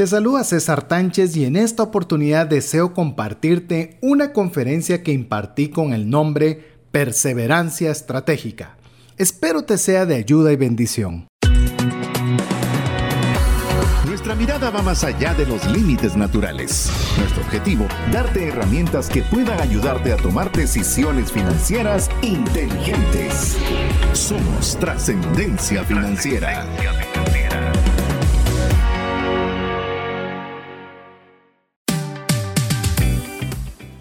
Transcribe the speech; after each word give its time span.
Te 0.00 0.06
saluda 0.06 0.44
César 0.44 0.88
Tánchez 0.88 1.36
y 1.36 1.44
en 1.44 1.56
esta 1.56 1.82
oportunidad 1.82 2.46
deseo 2.46 2.94
compartirte 2.94 3.98
una 4.00 4.32
conferencia 4.32 5.02
que 5.02 5.12
impartí 5.12 5.68
con 5.68 5.92
el 5.92 6.08
nombre 6.08 6.78
Perseverancia 6.90 7.90
Estratégica. 7.90 8.78
Espero 9.18 9.62
te 9.64 9.76
sea 9.76 10.06
de 10.06 10.14
ayuda 10.14 10.52
y 10.52 10.56
bendición. 10.56 11.28
Nuestra 14.06 14.34
mirada 14.34 14.70
va 14.70 14.80
más 14.80 15.04
allá 15.04 15.34
de 15.34 15.44
los 15.44 15.66
límites 15.66 16.16
naturales. 16.16 16.90
Nuestro 17.18 17.42
objetivo, 17.42 17.86
darte 18.10 18.48
herramientas 18.48 19.10
que 19.10 19.20
puedan 19.20 19.60
ayudarte 19.60 20.14
a 20.14 20.16
tomar 20.16 20.50
decisiones 20.50 21.30
financieras 21.30 22.08
inteligentes. 22.22 23.58
Somos 24.14 24.78
trascendencia 24.80 25.84
financiera. 25.84 26.64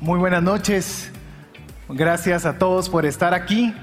Muy 0.02 0.17
buenas 0.17 0.41
noches. 0.41 1.12
Gracias 1.89 2.45
a 2.45 2.57
todos 2.57 2.88
por 2.88 3.05
estar 3.05 3.34
aquí 3.34 3.73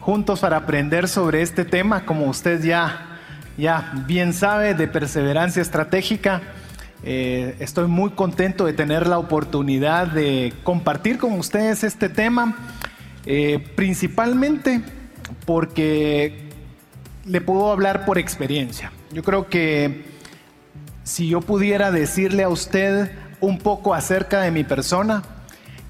juntos 0.00 0.40
para 0.40 0.58
aprender 0.58 1.08
sobre 1.08 1.40
este 1.40 1.64
tema, 1.64 2.04
como 2.04 2.26
usted 2.26 2.62
ya, 2.62 3.18
ya 3.56 3.90
bien 4.06 4.34
sabe, 4.34 4.74
de 4.74 4.86
perseverancia 4.86 5.62
estratégica. 5.62 6.42
Eh, 7.04 7.56
estoy 7.58 7.88
muy 7.88 8.10
contento 8.10 8.66
de 8.66 8.74
tener 8.74 9.06
la 9.06 9.18
oportunidad 9.18 10.08
de 10.08 10.52
compartir 10.62 11.16
con 11.16 11.32
ustedes 11.38 11.84
este 11.84 12.10
tema, 12.10 12.54
eh, 13.24 13.58
principalmente 13.74 14.82
porque 15.46 16.50
le 17.24 17.40
puedo 17.40 17.72
hablar 17.72 18.04
por 18.04 18.18
experiencia. 18.18 18.92
Yo 19.10 19.22
creo 19.22 19.48
que 19.48 20.04
si 21.02 21.28
yo 21.28 21.40
pudiera 21.40 21.90
decirle 21.90 22.42
a 22.42 22.50
usted 22.50 23.10
un 23.40 23.56
poco 23.56 23.94
acerca 23.94 24.42
de 24.42 24.50
mi 24.50 24.64
persona, 24.64 25.22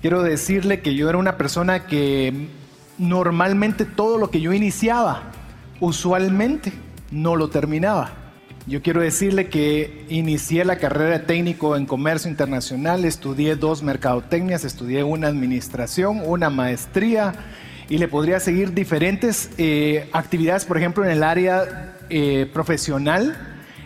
quiero 0.03 0.25
decirle 0.25 0.81
que 0.81 0.97
yo 0.97 1.09
era 1.09 1.17
una 1.17 1.39
persona 1.39 1.87
que 1.87 2.49
normalmente 2.99 3.85
todo 3.85 4.19
lo 4.19 4.31
que 4.31 4.41
yo 4.41 4.53
iniciaba, 4.53 5.23
usualmente 5.81 6.73
no 7.13 7.37
lo 7.37 7.49
terminaba. 7.49 8.11
Yo 8.67 8.83
quiero 8.83 9.01
decirle 9.01 9.49
que 9.49 10.05
inicié 10.09 10.65
la 10.65 10.77
carrera 10.77 11.19
de 11.19 11.25
técnico 11.25 11.77
en 11.77 11.87
comercio 11.87 12.31
internacional, 12.31 13.05
estudié 13.05 13.57
dos 13.57 13.83
mercadotecnias, 13.83 14.65
estudié 14.65 15.03
una 15.05 15.29
administración, 15.29 16.23
una 16.25 16.51
maestría 16.51 17.35
y 17.89 17.99
le 17.99 18.09
podría 18.09 18.41
seguir 18.41 18.73
diferentes 18.73 19.51
eh, 19.59 20.09
actividades, 20.13 20.65
por 20.65 20.79
ejemplo, 20.79 21.05
en 21.05 21.11
el 21.11 21.23
área 21.23 21.95
eh, 22.09 22.49
profesional, 22.53 23.37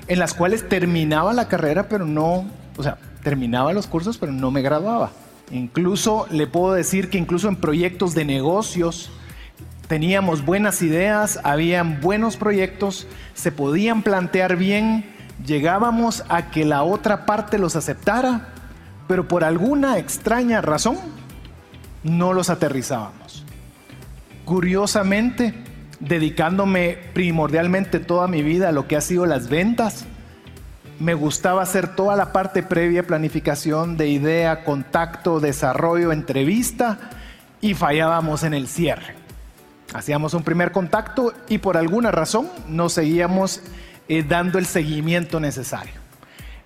en 0.08 0.18
las 0.18 0.34
cuales 0.34 0.68
terminaba 0.68 1.32
la 1.32 1.48
carrera, 1.48 1.88
pero 1.88 2.06
no, 2.06 2.46
o 2.76 2.82
sea, 2.82 2.98
terminaba 3.22 3.72
los 3.72 3.86
cursos, 3.86 4.18
pero 4.18 4.32
no 4.32 4.50
me 4.50 4.62
graduaba. 4.62 5.10
Incluso 5.50 6.26
le 6.30 6.46
puedo 6.46 6.74
decir 6.74 7.08
que 7.08 7.18
incluso 7.18 7.48
en 7.48 7.56
proyectos 7.56 8.14
de 8.14 8.24
negocios 8.24 9.10
teníamos 9.86 10.44
buenas 10.44 10.82
ideas, 10.82 11.38
habían 11.44 12.00
buenos 12.00 12.36
proyectos, 12.36 13.06
se 13.34 13.52
podían 13.52 14.02
plantear 14.02 14.56
bien, 14.56 15.04
llegábamos 15.44 16.24
a 16.28 16.50
que 16.50 16.64
la 16.64 16.82
otra 16.82 17.26
parte 17.26 17.58
los 17.58 17.76
aceptara, 17.76 18.48
pero 19.06 19.28
por 19.28 19.44
alguna 19.44 19.98
extraña 19.98 20.60
razón 20.60 20.96
no 22.02 22.32
los 22.32 22.50
aterrizábamos. 22.50 23.44
Curiosamente, 24.44 25.54
dedicándome 26.00 26.98
primordialmente 27.14 28.00
toda 28.00 28.26
mi 28.26 28.42
vida 28.42 28.68
a 28.68 28.72
lo 28.72 28.88
que 28.88 28.96
ha 28.96 29.00
sido 29.00 29.26
las 29.26 29.48
ventas, 29.48 30.06
me 30.98 31.14
gustaba 31.14 31.62
hacer 31.62 31.94
toda 31.94 32.16
la 32.16 32.32
parte 32.32 32.62
previa, 32.62 33.06
planificación 33.06 33.96
de 33.96 34.08
idea, 34.08 34.64
contacto, 34.64 35.40
desarrollo, 35.40 36.12
entrevista 36.12 36.98
y 37.60 37.74
fallábamos 37.74 38.42
en 38.42 38.54
el 38.54 38.68
cierre. 38.68 39.14
Hacíamos 39.92 40.34
un 40.34 40.42
primer 40.42 40.72
contacto 40.72 41.32
y 41.48 41.58
por 41.58 41.76
alguna 41.76 42.10
razón 42.10 42.48
no 42.68 42.88
seguíamos 42.88 43.60
eh, 44.08 44.22
dando 44.22 44.58
el 44.58 44.66
seguimiento 44.66 45.38
necesario. 45.40 45.94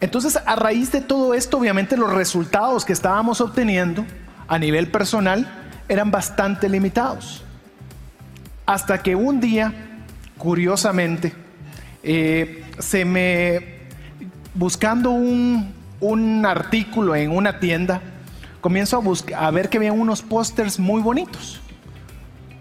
Entonces, 0.01 0.39
a 0.47 0.57
raíz 0.57 0.91
de 0.93 1.01
todo 1.01 1.35
esto, 1.35 1.59
obviamente 1.59 1.97
los 1.97 2.13
resultados 2.13 2.85
que 2.85 2.93
estábamos 2.93 3.41
obteniendo 3.41 4.07
a 4.49 4.59
nivel 4.59 4.91
personal 4.91 5.47
eran 5.89 6.11
bastante 6.11 6.69
limitados. 6.69 7.45
Hasta 8.65 9.03
que 9.03 9.15
un 9.15 9.41
día, 9.41 9.73
curiosamente, 10.39 11.35
eh, 12.03 12.65
se 12.79 13.05
me 13.05 13.80
buscando 14.55 15.11
un, 15.11 15.75
artículo 16.47 17.15
en 17.15 17.31
una 17.31 17.61
tienda, 17.61 18.01
comienzo 18.61 18.97
a, 18.97 19.01
buscar, 19.01 19.43
a 19.43 19.51
ver 19.51 19.69
que 19.69 19.79
había 19.79 19.93
unos 19.93 20.23
pósters 20.23 20.79
muy 20.79 21.03
bonitos. 21.03 21.61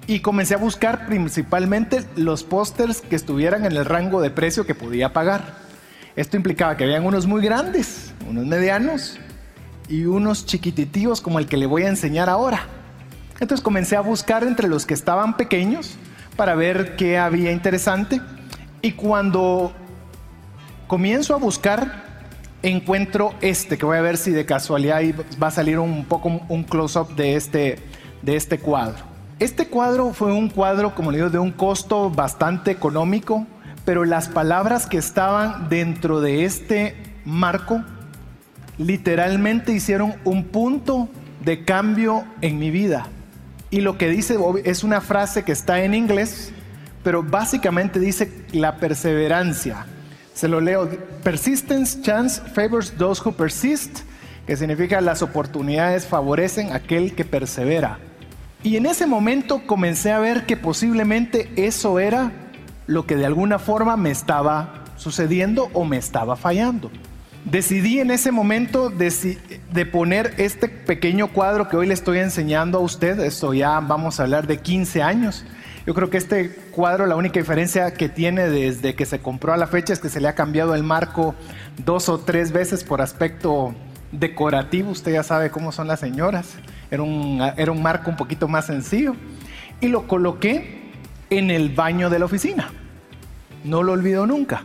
Y 0.08 0.22
comencé 0.22 0.56
a 0.56 0.58
buscar 0.58 1.06
principalmente 1.06 2.04
los 2.16 2.44
pósters 2.44 3.02
que 3.02 3.16
estuvieran 3.16 3.66
en 3.66 3.74
el 3.74 3.86
rango 3.86 4.22
de 4.22 4.32
precio 4.32 4.66
que 4.66 4.74
podía 4.74 5.14
pagar. 5.14 5.70
Esto 6.16 6.36
implicaba 6.36 6.76
que 6.76 6.84
habían 6.84 7.06
unos 7.06 7.28
muy 7.28 7.42
grandes, 7.42 8.14
unos 8.28 8.46
medianos 8.46 9.20
y 9.88 10.06
unos 10.06 10.46
chiquititivos 10.46 11.22
como 11.22 11.40
el 11.40 11.46
que 11.46 11.58
le 11.58 11.68
voy 11.68 11.84
a 11.84 11.90
enseñar 11.90 12.28
ahora. 12.28 12.66
Entonces 13.40 13.64
comencé 13.64 13.96
a 13.96 14.02
buscar 14.02 14.44
entre 14.44 14.68
los 14.68 14.86
que 14.86 14.94
estaban 14.94 15.38
pequeños 15.38 15.96
para 16.36 16.56
ver 16.56 16.96
qué 16.96 17.18
había 17.18 17.52
interesante. 17.52 18.22
Y 18.82 18.94
cuando 18.94 19.74
comienzo 20.90 21.36
a 21.36 21.38
buscar, 21.38 22.04
encuentro 22.64 23.36
este, 23.42 23.78
que 23.78 23.86
voy 23.86 23.98
a 23.98 24.02
ver 24.02 24.18
si 24.18 24.32
de 24.32 24.48
casualidad 24.48 25.00
va 25.42 25.48
a 25.48 25.52
salir 25.52 25.78
un 25.78 26.04
poco 26.04 26.42
un 26.50 26.64
close-up 26.64 27.16
de 27.16 27.36
este, 27.36 27.78
de 28.24 28.36
este 28.36 28.58
cuadro. 28.58 28.98
Este 29.38 29.68
cuadro 29.68 30.14
fue 30.14 30.34
un 30.34 30.50
cuadro, 30.50 30.96
como 30.96 31.12
le 31.12 31.20
digo, 31.20 31.30
de 31.30 31.38
un 31.38 31.52
costo 31.52 32.10
bastante 32.10 32.72
económico, 32.72 33.46
pero 33.86 34.04
las 34.04 34.30
palabras 34.30 34.88
que 34.88 34.98
estaban 34.98 35.70
dentro 35.70 36.22
de 36.22 36.44
este 36.44 36.96
marco 37.24 37.84
literalmente 38.80 39.72
hicieron 39.72 40.16
un 40.24 40.46
punto 40.46 41.08
de 41.46 41.66
cambio 41.66 42.26
en 42.42 42.58
mi 42.58 42.72
vida. 42.72 43.06
Y 43.70 43.82
lo 43.82 44.00
que 44.00 44.10
dice 44.10 44.40
es 44.64 44.84
una 44.84 45.02
frase 45.02 45.44
que 45.44 45.52
está 45.52 45.84
en 45.84 45.94
inglés, 45.94 46.52
pero 47.04 47.22
básicamente 47.22 48.00
dice 48.00 48.32
la 48.54 48.78
perseverancia 48.78 49.86
se 50.40 50.48
lo 50.48 50.62
leo. 50.62 50.90
Persistence 51.22 52.02
chance 52.02 52.42
favors 52.54 52.92
those 52.92 53.22
who 53.22 53.34
persist, 53.34 54.00
que 54.48 54.56
significa 54.56 55.02
las 55.02 55.22
oportunidades 55.22 56.08
favorecen 56.08 56.72
a 56.72 56.76
aquel 56.76 57.14
que 57.14 57.26
persevera. 57.26 58.00
Y 58.64 58.78
en 58.78 58.86
ese 58.86 59.06
momento 59.06 59.62
comencé 59.68 60.12
a 60.14 60.20
ver 60.20 60.46
que 60.46 60.56
posiblemente 60.56 61.50
eso 61.58 62.00
era 62.00 62.32
lo 62.88 63.06
que 63.06 63.18
de 63.18 63.26
alguna 63.26 63.60
forma 63.60 63.98
me 63.98 64.12
estaba 64.12 64.86
sucediendo 64.96 65.70
o 65.74 65.84
me 65.84 65.98
estaba 65.98 66.38
fallando. 66.38 66.90
Decidí 67.44 68.00
en 68.00 68.12
ese 68.12 68.32
momento 68.32 68.90
de, 68.90 69.86
poner 69.92 70.34
este 70.38 70.68
pequeño 70.70 71.34
cuadro 71.34 71.68
que 71.68 71.78
hoy 71.78 71.88
le 71.88 71.94
estoy 71.94 72.20
enseñando 72.20 72.78
a 72.78 72.82
usted, 72.82 73.20
esto 73.20 73.54
ya 73.54 73.80
vamos 73.80 74.20
a 74.20 74.24
hablar 74.24 74.48
de 74.48 74.58
15 74.58 75.02
años, 75.02 75.46
yo 75.86 75.94
creo 75.94 76.10
que 76.10 76.18
este 76.18 76.50
cuadro, 76.72 77.06
la 77.06 77.16
única 77.16 77.40
diferencia 77.40 77.94
que 77.94 78.10
tiene 78.10 78.50
desde 78.50 78.96
que 78.96 79.06
se 79.06 79.20
compró 79.20 79.54
a 79.54 79.58
la 79.58 79.68
fecha 79.68 79.94
es 79.94 80.00
que 80.00 80.10
se 80.10 80.20
le 80.20 80.28
ha 80.28 80.36
cambiado 80.36 80.76
el 80.76 80.84
marco 80.84 81.36
dos 81.84 82.10
o 82.10 82.20
tres 82.20 82.52
veces 82.52 82.84
por 82.84 83.02
aspecto 83.02 83.74
decorativo. 84.12 84.92
Usted 84.92 85.14
ya 85.14 85.24
sabe 85.24 85.50
cómo 85.50 85.72
son 85.72 85.88
las 85.88 86.00
señoras. 86.00 86.56
Era 86.92 87.04
un, 87.04 87.42
era 87.58 87.72
un 87.72 87.82
marco 87.82 88.10
un 88.10 88.18
poquito 88.18 88.48
más 88.48 88.66
sencillo. 88.66 89.16
Y 89.82 89.88
lo 89.88 90.08
coloqué 90.08 90.92
en 91.30 91.50
el 91.52 91.70
baño 91.70 92.10
de 92.10 92.20
la 92.20 92.26
oficina. 92.26 92.72
No 93.64 93.84
lo 93.84 93.94
olvido 93.94 94.26
nunca. 94.26 94.64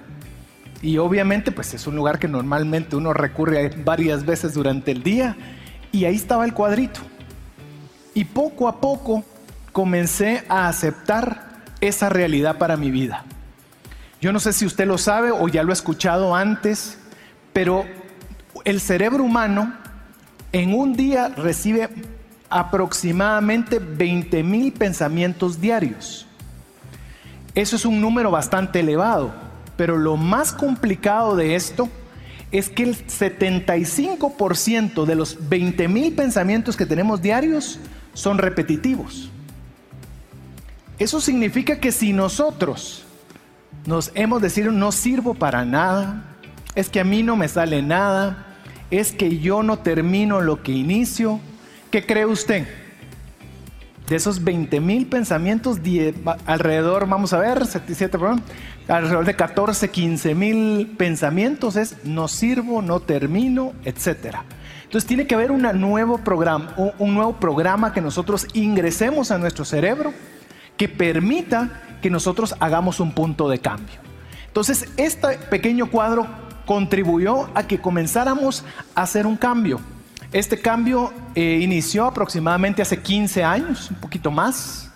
Y 0.82 0.98
obviamente 0.98 1.52
pues 1.52 1.72
es 1.74 1.86
un 1.86 1.96
lugar 1.96 2.18
que 2.18 2.28
normalmente 2.28 2.96
uno 2.96 3.12
recurre 3.12 3.70
varias 3.84 4.26
veces 4.26 4.54
durante 4.54 4.90
el 4.90 5.02
día. 5.02 5.36
Y 5.92 6.04
ahí 6.04 6.16
estaba 6.16 6.44
el 6.44 6.52
cuadrito. 6.52 7.00
Y 8.14 8.24
poco 8.24 8.68
a 8.68 8.80
poco 8.80 9.24
comencé 9.74 10.44
a 10.48 10.68
aceptar 10.68 11.60
esa 11.80 12.08
realidad 12.08 12.58
para 12.58 12.76
mi 12.76 12.92
vida. 12.92 13.24
Yo 14.20 14.32
no 14.32 14.38
sé 14.38 14.52
si 14.52 14.64
usted 14.64 14.86
lo 14.86 14.98
sabe 14.98 15.32
o 15.32 15.48
ya 15.48 15.64
lo 15.64 15.70
ha 15.70 15.74
escuchado 15.74 16.36
antes, 16.36 16.96
pero 17.52 17.84
el 18.64 18.80
cerebro 18.80 19.24
humano 19.24 19.74
en 20.52 20.74
un 20.74 20.94
día 20.94 21.26
recibe 21.28 21.90
aproximadamente 22.48 23.80
20 23.80 24.44
mil 24.44 24.72
pensamientos 24.72 25.60
diarios. 25.60 26.28
Eso 27.56 27.74
es 27.74 27.84
un 27.84 28.00
número 28.00 28.30
bastante 28.30 28.78
elevado, 28.78 29.34
pero 29.76 29.98
lo 29.98 30.16
más 30.16 30.52
complicado 30.52 31.34
de 31.34 31.56
esto 31.56 31.88
es 32.52 32.70
que 32.70 32.84
el 32.84 32.96
75% 32.96 35.04
de 35.04 35.16
los 35.16 35.48
20 35.48 35.88
mil 35.88 36.14
pensamientos 36.14 36.76
que 36.76 36.86
tenemos 36.86 37.20
diarios 37.20 37.80
son 38.12 38.38
repetitivos. 38.38 39.32
Eso 40.98 41.20
significa 41.20 41.80
que 41.80 41.90
si 41.90 42.12
nosotros 42.12 43.04
nos 43.86 44.12
hemos 44.14 44.40
decidido 44.40 44.72
no 44.72 44.92
sirvo 44.92 45.34
para 45.34 45.64
nada, 45.64 46.24
es 46.74 46.88
que 46.88 47.00
a 47.00 47.04
mí 47.04 47.22
no 47.22 47.36
me 47.36 47.48
sale 47.48 47.82
nada, 47.82 48.46
es 48.90 49.12
que 49.12 49.38
yo 49.38 49.62
no 49.62 49.78
termino 49.78 50.40
lo 50.40 50.62
que 50.62 50.72
inicio. 50.72 51.40
¿Qué 51.90 52.06
cree 52.06 52.26
usted? 52.26 52.66
De 54.08 54.16
esos 54.16 54.44
20 54.44 54.80
mil 54.80 55.06
pensamientos, 55.06 55.78
alrededor, 56.46 57.08
vamos 57.08 57.32
a 57.32 57.38
ver, 57.38 57.66
77, 57.66 58.18
perdón, 58.18 58.42
alrededor 58.86 59.24
de 59.24 59.34
14, 59.34 59.90
15 59.90 60.34
mil 60.34 60.94
pensamientos 60.96 61.76
es 61.76 62.04
no 62.04 62.28
sirvo, 62.28 62.82
no 62.82 63.00
termino, 63.00 63.72
etc. 63.84 64.36
Entonces 64.84 65.06
tiene 65.06 65.26
que 65.26 65.34
haber 65.34 65.50
una 65.50 65.72
nuevo 65.72 66.18
programa, 66.18 66.74
un 66.98 67.14
nuevo 67.14 67.32
programa 67.40 67.92
que 67.92 68.00
nosotros 68.00 68.46
ingresemos 68.52 69.30
a 69.30 69.38
nuestro 69.38 69.64
cerebro 69.64 70.12
que 70.76 70.88
permita 70.88 71.82
que 72.02 72.10
nosotros 72.10 72.54
hagamos 72.60 73.00
un 73.00 73.12
punto 73.12 73.48
de 73.48 73.58
cambio. 73.58 73.96
Entonces, 74.46 74.88
este 74.96 75.38
pequeño 75.50 75.90
cuadro 75.90 76.26
contribuyó 76.66 77.48
a 77.54 77.66
que 77.66 77.80
comenzáramos 77.80 78.64
a 78.94 79.02
hacer 79.02 79.26
un 79.26 79.36
cambio. 79.36 79.80
Este 80.32 80.60
cambio 80.60 81.12
eh, 81.34 81.60
inició 81.62 82.06
aproximadamente 82.06 82.82
hace 82.82 83.00
15 83.00 83.44
años, 83.44 83.90
un 83.90 83.96
poquito 83.96 84.30
más. 84.30 84.90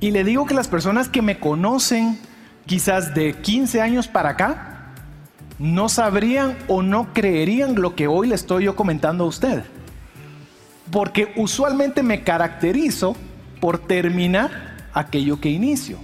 Y 0.00 0.10
le 0.10 0.24
digo 0.24 0.46
que 0.46 0.54
las 0.54 0.68
personas 0.68 1.08
que 1.08 1.22
me 1.22 1.38
conocen 1.38 2.18
quizás 2.66 3.14
de 3.14 3.34
15 3.34 3.80
años 3.80 4.08
para 4.08 4.30
acá, 4.30 4.68
no 5.58 5.88
sabrían 5.88 6.56
o 6.68 6.82
no 6.82 7.12
creerían 7.12 7.74
lo 7.74 7.94
que 7.94 8.06
hoy 8.06 8.28
le 8.28 8.34
estoy 8.34 8.64
yo 8.64 8.76
comentando 8.76 9.24
a 9.24 9.28
usted. 9.28 9.64
Porque 10.90 11.32
usualmente 11.36 12.02
me 12.02 12.22
caracterizo 12.22 13.16
por 13.60 13.78
terminar 13.78 14.71
aquello 14.92 15.40
que 15.40 15.48
inicio. 15.48 15.98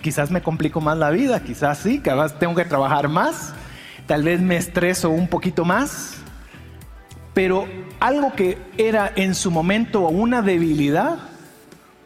Quizás 0.00 0.30
me 0.30 0.42
complico 0.42 0.80
más 0.80 0.98
la 0.98 1.10
vida, 1.10 1.42
quizás 1.42 1.78
sí, 1.78 2.00
que 2.00 2.12
tengo 2.38 2.54
que 2.54 2.64
trabajar 2.64 3.08
más, 3.08 3.54
tal 4.06 4.24
vez 4.24 4.40
me 4.40 4.56
estreso 4.56 5.10
un 5.10 5.28
poquito 5.28 5.64
más, 5.64 6.16
pero 7.34 7.66
algo 8.00 8.32
que 8.32 8.58
era 8.76 9.12
en 9.14 9.34
su 9.34 9.50
momento 9.50 10.08
una 10.08 10.42
debilidad, 10.42 11.18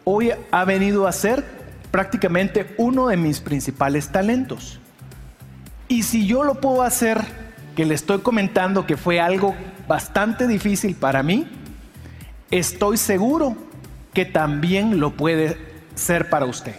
hoy 0.05 0.31
ha 0.51 0.65
venido 0.65 1.07
a 1.07 1.13
ser 1.13 1.45
prácticamente 1.91 2.75
uno 2.77 3.09
de 3.09 3.17
mis 3.17 3.41
principales 3.41 4.13
talentos. 4.13 4.79
Y 5.89 6.03
si 6.03 6.27
yo 6.27 6.45
lo 6.45 6.61
puedo 6.61 6.83
hacer, 6.83 7.25
que 7.75 7.87
le 7.87 7.95
estoy 7.95 8.19
comentando 8.19 8.87
que 8.87 8.97
fue 8.97 9.21
algo 9.21 9.55
bastante 9.89 10.47
difícil 10.47 10.95
para 10.95 11.23
mí, 11.23 11.47
estoy 12.51 12.97
seguro 12.97 13.57
que 14.13 14.25
también 14.25 15.01
lo 15.01 15.13
puede 15.13 15.66
ser 15.97 16.31
para 16.31 16.47
usted. 16.47 16.77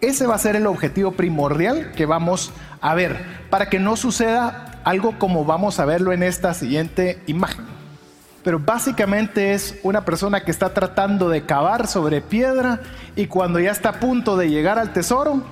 Ese 0.00 0.26
va 0.26 0.36
a 0.36 0.38
ser 0.38 0.54
el 0.54 0.66
objetivo 0.66 1.12
primordial 1.12 1.90
que 1.92 2.06
vamos 2.06 2.52
a 2.80 2.94
ver, 2.94 3.22
para 3.50 3.68
que 3.68 3.80
no 3.80 3.96
suceda 3.96 4.80
algo 4.84 5.18
como 5.18 5.44
vamos 5.44 5.78
a 5.78 5.84
verlo 5.84 6.12
en 6.12 6.22
esta 6.22 6.54
siguiente 6.54 7.20
imagen. 7.26 7.66
Pero 8.42 8.58
básicamente 8.58 9.52
es 9.52 9.78
una 9.82 10.04
persona 10.04 10.42
que 10.42 10.50
está 10.50 10.72
tratando 10.72 11.28
de 11.28 11.44
cavar 11.44 11.86
sobre 11.86 12.22
piedra 12.22 12.80
y 13.14 13.26
cuando 13.26 13.60
ya 13.60 13.72
está 13.72 13.90
a 13.90 14.00
punto 14.00 14.36
de 14.36 14.48
llegar 14.48 14.78
al 14.78 14.94
tesoro, 14.94 15.42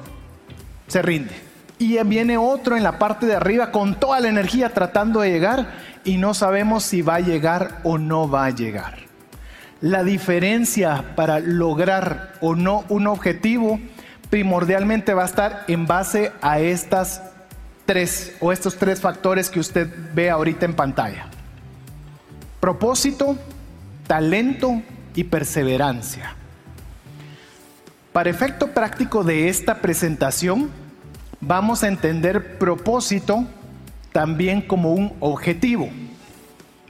se 0.87 1.03
rinde. 1.03 1.35
Y 1.79 2.03
viene 2.05 2.39
otro 2.39 2.77
en 2.77 2.83
la 2.83 2.99
parte 2.99 3.27
de 3.27 3.37
arriba 3.37 3.71
con 3.71 4.01
toda 4.01 4.19
la 4.21 4.29
energía 4.29 4.73
tratando 4.73 5.21
de 5.21 5.31
llegar 5.31 5.67
y 6.05 6.17
no 6.17 6.33
sabemos 6.33 6.85
si 6.85 7.03
va 7.03 7.17
a 7.17 7.21
llegar 7.21 7.81
o 7.85 7.99
no 7.99 8.29
va 8.29 8.47
a 8.47 8.51
llegar. 8.51 9.08
La 9.81 10.03
diferencia 10.03 11.15
para 11.15 11.39
lograr 11.39 12.35
o 12.41 12.57
no 12.57 12.85
un 12.89 13.07
objetivo 13.07 13.79
primordialmente 14.29 15.15
va 15.15 15.23
a 15.23 15.27
estar 15.27 15.65
en 15.69 15.87
base 15.87 16.33
a 16.43 16.59
estas 16.59 17.23
tres 17.87 18.37
o 18.41 18.53
estos 18.53 18.77
tres 18.77 19.01
factores 19.01 19.49
que 19.49 19.61
usted 19.61 19.89
ve 20.15 20.31
ahorita 20.31 20.67
en 20.67 20.75
pantalla. 20.75 21.27
Propósito, 22.61 23.39
talento 24.07 24.83
y 25.15 25.25
perseverancia. 25.25 26.35
Para 28.13 28.31
efecto 28.31 28.69
práctico 28.69 29.23
de 29.23 29.49
esta 29.49 29.77
presentación, 29.77 30.71
vamos 31.41 31.85
a 31.85 31.89
entender 31.89 32.59
propósito 32.59 33.47
también 34.13 34.61
como 34.61 34.93
un 34.93 35.13
objetivo. 35.21 35.89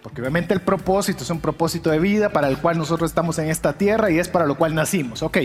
Porque 0.08 0.22
obviamente 0.22 0.54
el 0.54 0.60
propósito 0.60 1.22
es 1.22 1.28
un 1.28 1.38
propósito 1.38 1.90
de 1.90 1.98
vida 1.98 2.30
para 2.30 2.48
el 2.48 2.56
cual 2.56 2.78
nosotros 2.78 3.10
estamos 3.10 3.38
en 3.40 3.50
esta 3.50 3.74
tierra 3.74 4.10
y 4.10 4.18
es 4.18 4.26
para 4.26 4.46
lo 4.46 4.54
cual 4.54 4.74
nacimos. 4.74 5.22
Ok. 5.22 5.36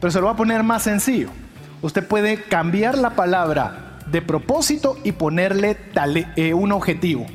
Pero 0.00 0.10
se 0.10 0.18
lo 0.18 0.26
voy 0.26 0.34
a 0.34 0.36
poner 0.36 0.64
más 0.64 0.82
sencillo. 0.82 1.28
Usted 1.82 2.04
puede 2.04 2.42
cambiar 2.42 2.98
la 2.98 3.10
palabra 3.10 4.00
de 4.10 4.20
propósito 4.20 4.98
y 5.04 5.12
ponerle 5.12 5.76
eh, 6.34 6.52
un 6.52 6.72
objetivo. 6.72 7.26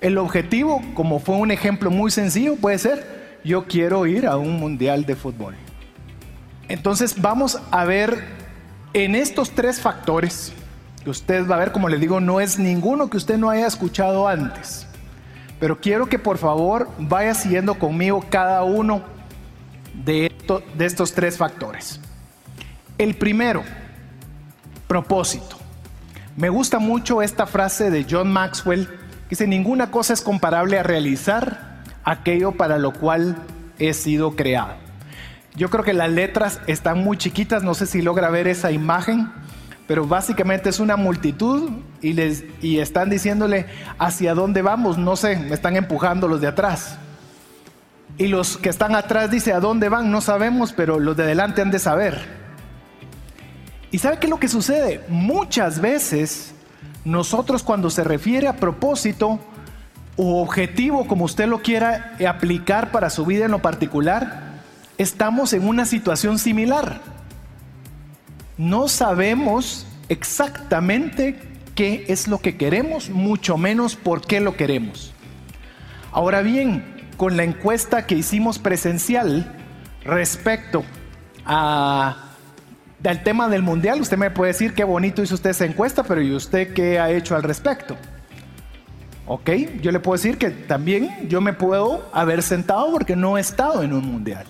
El 0.00 0.18
objetivo, 0.18 0.82
como 0.94 1.20
fue 1.20 1.36
un 1.36 1.52
ejemplo 1.52 1.92
muy 1.92 2.10
sencillo, 2.10 2.56
puede 2.56 2.78
ser, 2.78 3.38
yo 3.44 3.66
quiero 3.66 4.04
ir 4.06 4.26
a 4.26 4.36
un 4.36 4.58
mundial 4.58 5.06
de 5.06 5.14
fútbol. 5.14 5.54
Entonces 6.66 7.22
vamos 7.22 7.60
a 7.70 7.84
ver 7.84 8.24
en 8.94 9.14
estos 9.14 9.52
tres 9.52 9.80
factores, 9.80 10.52
que 11.04 11.10
usted 11.10 11.48
va 11.48 11.54
a 11.54 11.60
ver, 11.60 11.70
como 11.70 11.88
le 11.88 11.98
digo, 11.98 12.18
no 12.18 12.40
es 12.40 12.58
ninguno 12.58 13.08
que 13.08 13.16
usted 13.16 13.38
no 13.38 13.48
haya 13.48 13.68
escuchado 13.68 14.26
antes. 14.26 14.88
Pero 15.64 15.80
quiero 15.80 16.04
que 16.10 16.18
por 16.18 16.36
favor 16.36 16.90
vaya 16.98 17.32
siguiendo 17.32 17.78
conmigo 17.78 18.22
cada 18.28 18.62
uno 18.64 19.00
de, 19.94 20.30
de 20.76 20.84
estos 20.84 21.14
tres 21.14 21.38
factores. 21.38 22.02
El 22.98 23.14
primero, 23.14 23.62
propósito. 24.86 25.56
Me 26.36 26.50
gusta 26.50 26.80
mucho 26.80 27.22
esta 27.22 27.46
frase 27.46 27.90
de 27.90 28.04
John 28.06 28.30
Maxwell, 28.30 28.88
que 28.88 29.30
dice, 29.30 29.46
ninguna 29.46 29.90
cosa 29.90 30.12
es 30.12 30.20
comparable 30.20 30.78
a 30.78 30.82
realizar 30.82 31.82
aquello 32.04 32.52
para 32.52 32.76
lo 32.76 32.92
cual 32.92 33.34
he 33.78 33.94
sido 33.94 34.36
creado. 34.36 34.74
Yo 35.54 35.70
creo 35.70 35.82
que 35.82 35.94
las 35.94 36.10
letras 36.10 36.60
están 36.66 36.98
muy 36.98 37.16
chiquitas, 37.16 37.62
no 37.62 37.72
sé 37.72 37.86
si 37.86 38.02
logra 38.02 38.28
ver 38.28 38.48
esa 38.48 38.70
imagen, 38.70 39.32
pero 39.86 40.06
básicamente 40.06 40.70
es 40.70 40.80
una 40.80 40.96
multitud 40.96 41.70
y, 42.00 42.14
les, 42.14 42.44
y 42.62 42.78
están 42.78 43.10
diciéndole 43.10 43.66
hacia 43.98 44.34
dónde 44.34 44.62
vamos, 44.62 44.96
no 44.96 45.16
sé, 45.16 45.36
me 45.36 45.54
están 45.54 45.76
empujando 45.76 46.26
los 46.26 46.40
de 46.40 46.48
atrás. 46.48 46.98
Y 48.16 48.28
los 48.28 48.56
que 48.56 48.68
están 48.68 48.94
atrás 48.94 49.30
dice 49.30 49.52
a 49.52 49.60
dónde 49.60 49.88
van, 49.88 50.10
no 50.10 50.20
sabemos, 50.20 50.72
pero 50.72 51.00
los 51.00 51.16
de 51.16 51.24
adelante 51.24 51.62
han 51.62 51.70
de 51.70 51.78
saber. 51.78 52.44
¿Y 53.90 53.98
sabe 53.98 54.18
qué 54.18 54.26
es 54.26 54.30
lo 54.30 54.40
que 54.40 54.48
sucede? 54.48 55.04
Muchas 55.08 55.80
veces 55.80 56.54
nosotros 57.04 57.62
cuando 57.62 57.90
se 57.90 58.04
refiere 58.04 58.48
a 58.48 58.56
propósito 58.56 59.38
o 60.16 60.42
objetivo, 60.42 61.06
como 61.06 61.24
usted 61.24 61.46
lo 61.46 61.60
quiera 61.60 62.16
aplicar 62.28 62.90
para 62.90 63.10
su 63.10 63.26
vida 63.26 63.44
en 63.44 63.50
lo 63.50 63.60
particular, 63.60 64.62
estamos 64.96 65.52
en 65.52 65.66
una 65.66 65.84
situación 65.84 66.38
similar. 66.38 67.00
No 68.56 68.88
sabemos 68.88 69.86
exactamente 70.08 71.38
qué 71.74 72.04
es 72.08 72.28
lo 72.28 72.38
que 72.38 72.56
queremos, 72.56 73.10
mucho 73.10 73.56
menos 73.56 73.96
por 73.96 74.20
qué 74.20 74.40
lo 74.40 74.56
queremos. 74.56 75.12
Ahora 76.12 76.42
bien, 76.42 76.84
con 77.16 77.36
la 77.36 77.42
encuesta 77.42 78.06
que 78.06 78.14
hicimos 78.14 78.58
presencial 78.58 79.52
respecto 80.04 80.84
a 81.44 82.30
del 83.00 83.22
tema 83.22 83.48
del 83.48 83.62
mundial, 83.62 84.00
usted 84.00 84.16
me 84.16 84.30
puede 84.30 84.52
decir 84.52 84.72
qué 84.72 84.84
bonito 84.84 85.22
hizo 85.22 85.34
usted 85.34 85.50
esa 85.50 85.66
encuesta, 85.66 86.04
pero 86.04 86.22
¿y 86.22 86.32
usted 86.32 86.72
qué 86.72 86.98
ha 86.98 87.10
hecho 87.10 87.36
al 87.36 87.42
respecto? 87.42 87.96
Ok, 89.26 89.50
yo 89.82 89.90
le 89.90 90.00
puedo 90.00 90.16
decir 90.16 90.38
que 90.38 90.50
también 90.50 91.28
yo 91.28 91.40
me 91.40 91.52
puedo 91.52 92.08
haber 92.12 92.42
sentado 92.42 92.90
porque 92.92 93.16
no 93.16 93.36
he 93.36 93.40
estado 93.40 93.82
en 93.82 93.92
un 93.92 94.06
mundial. 94.06 94.46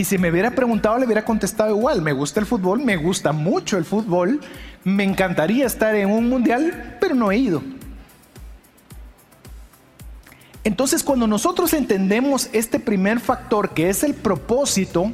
Y 0.00 0.04
si 0.04 0.16
me 0.16 0.30
hubiera 0.30 0.50
preguntado, 0.52 0.96
le 0.96 1.04
hubiera 1.04 1.26
contestado 1.26 1.76
igual. 1.76 2.00
Me 2.00 2.14
gusta 2.14 2.40
el 2.40 2.46
fútbol, 2.46 2.82
me 2.82 2.96
gusta 2.96 3.32
mucho 3.32 3.76
el 3.76 3.84
fútbol, 3.84 4.40
me 4.82 5.04
encantaría 5.04 5.66
estar 5.66 5.94
en 5.94 6.08
un 6.08 6.26
mundial, 6.26 6.96
pero 6.98 7.14
no 7.14 7.30
he 7.30 7.36
ido. 7.36 7.62
Entonces 10.64 11.02
cuando 11.02 11.26
nosotros 11.26 11.74
entendemos 11.74 12.48
este 12.54 12.80
primer 12.80 13.20
factor 13.20 13.74
que 13.74 13.90
es 13.90 14.02
el 14.02 14.14
propósito, 14.14 15.12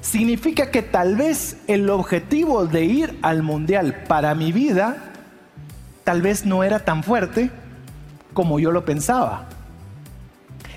significa 0.00 0.72
que 0.72 0.82
tal 0.82 1.14
vez 1.14 1.58
el 1.68 1.90
objetivo 1.90 2.66
de 2.66 2.84
ir 2.86 3.18
al 3.22 3.44
mundial 3.44 4.02
para 4.08 4.34
mi 4.34 4.50
vida 4.50 5.12
tal 6.02 6.22
vez 6.22 6.44
no 6.44 6.64
era 6.64 6.80
tan 6.80 7.04
fuerte 7.04 7.52
como 8.34 8.58
yo 8.58 8.72
lo 8.72 8.84
pensaba. 8.84 9.49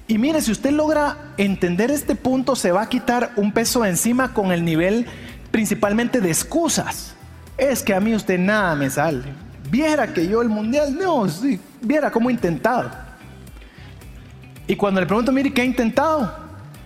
Y 0.08 0.18
mire, 0.18 0.42
si 0.42 0.52
usted 0.52 0.72
logra 0.72 1.34
entender 1.38 1.90
este 1.90 2.16
punto, 2.16 2.56
se 2.56 2.72
va 2.72 2.84
a 2.84 2.90
quitar 2.90 3.32
un 3.38 3.52
peso 3.52 3.86
encima 3.86 4.34
con 4.34 4.52
el 4.52 4.66
nivel 4.66 5.06
principalmente 5.52 6.20
de 6.20 6.30
excusas. 6.30 7.16
Es 7.58 7.84
que 7.84 7.94
a 7.94 8.00
mí 8.00 8.14
usted 8.14 8.38
nada 8.38 8.76
me 8.76 8.90
sale. 8.90 9.24
Viera 9.70 10.12
que 10.14 10.28
yo 10.28 10.42
el 10.42 10.50
mundial, 10.50 10.96
no, 10.96 11.28
sí, 11.30 11.60
viera 11.82 12.12
cómo 12.12 12.30
he 12.30 12.34
intentado. 12.34 12.92
Y 14.68 14.76
cuando 14.76 15.00
le 15.00 15.08
pregunto, 15.08 15.32
mire, 15.32 15.54
¿qué 15.54 15.62
ha 15.62 15.66
intentado? 15.66 16.36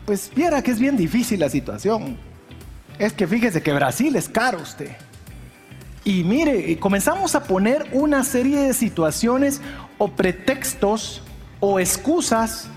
Pues 0.05 0.31
viera 0.33 0.61
que 0.61 0.71
es 0.71 0.79
bien 0.79 0.95
difícil 0.95 1.39
la 1.39 1.49
situación. 1.49 2.17
Es 2.99 3.13
que 3.13 3.27
fíjese 3.27 3.61
que 3.61 3.73
Brasil 3.73 4.15
es 4.15 4.29
caro 4.29 4.61
usted. 4.61 4.91
Y 6.03 6.23
mire, 6.23 6.77
comenzamos 6.79 7.35
a 7.35 7.43
poner 7.43 7.85
una 7.91 8.23
serie 8.23 8.59
de 8.61 8.73
situaciones 8.73 9.59
o 9.97 10.09
pretextos 10.09 11.21
o 11.59 11.79
excusas 11.79 12.69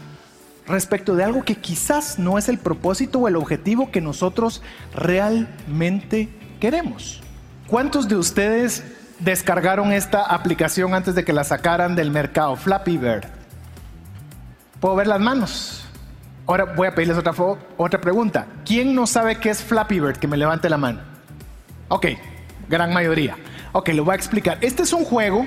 respecto 0.71 1.15
de 1.17 1.25
algo 1.25 1.45
que 1.45 1.57
quizás 1.57 2.19
no 2.19 2.39
es 2.39 2.49
el 2.49 2.59
propósito 2.59 3.19
o 3.19 3.29
el 3.29 3.37
objetivo 3.37 3.91
que 3.91 4.01
nosotros 4.01 4.63
realmente 4.95 6.29
queremos. 6.61 7.23
¿Cuántos 7.67 8.09
de 8.09 8.17
ustedes 8.17 8.85
descargaron 9.21 9.93
esta 9.93 10.23
aplicación 10.23 10.95
antes 10.95 11.15
de 11.15 11.25
que 11.25 11.33
la 11.33 11.45
sacaran 11.45 11.95
del 11.95 12.11
mercado? 12.11 12.57
Flappy 12.57 12.97
Bird. 12.97 13.25
¿Puedo 14.81 14.97
ver 14.97 15.07
las 15.07 15.21
manos? 15.21 15.85
Ahora 16.47 16.65
voy 16.65 16.89
a 16.89 16.95
pedirles 16.95 17.19
otra, 17.19 17.33
otra 17.77 18.01
pregunta. 18.01 18.47
¿Quién 18.65 18.95
no 18.95 19.07
sabe 19.07 19.37
qué 19.39 19.51
es 19.51 19.63
Flappy 19.63 20.01
Bird? 20.01 20.17
Que 20.17 20.27
me 20.27 20.37
levante 20.37 20.69
la 20.69 20.79
mano. 20.79 21.01
Ok, 21.89 22.07
gran 22.69 22.93
mayoría. 22.93 23.37
Ok, 23.73 23.91
lo 23.91 24.05
voy 24.05 24.13
a 24.13 24.17
explicar. 24.17 24.59
Este 24.61 24.83
es 24.83 24.93
un 24.93 25.05
juego, 25.05 25.47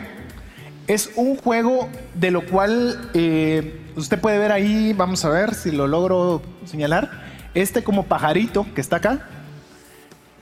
es 0.87 1.11
un 1.15 1.35
juego 1.35 1.89
de 2.13 2.31
lo 2.31 2.45
cual 2.45 3.09
eh, 3.13 3.82
usted 3.95 4.19
puede 4.19 4.37
ver 4.39 4.51
ahí, 4.51 4.93
vamos 4.93 5.23
a 5.25 5.29
ver 5.29 5.53
si 5.53 5.71
lo 5.71 5.87
logro 5.87 6.41
señalar, 6.65 7.09
este 7.53 7.83
como 7.83 8.05
pajarito 8.05 8.65
que 8.73 8.81
está 8.81 8.97
acá, 8.97 9.27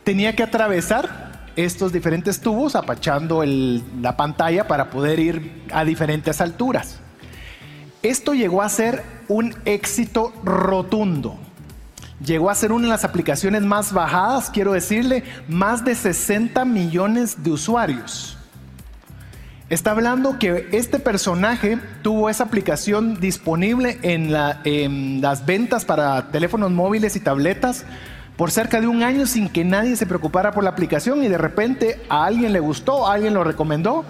tenía 0.04 0.36
que 0.36 0.44
atravesar 0.44 1.32
estos 1.56 1.92
diferentes 1.92 2.40
tubos 2.40 2.76
apachando 2.76 3.44
la 3.44 4.16
pantalla 4.18 4.68
para 4.68 4.90
poder 4.90 5.20
ir 5.20 5.64
a 5.74 5.84
diferentes 5.84 6.42
alturas. 6.42 7.00
Esto 8.04 8.34
llegó 8.34 8.62
a 8.62 8.70
ser 8.70 9.04
un 9.28 9.56
éxito 9.66 10.34
rotundo. 10.44 11.38
Llegó 12.24 12.50
a 12.50 12.56
ser 12.56 12.72
una 12.72 12.86
de 12.86 12.90
las 12.90 13.04
aplicaciones 13.04 13.64
más 13.64 13.94
bajadas, 13.94 14.50
quiero 14.50 14.74
decirle, 14.74 15.24
más 15.48 15.84
de 15.84 15.96
60 15.96 16.66
millones 16.66 17.44
de 17.44 17.52
usuarios. 17.52 18.38
Está 19.72 19.92
hablando 19.92 20.38
que 20.38 20.68
este 20.74 21.00
personaje 21.00 21.80
tuvo 22.02 22.30
esa 22.30 22.44
aplicación 22.44 23.22
disponible 23.22 24.00
en, 24.02 24.30
las 25.22 25.46
ventas 25.46 25.86
para 25.86 26.30
teléfonos 26.30 26.72
móviles 26.72 27.16
y 27.16 27.22
tabletas 27.22 27.86
por 28.36 28.52
cerca 28.52 28.82
de 28.82 28.88
un 28.88 29.02
año 29.02 29.26
sin 29.26 29.48
que 29.48 29.64
nadie 29.64 29.96
se 29.96 30.06
preocupara 30.06 30.52
por 30.52 30.66
la 30.66 30.72
aplicación 30.72 31.24
y 31.24 31.30
de 31.30 31.38
repente 31.38 32.02
a 32.10 32.26
alguien 32.26 32.52
le 32.52 32.60
gustó, 32.60 33.08
a 33.08 33.14
alguien 33.14 33.34
lo 33.34 33.46
recomendó, 33.46 34.04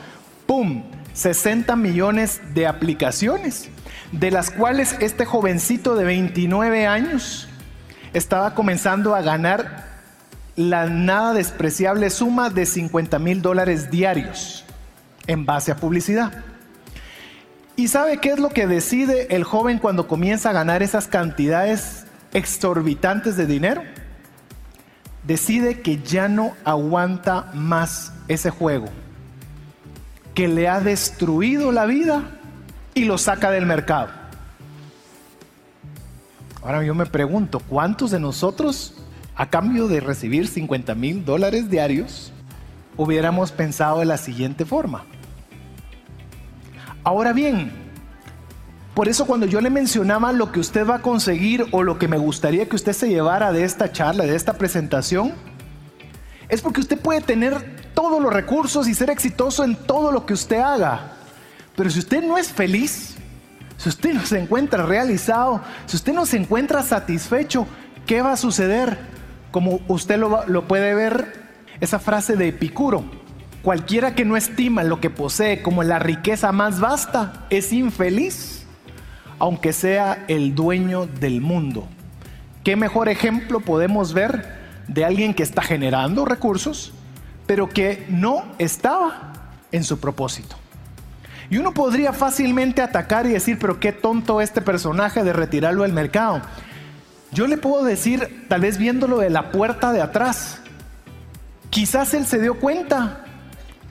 ¡pum! 0.48 0.82
60 1.14 1.76
millones 1.76 2.42
de 2.56 2.66
aplicaciones, 2.66 3.70
de 4.12 4.32
las 4.32 4.50
cuales 4.50 4.96
este 5.00 5.26
jovencito 5.26 5.94
de 5.94 6.06
29 6.06 6.88
años 6.88 7.48
estaba 8.14 8.56
comenzando 8.56 9.14
a 9.14 9.22
ganar 9.22 9.92
la 10.56 10.88
nada 10.88 11.36
despreciable 11.36 12.10
suma 12.10 12.50
de 12.50 12.66
50 12.66 13.20
mil 13.20 13.44
dólares 13.44 13.92
diarios 13.92 14.66
en 15.32 15.46
base 15.46 15.72
a 15.72 15.78
publicidad. 15.78 16.44
¿Y 17.78 17.88
sabe 17.88 18.18
qué 18.18 18.32
es 18.32 18.40
lo 18.40 18.50
que 18.50 18.68
decide 18.68 19.34
el 19.36 19.44
joven 19.44 19.80
cuando 19.80 20.08
comienza 20.08 20.50
a 20.50 20.54
ganar 20.54 20.84
esas 20.84 21.08
cantidades 21.08 22.06
exorbitantes 22.34 23.38
de 23.38 23.46
dinero? 23.46 23.82
Decide 25.24 25.82
que 25.82 26.02
ya 26.02 26.28
no 26.28 26.54
aguanta 26.66 27.50
más 27.54 28.12
ese 28.28 28.50
juego, 28.50 28.88
que 30.34 30.48
le 30.48 30.68
ha 30.68 30.82
destruido 30.82 31.72
la 31.72 31.86
vida 31.86 32.24
y 32.94 33.06
lo 33.06 33.18
saca 33.18 33.52
del 33.52 33.66
mercado. 33.66 34.10
Ahora 36.62 36.84
yo 36.84 36.94
me 36.94 37.06
pregunto, 37.06 37.62
¿cuántos 37.62 38.12
de 38.12 38.20
nosotros, 38.20 38.96
a 39.36 39.50
cambio 39.50 39.88
de 39.88 40.02
recibir 40.02 40.48
50 40.48 40.94
mil 40.94 41.24
dólares 41.24 41.70
diarios, 41.70 42.34
hubiéramos 42.98 43.52
pensado 43.52 44.00
de 44.00 44.06
la 44.06 44.18
siguiente 44.18 44.66
forma? 44.66 45.06
Ahora 47.04 47.34
bien, 47.34 47.72
por 48.94 49.08
eso 49.08 49.26
cuando 49.26 49.46
yo 49.46 49.62
le 49.62 49.70
mencionaba 49.70 50.32
lo 50.32 50.52
que 50.52 50.60
usted 50.60 50.86
va 50.86 50.96
a 50.96 51.02
conseguir 51.02 51.66
o 51.72 51.84
lo 51.84 51.98
que 51.98 52.08
me 52.08 52.18
gustaría 52.18 52.68
que 52.68 52.76
usted 52.76 52.94
se 52.94 53.10
llevara 53.10 53.52
de 53.52 53.64
esta 53.64 53.92
charla, 53.92 54.26
de 54.26 54.36
esta 54.36 54.54
presentación, 54.54 55.34
es 56.50 56.62
porque 56.62 56.82
usted 56.82 57.00
puede 57.00 57.22
tener 57.22 57.82
todos 57.94 58.22
los 58.22 58.34
recursos 58.34 58.88
y 58.88 58.94
ser 58.94 59.10
exitoso 59.10 59.64
en 59.64 59.76
todo 59.76 60.12
lo 60.12 60.26
que 60.26 60.34
usted 60.34 60.60
haga. 60.60 61.14
Pero 61.76 61.90
si 61.90 62.00
usted 62.00 62.22
no 62.22 62.38
es 62.38 62.52
feliz, 62.52 63.16
si 63.78 63.90
usted 63.90 64.14
no 64.14 64.26
se 64.26 64.38
encuentra 64.38 64.86
realizado, 64.86 65.62
si 65.86 65.96
usted 65.96 66.14
no 66.14 66.26
se 66.26 66.38
encuentra 66.38 66.84
satisfecho, 66.84 67.66
¿qué 68.06 68.22
va 68.22 68.34
a 68.34 68.38
suceder? 68.38 69.00
Como 69.52 69.80
usted 69.88 70.18
lo, 70.18 70.68
puede 70.68 70.94
ver, 70.94 71.42
esa 71.80 71.98
frase 71.98 72.36
de 72.36 72.50
Epicuro, 72.50 73.06
cualquiera 73.62 74.16
que 74.16 74.26
no 74.26 74.38
estima 74.38 74.84
lo 74.84 75.00
que 75.00 75.10
posee 75.10 75.62
como 75.62 75.84
la 75.84 76.00
riqueza 76.00 76.52
más 76.52 76.80
vasta 76.80 77.46
es 77.50 77.72
infeliz, 77.74 78.66
aunque 79.40 79.74
sea 79.74 80.26
el 80.28 80.56
dueño 80.56 81.06
del 81.06 81.42
mundo. 81.42 81.88
¿Qué 82.64 82.76
mejor 82.76 83.10
ejemplo 83.10 83.60
podemos 83.60 84.14
ver 84.14 84.60
de 84.88 85.06
alguien 85.06 85.34
que 85.34 85.44
está 85.44 85.62
generando 85.62 86.26
recursos, 86.26 86.94
pero 87.48 87.70
que 87.70 88.06
no 88.10 88.44
estaba 88.60 89.34
en 89.72 89.84
su 89.84 90.00
propósito? 90.00 90.56
Y 91.50 91.58
uno 91.58 91.74
podría 91.74 92.14
fácilmente 92.14 92.82
atacar 92.82 93.26
y 93.26 93.30
decir, 93.30 93.58
pero 93.60 93.80
qué 93.80 93.92
tonto 93.92 94.42
este 94.42 94.62
personaje 94.62 95.24
de 95.24 95.34
retirarlo 95.34 95.84
del 95.84 95.92
mercado. 95.92 96.42
Yo 97.32 97.48
le 97.48 97.58
puedo 97.58 97.84
decir, 97.84 98.46
tal 98.48 98.62
vez 98.62 98.78
viéndolo 98.78 99.20
de 99.20 99.30
la 99.30 99.52
puerta 99.52 99.92
de 99.92 100.02
atrás, 100.02 100.62
quizás 101.70 102.14
él 102.14 102.26
se 102.26 102.40
dio 102.40 102.60
cuenta 102.60 103.26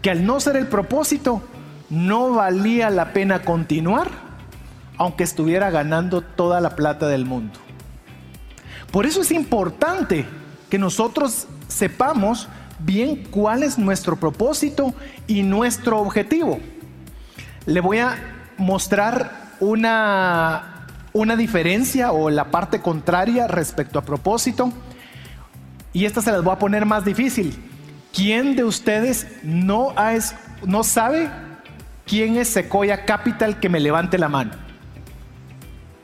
que 0.03 0.11
al 0.11 0.25
no 0.25 0.41
ser 0.41 0.57
el 0.57 0.67
propósito, 0.67 1.43
no 1.89 2.31
valía 2.31 2.91
la 2.91 3.13
pena 3.13 3.43
continuar, 3.43 4.11
aunque 4.97 5.25
estuviera 5.25 5.71
ganando 5.71 6.23
toda 6.23 6.61
la 6.61 6.77
plata 6.77 7.09
del 7.09 7.25
mundo. 7.25 7.59
Por 8.93 9.07
eso 9.07 9.23
es 9.23 9.31
importante 9.31 10.27
que 10.69 10.79
nosotros 10.79 11.47
sepamos 11.69 12.49
bien 12.79 13.25
cuál 13.31 13.63
es 13.63 13.79
nuestro 13.79 14.17
propósito 14.17 14.95
y 15.27 15.43
nuestro 15.43 15.99
objetivo 16.01 16.61
le 17.67 17.81
voy 17.81 17.99
a 17.99 18.17
mostrar 18.59 19.55
una, 19.61 20.87
una 21.13 21.37
diferencia 21.37 22.13
o 22.13 22.31
la 22.31 22.51
parte 22.51 22.81
contraria 22.81 23.47
respecto 23.47 23.99
a 23.99 24.03
propósito. 24.03 24.73
Y 25.93 26.05
esta 26.05 26.23
se 26.23 26.33
las 26.33 26.43
voy 26.43 26.53
a 26.53 26.59
poner 26.59 26.87
más 26.87 27.05
difícil. 27.05 27.70
¿Quién 28.13 28.57
de 28.57 28.65
ustedes 28.65 29.27
no, 29.43 29.95
no 30.65 30.85
sabe 30.85 31.31
quién 32.07 32.37
es 32.37 32.49
Sequoia 32.49 33.05
Capital 33.05 33.61
que 33.61 33.69
me 33.69 33.81
levante 33.81 34.19
la 34.19 34.29
mano? 34.29 34.53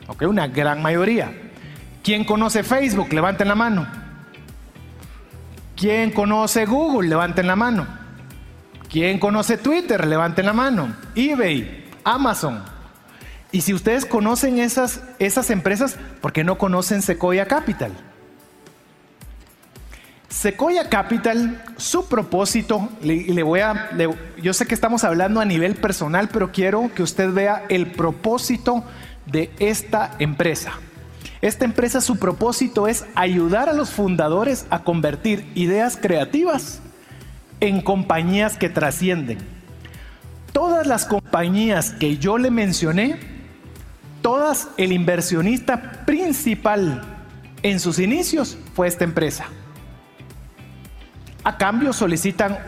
Ok, 0.06 0.22
una 0.22 0.46
gran 0.46 0.82
mayoría. 0.82 1.32
¿Quién 2.04 2.24
conoce 2.24 2.62
Facebook? 2.62 3.12
Levanten 3.12 3.48
la 3.48 3.56
mano. 3.56 3.86
¿Quién 5.74 6.12
conoce 6.12 6.64
Google? 6.64 7.08
Levanten 7.08 7.46
la 7.46 7.56
mano. 7.56 7.86
¿Quién 8.88 9.18
conoce 9.18 9.58
Twitter? 9.58 10.06
Levanten 10.06 10.46
la 10.46 10.52
mano. 10.52 10.94
eBay, 11.16 11.84
Amazon. 12.04 12.62
Y 13.50 13.62
si 13.62 13.74
ustedes 13.74 14.06
conocen 14.06 14.58
esas, 14.58 15.02
esas 15.18 15.50
empresas, 15.50 15.96
¿por 16.20 16.32
qué 16.32 16.44
no 16.44 16.58
conocen 16.58 17.02
Sequoia 17.02 17.46
Capital? 17.46 17.92
Sequoia 20.28 20.88
Capital, 20.88 21.62
su 21.76 22.08
propósito, 22.08 22.88
le, 23.00 23.42
voy 23.44 23.60
a, 23.60 23.90
yo 24.42 24.52
sé 24.52 24.66
que 24.66 24.74
estamos 24.74 25.04
hablando 25.04 25.40
a 25.40 25.44
nivel 25.44 25.76
personal, 25.76 26.28
pero 26.32 26.50
quiero 26.50 26.90
que 26.94 27.04
usted 27.04 27.32
vea 27.32 27.64
el 27.68 27.92
propósito 27.92 28.82
de 29.26 29.50
esta 29.60 30.16
empresa. 30.18 30.72
Esta 31.42 31.64
empresa, 31.64 32.00
su 32.00 32.18
propósito 32.18 32.88
es 32.88 33.04
ayudar 33.14 33.68
a 33.68 33.72
los 33.72 33.90
fundadores 33.90 34.66
a 34.70 34.82
convertir 34.82 35.46
ideas 35.54 35.96
creativas 35.96 36.80
en 37.60 37.80
compañías 37.80 38.56
que 38.56 38.68
trascienden. 38.68 39.38
Todas 40.52 40.88
las 40.88 41.04
compañías 41.04 41.92
que 41.92 42.18
yo 42.18 42.38
le 42.38 42.50
mencioné, 42.50 43.20
todas 44.22 44.68
el 44.76 44.92
inversionista 44.92 46.04
principal 46.04 47.02
en 47.62 47.78
sus 47.78 48.00
inicios 48.00 48.58
fue 48.74 48.88
esta 48.88 49.04
empresa. 49.04 49.46
A 51.46 51.58
cambio 51.58 51.92
solicitan 51.92 52.58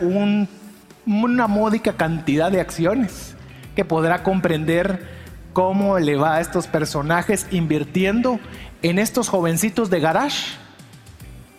una 1.05 1.47
módica 1.47 1.97
cantidad 1.97 2.49
de 2.49 2.61
acciones 2.61 3.35
que 3.75 3.83
podrá 3.83 4.23
comprender 4.23 5.05
cómo 5.51 5.99
le 5.99 6.15
va 6.15 6.35
a 6.35 6.39
estos 6.39 6.67
personajes 6.67 7.45
invirtiendo 7.51 8.39
en 8.81 8.97
estos 8.97 9.27
jovencitos 9.27 9.89
de 9.89 9.99
garage, 9.99 10.55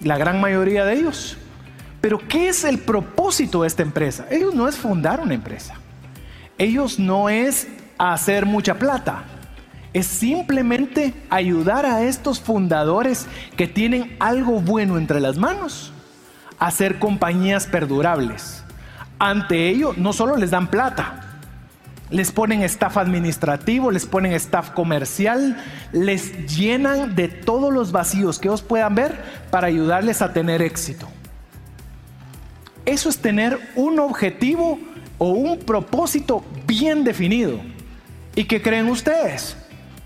la 0.00 0.16
gran 0.16 0.40
mayoría 0.40 0.86
de 0.86 0.94
ellos. 0.94 1.36
Pero 2.00 2.26
¿qué 2.26 2.48
es 2.48 2.64
el 2.64 2.78
propósito 2.78 3.60
de 3.60 3.68
esta 3.68 3.82
empresa? 3.82 4.24
Ellos 4.30 4.54
no 4.54 4.66
es 4.66 4.76
fundar 4.76 5.20
una 5.20 5.34
empresa. 5.34 5.74
Ellos 6.56 6.98
no 6.98 7.28
es 7.28 7.68
hacer 7.98 8.46
mucha 8.46 8.78
plata. 8.78 9.24
Es 9.92 10.06
simplemente 10.06 11.12
ayudar 11.28 11.84
a 11.84 12.00
estos 12.00 12.40
fundadores 12.40 13.26
que 13.58 13.66
tienen 13.66 14.16
algo 14.20 14.62
bueno 14.62 14.96
entre 14.96 15.20
las 15.20 15.36
manos 15.36 15.92
a 16.60 16.66
hacer 16.66 17.00
compañías 17.00 17.66
perdurables, 17.66 18.62
ante 19.18 19.68
ello 19.68 19.92
no 19.96 20.12
solo 20.12 20.36
les 20.36 20.52
dan 20.52 20.68
plata, 20.68 21.30
les 22.10 22.32
ponen 22.32 22.62
staff 22.62 22.96
administrativo, 22.96 23.90
les 23.90 24.06
ponen 24.06 24.32
staff 24.32 24.70
comercial, 24.70 25.56
les 25.92 26.46
llenan 26.56 27.14
de 27.14 27.28
todos 27.28 27.72
los 27.72 27.92
vacíos 27.92 28.38
que 28.38 28.48
os 28.48 28.62
puedan 28.62 28.94
ver 28.94 29.22
para 29.50 29.68
ayudarles 29.68 30.22
a 30.22 30.32
tener 30.32 30.62
éxito. 30.62 31.08
Eso 32.84 33.08
es 33.08 33.18
tener 33.18 33.58
un 33.76 34.00
objetivo 34.00 34.78
o 35.18 35.30
un 35.30 35.58
propósito 35.60 36.42
bien 36.66 37.04
definido. 37.04 37.60
¿Y 38.34 38.44
qué 38.44 38.62
creen 38.62 38.88
ustedes? 38.88 39.56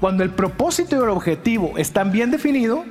Cuando 0.00 0.24
el 0.24 0.30
propósito 0.30 0.96
y 0.96 1.02
el 1.02 1.08
objetivo 1.08 1.78
están 1.78 2.12
bien 2.12 2.30
definidos, 2.30 2.84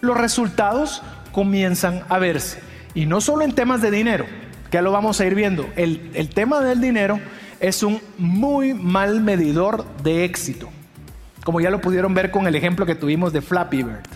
los 0.00 0.16
resultados 0.16 1.02
comienzan 1.32 2.04
a 2.08 2.18
verse. 2.18 2.67
Y 2.94 3.06
no 3.06 3.20
solo 3.20 3.44
en 3.44 3.52
temas 3.52 3.82
de 3.82 3.90
dinero, 3.90 4.26
que 4.70 4.82
lo 4.82 4.92
vamos 4.92 5.20
a 5.20 5.26
ir 5.26 5.34
viendo. 5.34 5.68
El, 5.76 6.10
el 6.14 6.28
tema 6.30 6.60
del 6.60 6.80
dinero 6.80 7.20
es 7.60 7.82
un 7.82 8.00
muy 8.18 8.74
mal 8.74 9.20
medidor 9.20 9.84
de 10.02 10.24
éxito, 10.24 10.68
como 11.44 11.60
ya 11.60 11.70
lo 11.70 11.80
pudieron 11.80 12.14
ver 12.14 12.30
con 12.30 12.46
el 12.46 12.54
ejemplo 12.54 12.86
que 12.86 12.94
tuvimos 12.94 13.32
de 13.32 13.40
Flappy 13.40 13.82
Bird. 13.82 14.06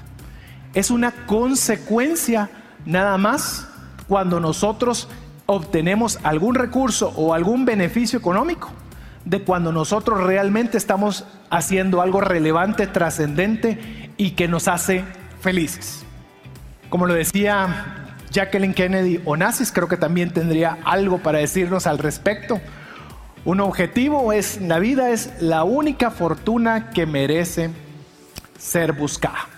Es 0.75 0.91
una 0.91 1.13
consecuencia 1.27 2.51
nada 2.87 3.19
más 3.19 3.69
cuando 4.09 4.41
nosotros 4.41 5.09
obtenemos 5.47 6.19
algún 6.23 6.55
recurso 6.55 7.13
o 7.17 7.35
algún 7.35 7.65
beneficio 7.65 8.19
económico 8.19 8.71
de 9.25 9.43
cuando 9.43 9.73
nosotros 9.73 10.23
realmente 10.23 10.79
estamos 10.79 11.25
haciendo 11.51 12.01
algo 12.01 12.21
relevante, 12.21 12.87
trascendente 12.87 14.11
y 14.17 14.33
que 14.33 14.49
nos 14.49 14.69
hace 14.69 15.05
felices. 15.41 16.05
Como 16.89 17.07
lo 17.07 17.15
decía 17.15 18.02
Jacqueline 18.33 18.75
Kennedy 18.75 19.21
Onassis, 19.25 19.71
creo 19.71 19.89
que 19.89 19.97
también 19.97 20.31
tendría 20.31 20.79
algo 20.85 21.19
para 21.19 21.39
decirnos 21.39 21.87
al 21.87 21.99
respecto. 21.99 22.61
Un 23.45 23.61
objetivo 23.61 24.33
es, 24.33 24.61
la 24.61 24.79
vida 24.79 25.11
es 25.11 25.33
la 25.41 25.65
única 25.65 26.11
fortuna 26.11 26.91
que 26.91 27.07
merece 27.07 27.71
ser 28.59 28.93
buscada. 28.93 29.49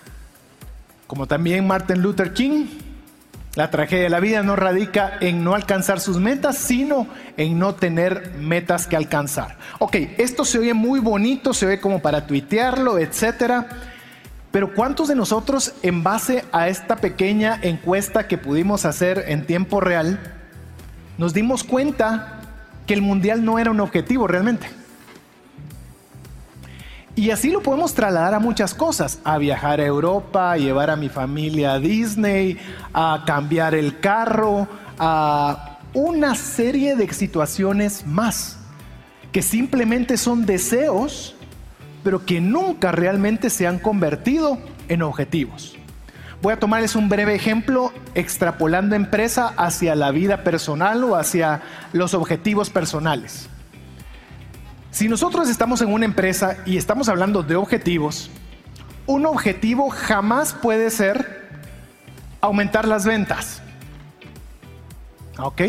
Como 1.07 1.27
también 1.27 1.67
Martin 1.67 2.01
Luther 2.01 2.33
King, 2.33 2.67
la 3.55 3.71
tragedia 3.71 4.05
de 4.05 4.11
la 4.11 4.21
vida 4.21 4.43
no 4.43 4.57
radica 4.57 5.13
en 5.21 5.45
no 5.45 5.55
alcanzar 5.55 6.01
sus 6.01 6.19
metas, 6.19 6.59
sino 6.59 7.07
en 7.37 7.59
no 7.59 7.75
tener 7.75 8.33
metas 8.39 8.87
que 8.87 8.97
alcanzar. 8.97 9.59
Ok, 9.79 9.97
esto 10.19 10.45
se 10.45 10.59
oye 10.59 10.75
muy 10.75 10.99
bonito, 10.99 11.55
se 11.55 11.67
oye 11.67 11.81
como 11.81 12.01
para 12.01 12.27
tuitearlo, 12.27 12.99
etcétera. 12.99 13.69
Pero 14.55 14.73
¿cuántos 14.73 15.09
de 15.09 15.17
nosotros, 15.17 15.73
en 15.83 16.05
base 16.05 16.45
a 16.53 16.69
esta 16.69 16.95
pequeña 16.95 17.59
encuesta 17.61 18.29
que 18.29 18.39
pudimos 18.39 18.85
hacer 18.85 19.25
en 19.27 19.47
tiempo 19.47 19.81
real, 19.81 20.21
nos 21.19 21.35
dimos 21.35 21.65
cuenta 21.65 22.41
que 22.87 22.95
el 22.95 23.03
mundial 23.03 23.45
no 23.45 23.59
era 23.59 23.73
un 23.73 23.81
objetivo 23.81 24.29
realmente. 24.29 24.69
Y 27.17 27.31
así 27.31 27.51
lo 27.51 27.65
podemos 27.65 27.95
trasladar 27.95 28.33
a 28.33 28.39
muchas 28.39 28.75
cosas, 28.75 29.19
a 29.25 29.39
viajar 29.39 29.81
a 29.81 29.87
Europa, 29.87 30.53
a 30.53 30.57
llevar 30.57 30.89
a 30.89 30.95
mi 30.95 31.09
familia 31.09 31.73
a 31.73 31.81
Disney, 31.81 32.57
a 32.93 33.25
cambiar 33.27 33.75
el 33.75 33.99
carro, 33.99 34.69
a 35.01 35.81
una 35.95 36.37
serie 36.37 36.95
de 36.95 37.13
situaciones 37.13 38.07
más, 38.07 38.59
que 39.33 39.43
simplemente 39.43 40.17
son 40.17 40.47
deseos, 40.47 41.34
pero 42.05 42.25
que 42.25 42.41
nunca 42.41 42.93
realmente 42.93 43.51
se 43.51 43.67
han 43.67 43.81
convertido 43.81 44.59
en 44.89 45.03
objetivos. 45.03 45.75
Voy 46.43 46.53
a 46.53 46.59
tomarles 46.61 46.95
un 46.95 47.09
breve 47.09 47.35
ejemplo 47.35 47.93
extrapolando 48.15 48.95
empresa 48.95 49.55
hacia 49.57 49.97
la 49.97 50.11
vida 50.11 50.45
personal 50.45 51.03
o 51.03 51.17
hacia 51.17 51.63
los 51.95 52.13
objetivos 52.13 52.69
personales. 52.69 53.49
Si 54.91 55.09
nosotros 55.09 55.49
estamos 55.49 55.81
en 55.81 55.93
una 55.93 56.05
empresa 56.05 56.59
y 56.67 56.77
estamos 56.77 57.09
hablando 57.09 57.43
de 57.43 57.57
objetivos, 57.57 58.31
un 59.07 59.25
objetivo 59.25 59.89
jamás 59.89 60.53
puede 60.53 60.91
ser 60.91 61.49
aumentar 62.43 62.87
las 62.87 63.07
ventas. 63.07 63.63
Ok, 65.39 65.63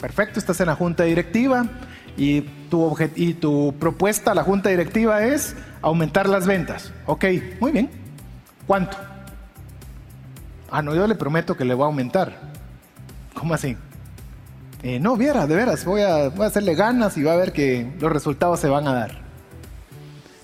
perfecto, 0.00 0.38
estás 0.38 0.60
en 0.60 0.68
la 0.68 0.76
junta 0.76 1.02
directiva 1.02 1.66
y 2.16 2.42
tu, 2.70 2.96
y 3.16 3.34
tu 3.34 3.74
propuesta 3.78 4.32
a 4.32 4.34
la 4.34 4.42
junta 4.42 4.70
directiva 4.70 5.24
es 5.24 5.54
aumentar 5.82 6.28
las 6.28 6.46
ventas. 6.46 6.92
Ok, 7.06 7.24
muy 7.60 7.72
bien. 7.72 7.90
¿Cuánto? 8.66 8.96
Ah, 10.70 10.82
no, 10.82 10.94
yo 10.94 11.06
le 11.06 11.14
prometo 11.14 11.56
que 11.56 11.64
le 11.64 11.74
voy 11.74 11.84
a 11.84 11.86
aumentar. 11.86 12.38
¿Cómo 13.34 13.54
así? 13.54 13.76
Eh, 14.82 14.98
no, 14.98 15.16
viera, 15.16 15.46
de 15.46 15.56
veras, 15.56 15.84
voy 15.84 16.02
a, 16.02 16.28
voy 16.30 16.44
a 16.44 16.48
hacerle 16.48 16.74
ganas 16.74 17.16
y 17.18 17.22
va 17.22 17.32
a 17.32 17.36
ver 17.36 17.52
que 17.52 17.92
los 18.00 18.10
resultados 18.10 18.60
se 18.60 18.68
van 18.68 18.88
a 18.88 18.94
dar. 18.94 19.18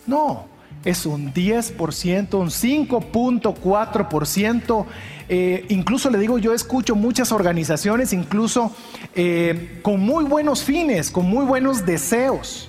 No, 0.07 0.47
es 0.85 1.07
un 1.07 1.35
10%, 1.35 2.35
un 2.35 2.51
5.4%. 2.51 4.87
Eh, 5.29 5.67
incluso 5.69 6.11
le 6.11 6.19
digo, 6.19 6.39
yo 6.39 6.53
escucho 6.53 6.95
muchas 6.95 7.33
organizaciones, 7.33 8.13
incluso 8.13 8.71
eh, 9.15 9.81
con 9.83 10.01
muy 10.01 10.25
buenos 10.25 10.63
fines, 10.63 11.11
con 11.11 11.27
muy 11.27 11.45
buenos 11.45 11.85
deseos, 11.85 12.69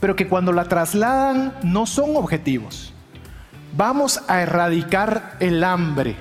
pero 0.00 0.16
que 0.16 0.26
cuando 0.26 0.52
la 0.52 0.64
trasladan 0.64 1.54
no 1.62 1.86
son 1.86 2.16
objetivos. 2.16 2.92
Vamos 3.76 4.20
a 4.26 4.40
erradicar 4.40 5.36
el 5.38 5.62
hambre. 5.62 6.16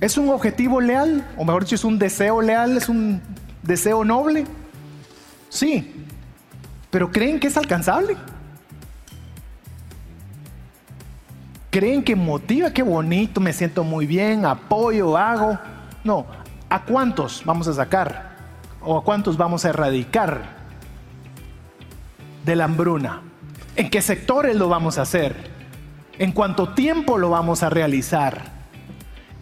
¿Es 0.00 0.18
un 0.18 0.28
objetivo 0.30 0.80
leal? 0.80 1.24
O 1.36 1.44
mejor 1.44 1.64
dicho, 1.64 1.76
¿es 1.76 1.84
un 1.84 1.98
deseo 1.98 2.42
leal? 2.42 2.76
¿Es 2.76 2.88
un 2.88 3.20
deseo 3.62 4.04
noble? 4.04 4.44
Sí. 5.48 6.06
¿Pero 6.90 7.12
creen 7.12 7.38
que 7.38 7.46
es 7.46 7.56
alcanzable? 7.56 8.16
¿Creen 11.74 12.04
que 12.04 12.14
motiva? 12.14 12.70
Qué 12.70 12.84
bonito, 12.84 13.40
me 13.40 13.52
siento 13.52 13.82
muy 13.82 14.06
bien, 14.06 14.46
apoyo, 14.46 15.18
hago. 15.18 15.58
No, 16.04 16.24
¿a 16.70 16.84
cuántos 16.84 17.42
vamos 17.44 17.66
a 17.66 17.72
sacar? 17.72 18.36
¿O 18.80 18.96
a 18.96 19.02
cuántos 19.02 19.36
vamos 19.36 19.64
a 19.64 19.70
erradicar 19.70 20.42
de 22.44 22.54
la 22.54 22.66
hambruna? 22.66 23.22
¿En 23.74 23.90
qué 23.90 24.00
sectores 24.02 24.54
lo 24.54 24.68
vamos 24.68 24.98
a 24.98 25.02
hacer? 25.02 25.50
¿En 26.16 26.30
cuánto 26.30 26.68
tiempo 26.74 27.18
lo 27.18 27.30
vamos 27.30 27.64
a 27.64 27.70
realizar? 27.70 28.52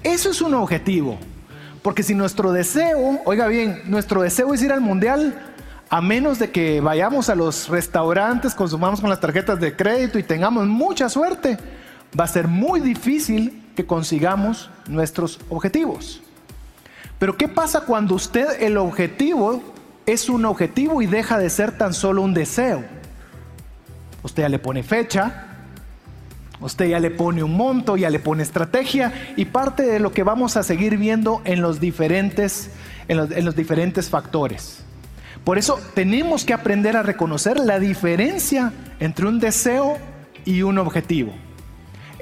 Eso 0.03 0.31
es 0.31 0.41
un 0.41 0.55
objetivo. 0.55 1.19
Porque 1.83 2.03
si 2.03 2.15
nuestro 2.15 2.51
deseo, 2.51 3.21
oiga 3.27 3.47
bien, 3.47 3.83
nuestro 3.85 4.23
deseo 4.23 4.55
es 4.55 4.63
ir 4.63 4.73
al 4.73 4.81
mundial, 4.81 5.39
a 5.91 6.01
menos 6.01 6.39
de 6.39 6.51
que 6.51 6.81
vayamos 6.81 7.29
a 7.29 7.35
los 7.35 7.69
restaurantes, 7.69 8.55
consumamos 8.55 9.03
con 9.03 9.11
las 9.11 9.21
tarjetas 9.21 9.61
de 9.61 9.77
crédito 9.77 10.19
y 10.19 10.23
tengamos 10.23 10.67
mucha 10.67 11.11
suerte, 11.11 11.59
va 12.19 12.25
a 12.25 12.29
ser 12.29 12.49
muy 12.49 12.81
difícil 12.81 13.63
que 13.77 13.87
consigamos 13.87 14.71
nuestros 14.89 15.41
objetivos. 15.49 16.21
Pero 17.19 17.37
¿qué 17.37 17.49
pasa 17.49 17.83
cuando 17.83 18.15
usted 18.15 18.63
el 18.63 18.77
objetivo 18.77 19.63
es 20.07 20.29
un 20.29 20.45
objetivo 20.45 21.03
y 21.03 21.07
deja 21.07 21.39
de 21.39 21.49
ser 21.51 21.77
tan 21.79 21.95
solo 21.95 22.23
un 22.23 22.35
deseo? 22.35 22.85
Usted 24.23 24.43
ya 24.43 24.49
le 24.49 24.59
pone 24.59 24.83
fecha, 24.83 25.53
Usted 26.63 26.87
ya 26.87 27.01
le 27.01 27.11
pone 27.11 27.43
un 27.43 27.57
monto, 27.57 27.97
ya 27.97 28.09
le 28.09 28.21
pone 28.21 28.45
estrategia 28.45 29.13
y 29.37 29.47
parte 29.47 29.83
de 29.83 29.99
lo 29.99 30.13
que 30.13 30.23
vamos 30.23 30.57
a 30.57 30.63
seguir 30.63 30.97
viendo 30.97 31.43
en 31.45 31.61
los 31.61 31.81
diferentes, 31.81 32.71
en 33.09 33.17
los, 33.45 33.57
diferentes 33.57 34.09
factores. 34.09 34.85
Por 35.45 35.59
eso 35.59 35.81
tenemos 35.95 36.45
que 36.45 36.55
aprender 36.55 36.97
a 36.97 37.03
reconocer 37.03 37.59
la 37.59 37.81
diferencia 37.81 38.73
entre 39.01 39.27
un 39.27 39.41
deseo 39.41 39.99
y 40.45 40.63
un 40.63 40.79
objetivo. 40.79 41.33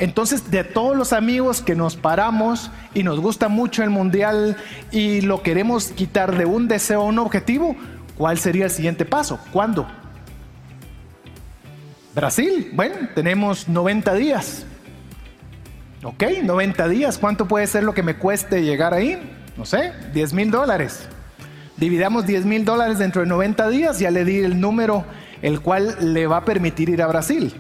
Entonces, 0.01 0.51
de 0.51 0.65
todos 0.65 0.97
los 0.97 1.13
amigos 1.13 1.61
que 1.61 1.77
nos 1.77 1.95
paramos 1.95 2.71
y 2.95 3.03
nos 3.03 3.21
gusta 3.21 3.49
mucho 3.49 3.85
el 3.85 3.91
mundial 3.91 4.57
y 4.91 5.21
lo 5.21 5.43
queremos 5.43 5.93
quitar 5.93 6.37
de 6.37 6.47
un 6.47 6.67
deseo 6.69 7.03
a 7.03 7.05
un 7.05 7.19
objetivo, 7.19 7.77
¿cuál 8.17 8.39
sería 8.39 8.65
el 8.65 8.71
siguiente 8.71 9.05
paso? 9.05 9.39
¿Cuándo? 9.53 9.87
Brasil, 12.15 12.71
bueno, 12.73 12.97
tenemos 13.15 13.69
90 13.69 14.15
días. 14.15 14.65
Ok, 16.03 16.25
90 16.43 16.89
días. 16.89 17.19
¿Cuánto 17.19 17.47
puede 17.47 17.67
ser 17.67 17.85
lo 17.85 17.93
que 17.93 18.03
me 18.03 18.17
cueste 18.17 18.63
llegar 18.63 18.95
ahí? 18.95 19.21
No 19.57 19.67
sé, 19.67 19.93
10 20.15 20.33
mil 20.33 20.51
dólares. 20.51 21.09
Dividamos 21.77 22.27
10 22.27 22.47
mil 22.47 22.65
dólares 22.65 22.99
dentro 22.99 23.21
de 23.21 23.29
90 23.29 23.69
días, 23.69 23.99
ya 23.99 24.11
le 24.11 24.25
di 24.25 24.39
el 24.39 24.61
número 24.61 25.05
el 25.43 25.61
cual 25.61 25.97
le 26.01 26.27
va 26.27 26.39
a 26.39 26.45
permitir 26.45 26.89
ir 26.89 27.03
a 27.03 27.07
Brasil. 27.07 27.55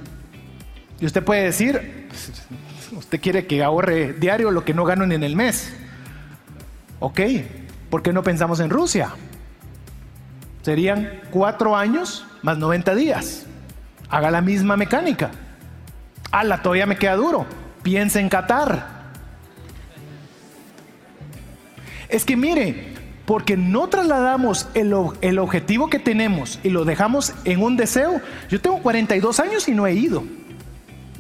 Y 1.01 1.07
usted 1.07 1.23
puede 1.23 1.45
decir, 1.45 2.00
usted 2.93 3.21
quiere 3.21 3.47
que 3.47 3.63
ahorre 3.63 4.15
diario 4.15 4.51
lo 4.51 4.65
que 4.65 4.75
no 4.75 4.85
gano 4.85 5.07
ni 5.07 5.15
en 5.15 5.23
el 5.23 5.37
mes. 5.37 5.73
Ok, 6.99 7.21
¿por 7.89 8.03
qué 8.03 8.13
no 8.13 8.23
pensamos 8.23 8.61
en 8.61 8.71
Rusia? 8.71 9.11
Serían 10.63 11.21
cuatro 11.31 11.77
años 11.77 12.27
más 12.43 12.59
90 12.59 12.95
días 12.95 13.47
haga 14.11 14.31
la 14.31 14.41
misma 14.41 14.77
mecánica. 14.77 15.31
Ah, 16.31 16.45
la 16.45 16.63
todavía 16.63 16.87
me 16.87 16.97
queda 16.97 17.15
duro. 17.15 17.47
Piensa 17.83 18.21
en 18.21 18.29
Qatar. 18.29 19.01
Es 22.09 22.25
que 22.25 22.37
mire, 22.37 22.95
porque 23.25 23.57
no 23.57 23.89
trasladamos 23.89 24.69
el, 24.75 24.93
el, 25.21 25.39
objetivo 25.39 25.89
que 25.89 26.01
tenemos 26.01 26.59
y 26.65 26.71
lo 26.71 26.85
dejamos 26.85 27.33
en 27.45 27.63
un 27.63 27.77
deseo. 27.77 28.21
Yo 28.49 28.61
tengo 28.61 28.83
42 28.83 29.39
años 29.41 29.69
y 29.69 29.73
no 29.73 29.87
he 29.87 29.95
ido. 29.95 30.25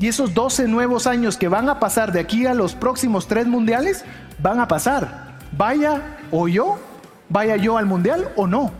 Y 0.00 0.08
esos 0.08 0.32
12 0.32 0.66
nuevos 0.66 1.06
años 1.06 1.36
que 1.36 1.48
van 1.48 1.68
a 1.68 1.78
pasar 1.78 2.10
de 2.10 2.20
aquí 2.20 2.46
a 2.46 2.54
los 2.54 2.74
próximos 2.74 3.28
tres 3.28 3.46
mundiales, 3.46 4.02
van 4.38 4.58
a 4.58 4.66
pasar. 4.66 5.36
Vaya 5.52 6.16
o 6.30 6.48
yo, 6.48 6.78
vaya 7.28 7.56
yo 7.56 7.76
al 7.76 7.84
mundial 7.84 8.30
o 8.34 8.46
no. 8.46 8.72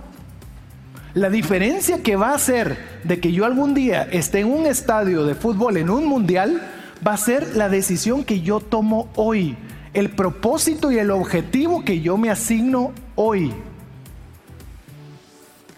La 1.12 1.28
diferencia 1.28 2.02
que 2.02 2.16
va 2.16 2.32
a 2.32 2.38
ser 2.38 3.02
de 3.04 3.20
que 3.20 3.32
yo 3.32 3.44
algún 3.44 3.74
día 3.74 4.08
esté 4.10 4.40
en 4.40 4.50
un 4.50 4.64
estadio 4.64 5.26
de 5.26 5.34
fútbol, 5.34 5.76
en 5.76 5.90
un 5.90 6.06
mundial, 6.06 6.62
va 7.06 7.12
a 7.12 7.18
ser 7.18 7.54
la 7.54 7.68
decisión 7.68 8.24
que 8.24 8.40
yo 8.40 8.60
tomo 8.60 9.10
hoy, 9.14 9.58
el 9.92 10.08
propósito 10.08 10.90
y 10.90 10.98
el 10.98 11.10
objetivo 11.10 11.84
que 11.84 12.00
yo 12.00 12.16
me 12.16 12.30
asigno 12.30 12.92
hoy. 13.14 13.52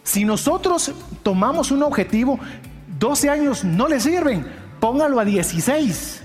Si 0.05 0.25
nosotros 0.25 0.93
tomamos 1.25 1.73
un 1.73 1.83
objetivo, 1.83 2.39
12 3.01 3.29
años 3.29 3.65
no 3.65 3.89
le 3.89 3.99
sirven, 3.99 4.62
póngalo 4.83 5.21
a 5.21 5.25
16. 5.25 6.23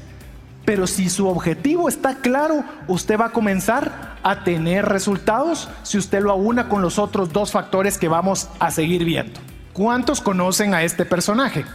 Pero 0.66 0.88
si 0.88 1.10
su 1.10 1.28
objetivo 1.28 1.88
está 1.88 2.16
claro, 2.16 2.64
usted 2.88 3.18
va 3.18 3.28
a 3.28 3.32
comenzar 3.32 4.18
a 4.24 4.44
tener 4.44 4.84
resultados 4.84 5.70
si 5.84 6.00
usted 6.00 6.22
lo 6.22 6.32
aúna 6.32 6.68
con 6.68 6.82
los 6.82 6.98
otros 6.98 7.32
dos 7.32 7.52
factores 7.52 8.00
que 8.00 8.08
vamos 8.08 8.50
a 8.60 8.72
seguir 8.72 9.06
viendo. 9.06 9.40
¿Cuántos 9.74 10.22
conocen 10.22 10.74
a 10.74 10.82
este 10.82 11.06
personaje? 11.06 11.66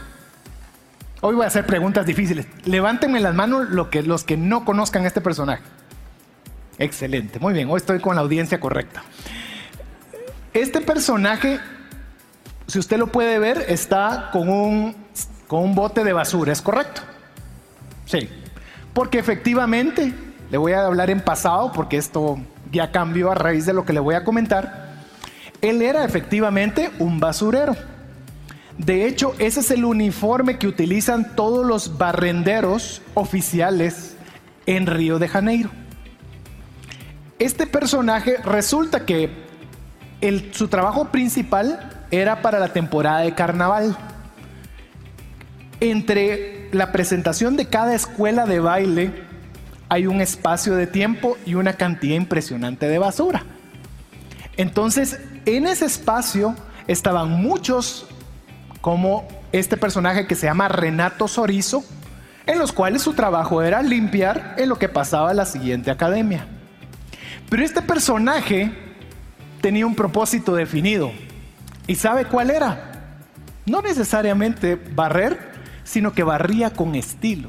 Hoy 1.20 1.36
voy 1.36 1.44
a 1.44 1.46
hacer 1.46 1.64
preguntas 1.64 2.04
difíciles. 2.04 2.48
Levántenme 2.64 3.20
las 3.20 3.34
manos 3.34 3.68
que, 3.88 4.02
los 4.02 4.24
que 4.24 4.36
no 4.36 4.64
conozcan 4.64 5.04
a 5.04 5.06
este 5.06 5.20
personaje. 5.20 5.62
Excelente, 6.78 7.38
muy 7.38 7.54
bien, 7.54 7.70
hoy 7.70 7.76
estoy 7.76 8.00
con 8.00 8.16
la 8.16 8.22
audiencia 8.22 8.58
correcta. 8.58 9.04
Este 10.52 10.80
personaje, 10.80 11.60
si 12.66 12.80
usted 12.80 12.98
lo 12.98 13.06
puede 13.06 13.38
ver, 13.38 13.66
está 13.68 14.30
con 14.32 14.48
un, 14.48 15.01
con 15.52 15.64
un 15.64 15.74
bote 15.74 16.02
de 16.02 16.14
basura, 16.14 16.50
¿es 16.50 16.62
correcto? 16.62 17.02
Sí, 18.06 18.26
porque 18.94 19.18
efectivamente, 19.18 20.14
le 20.50 20.56
voy 20.56 20.72
a 20.72 20.86
hablar 20.86 21.10
en 21.10 21.20
pasado 21.20 21.72
porque 21.72 21.98
esto 21.98 22.38
ya 22.72 22.90
cambió 22.90 23.30
a 23.30 23.34
raíz 23.34 23.66
de 23.66 23.74
lo 23.74 23.84
que 23.84 23.92
le 23.92 24.00
voy 24.00 24.14
a 24.14 24.24
comentar. 24.24 24.94
Él 25.60 25.82
era 25.82 26.06
efectivamente 26.06 26.90
un 26.98 27.20
basurero. 27.20 27.76
De 28.78 29.06
hecho, 29.06 29.34
ese 29.38 29.60
es 29.60 29.70
el 29.70 29.84
uniforme 29.84 30.56
que 30.56 30.66
utilizan 30.66 31.36
todos 31.36 31.66
los 31.66 31.98
barrenderos 31.98 33.02
oficiales 33.12 34.16
en 34.64 34.86
Río 34.86 35.18
de 35.18 35.28
Janeiro. 35.28 35.68
Este 37.38 37.66
personaje 37.66 38.38
resulta 38.42 39.04
que 39.04 39.28
su 40.52 40.68
trabajo 40.68 41.08
principal 41.08 42.06
era 42.10 42.40
para 42.40 42.58
la 42.58 42.68
temporada 42.68 43.18
de 43.18 43.34
carnaval. 43.34 43.94
Entre 45.82 46.68
la 46.70 46.92
presentación 46.92 47.56
de 47.56 47.66
cada 47.66 47.96
escuela 47.96 48.46
de 48.46 48.60
baile 48.60 49.10
hay 49.88 50.06
un 50.06 50.20
espacio 50.20 50.76
de 50.76 50.86
tiempo 50.86 51.36
y 51.44 51.54
una 51.54 51.72
cantidad 51.72 52.14
impresionante 52.14 52.86
de 52.86 52.98
basura. 52.98 53.42
Entonces, 54.56 55.18
en 55.44 55.66
ese 55.66 55.86
espacio 55.86 56.54
estaban 56.86 57.32
muchos, 57.32 58.06
como 58.80 59.26
este 59.50 59.76
personaje 59.76 60.28
que 60.28 60.36
se 60.36 60.46
llama 60.46 60.68
Renato 60.68 61.26
Sorizo, 61.26 61.82
en 62.46 62.60
los 62.60 62.70
cuales 62.70 63.02
su 63.02 63.14
trabajo 63.14 63.60
era 63.60 63.82
limpiar 63.82 64.54
en 64.58 64.68
lo 64.68 64.78
que 64.78 64.88
pasaba 64.88 65.34
la 65.34 65.46
siguiente 65.46 65.90
academia. 65.90 66.46
Pero 67.50 67.64
este 67.64 67.82
personaje 67.82 68.70
tenía 69.60 69.84
un 69.84 69.96
propósito 69.96 70.54
definido. 70.54 71.10
¿Y 71.88 71.96
sabe 71.96 72.24
cuál 72.26 72.50
era? 72.50 73.16
No 73.66 73.82
necesariamente 73.82 74.76
barrer, 74.76 75.51
sino 75.84 76.12
que 76.12 76.22
barría 76.22 76.70
con 76.70 76.94
estilo. 76.94 77.48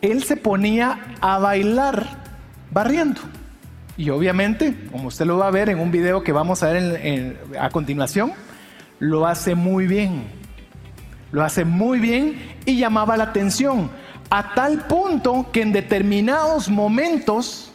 Él 0.00 0.22
se 0.24 0.36
ponía 0.36 1.16
a 1.20 1.38
bailar 1.38 2.06
barriendo. 2.70 3.20
Y 3.96 4.10
obviamente, 4.10 4.76
como 4.92 5.08
usted 5.08 5.24
lo 5.24 5.38
va 5.38 5.48
a 5.48 5.50
ver 5.50 5.70
en 5.70 5.78
un 5.78 5.90
video 5.90 6.22
que 6.22 6.32
vamos 6.32 6.62
a 6.62 6.70
ver 6.70 7.40
a 7.58 7.70
continuación, 7.70 8.32
lo 8.98 9.26
hace 9.26 9.54
muy 9.54 9.86
bien. 9.86 10.24
Lo 11.32 11.42
hace 11.42 11.64
muy 11.64 11.98
bien 11.98 12.38
y 12.66 12.78
llamaba 12.78 13.16
la 13.16 13.24
atención 13.24 13.90
a 14.30 14.54
tal 14.54 14.86
punto 14.86 15.50
que 15.52 15.62
en 15.62 15.72
determinados 15.72 16.68
momentos 16.68 17.72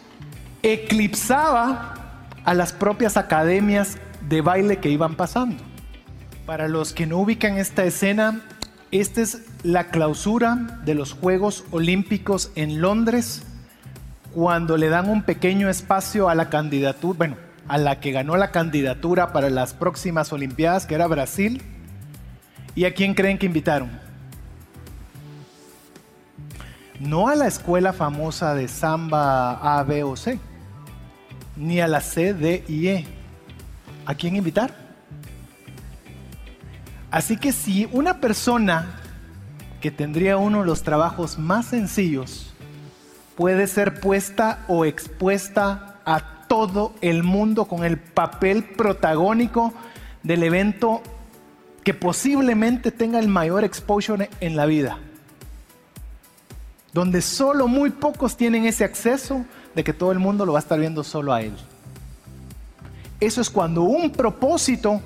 eclipsaba 0.64 1.96
a 2.44 2.54
las 2.54 2.74
propias 2.74 3.18
academias 3.18 3.98
de 4.28 4.42
baile 4.42 4.78
que 4.78 4.90
iban 4.90 5.16
pasando. 5.16 5.64
Para 6.46 6.68
los 6.68 6.94
que 6.94 7.06
no 7.06 7.20
ubican 7.20 7.58
esta 7.58 7.84
escena, 7.84 8.42
esta 8.92 9.22
es 9.22 9.42
la 9.64 9.88
clausura 9.88 10.82
de 10.84 10.96
los 10.96 11.14
Juegos 11.14 11.64
Olímpicos 11.72 12.52
en 12.56 12.82
Londres, 12.82 13.44
cuando 14.34 14.78
le 14.78 14.90
dan 14.90 15.10
un 15.10 15.24
pequeño 15.24 15.70
espacio 15.70 16.30
a 16.30 16.36
la 16.36 16.50
candidatura, 16.50 17.18
bueno, 17.18 17.38
a 17.68 17.78
la 17.78 18.00
que 18.00 18.12
ganó 18.12 18.36
la 18.36 18.52
candidatura 18.52 19.32
para 19.32 19.50
las 19.50 19.74
próximas 19.74 20.34
Olimpiadas, 20.34 20.86
que 20.86 20.96
era 20.96 21.08
Brasil. 21.08 21.62
¿Y 22.76 22.86
a 22.86 22.94
quién 22.94 23.14
creen 23.14 23.38
que 23.38 23.46
invitaron? 23.46 23.90
No 27.00 27.30
a 27.30 27.36
la 27.36 27.48
escuela 27.48 27.94
famosa 27.94 28.54
de 28.56 28.68
samba 28.68 29.80
A, 29.80 29.84
B 29.84 30.04
o 30.04 30.16
C, 30.16 30.40
ni 31.56 31.80
a 31.80 31.88
la 31.88 32.02
C, 32.02 32.34
D 32.34 32.64
y 32.68 32.88
E. 32.88 33.08
¿A 34.06 34.16
quién 34.16 34.36
invitar? 34.36 34.91
Así 37.12 37.36
que 37.36 37.52
si 37.52 37.90
una 37.92 38.22
persona 38.22 38.88
que 39.82 39.92
tendría 39.92 40.38
uno 40.38 40.62
de 40.62 40.66
los 40.66 40.84
trabajos 40.84 41.38
más 41.38 41.66
sencillos 41.66 42.54
puede 43.36 43.68
ser 43.68 44.00
puesta 44.00 44.64
o 44.70 44.86
expuesta 44.86 46.00
a 46.06 46.46
todo 46.48 46.94
el 47.02 47.24
mundo 47.24 47.66
con 47.66 47.84
el 47.84 47.98
papel 47.98 48.64
protagónico 48.64 49.74
del 50.24 50.44
evento 50.44 51.02
que 51.84 51.94
posiblemente 51.94 52.92
tenga 52.92 53.20
el 53.20 53.28
mayor 53.28 53.64
exposure 53.64 54.30
en 54.40 54.56
la 54.56 54.66
vida, 54.66 55.00
donde 56.94 57.22
solo 57.22 57.68
muy 57.68 57.90
pocos 57.90 58.38
tienen 58.38 58.66
ese 58.66 58.84
acceso 58.84 59.46
de 59.76 59.84
que 59.84 59.94
todo 59.94 60.12
el 60.12 60.20
mundo 60.20 60.46
lo 60.46 60.54
va 60.54 60.60
a 60.60 60.62
estar 60.62 60.80
viendo 60.80 61.04
solo 61.04 61.34
a 61.34 61.42
él. 61.42 61.54
Eso 63.20 63.42
es 63.42 63.50
cuando 63.50 63.82
un 63.82 64.12
propósito 64.12 65.02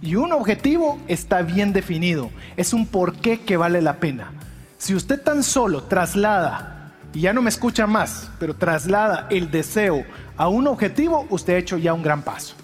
y 0.00 0.14
un 0.14 0.32
objetivo 0.32 0.98
está 1.08 1.42
bien 1.42 1.72
definido. 1.72 2.30
Es 2.56 2.72
un 2.72 2.86
porqué 2.86 3.40
que 3.40 3.56
vale 3.56 3.82
la 3.82 3.96
pena. 3.96 4.32
Si 4.78 4.94
usted 4.94 5.20
tan 5.20 5.42
solo 5.42 5.84
traslada, 5.84 6.92
y 7.12 7.20
ya 7.20 7.32
no 7.32 7.42
me 7.42 7.50
escucha 7.50 7.86
más, 7.86 8.30
pero 8.38 8.54
traslada 8.54 9.26
el 9.30 9.50
deseo 9.50 10.04
a 10.36 10.48
un 10.48 10.68
objetivo, 10.68 11.26
usted 11.30 11.54
ha 11.54 11.58
hecho 11.58 11.78
ya 11.78 11.94
un 11.94 12.02
gran 12.02 12.22
paso. 12.22 12.54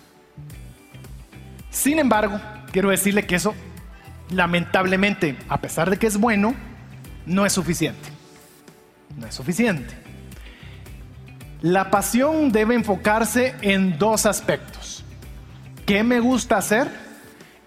Sin 1.70 1.99
embargo, 1.99 2.40
quiero 2.70 2.90
decirle 2.90 3.27
que 3.27 3.35
eso, 3.35 3.55
lamentablemente, 4.31 5.37
a 5.49 5.61
pesar 5.61 5.90
de 5.90 5.99
que 5.99 6.07
es 6.07 6.18
bueno, 6.18 6.55
no 7.27 7.44
es 7.47 7.53
suficiente. 7.53 8.11
No 9.16 9.27
es 9.27 9.35
suficiente. 9.35 9.94
La 11.62 11.90
pasión 11.90 12.53
debe 12.53 12.75
enfocarse 12.75 13.55
en 13.62 13.99
dos 13.99 14.27
aspectos. 14.27 15.05
¿Qué 15.87 16.05
me 16.05 16.20
gusta 16.20 16.59
hacer? 16.59 16.88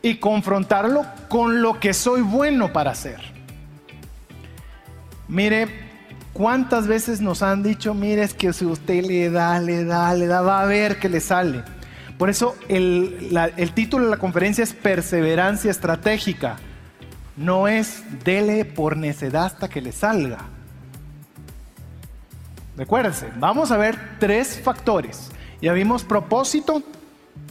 Y 0.01 0.17
confrontarlo 0.17 1.05
con 1.29 1.61
lo 1.61 1.79
que 1.79 1.93
soy 1.93 2.21
bueno 2.21 2.71
para 2.71 2.91
hacer. 2.91 3.19
Mire, 5.27 5.67
¿cuántas 6.33 6.87
veces 6.87 7.19
nos 7.19 7.43
han 7.43 7.63
dicho, 7.63 7.93
mire, 7.93 8.23
es 8.23 8.33
que 8.33 8.53
si 8.53 8.65
usted 8.65 9.03
le 9.03 9.29
da, 9.29 9.59
le 9.59 9.83
da, 9.83 10.13
le 10.13 10.27
da, 10.27 10.41
va 10.41 10.61
a 10.61 10.65
ver 10.65 10.99
que 10.99 11.09
le 11.09 11.19
sale? 11.19 11.63
Por 12.17 12.29
eso 12.29 12.55
el, 12.67 13.71
título 13.75 14.05
de 14.05 14.11
la 14.11 14.17
conferencia 14.17 14.63
es 14.63 14.73
Perseverancia 14.73 15.69
Estratégica. 15.69 16.57
No 17.35 17.67
es 17.67 18.03
dele 18.23 18.65
por 18.65 18.97
necedad 18.97 19.45
hasta 19.45 19.69
que 19.69 19.81
le 19.81 19.91
salga. 19.91 20.39
Recuérdense, 22.75 23.27
vamos 23.37 23.71
a 23.71 23.77
ver 23.77 24.17
tres 24.19 24.59
factores. 24.59 25.29
Ya 25.61 25.73
vimos 25.73 26.03
propósito, 26.03 26.81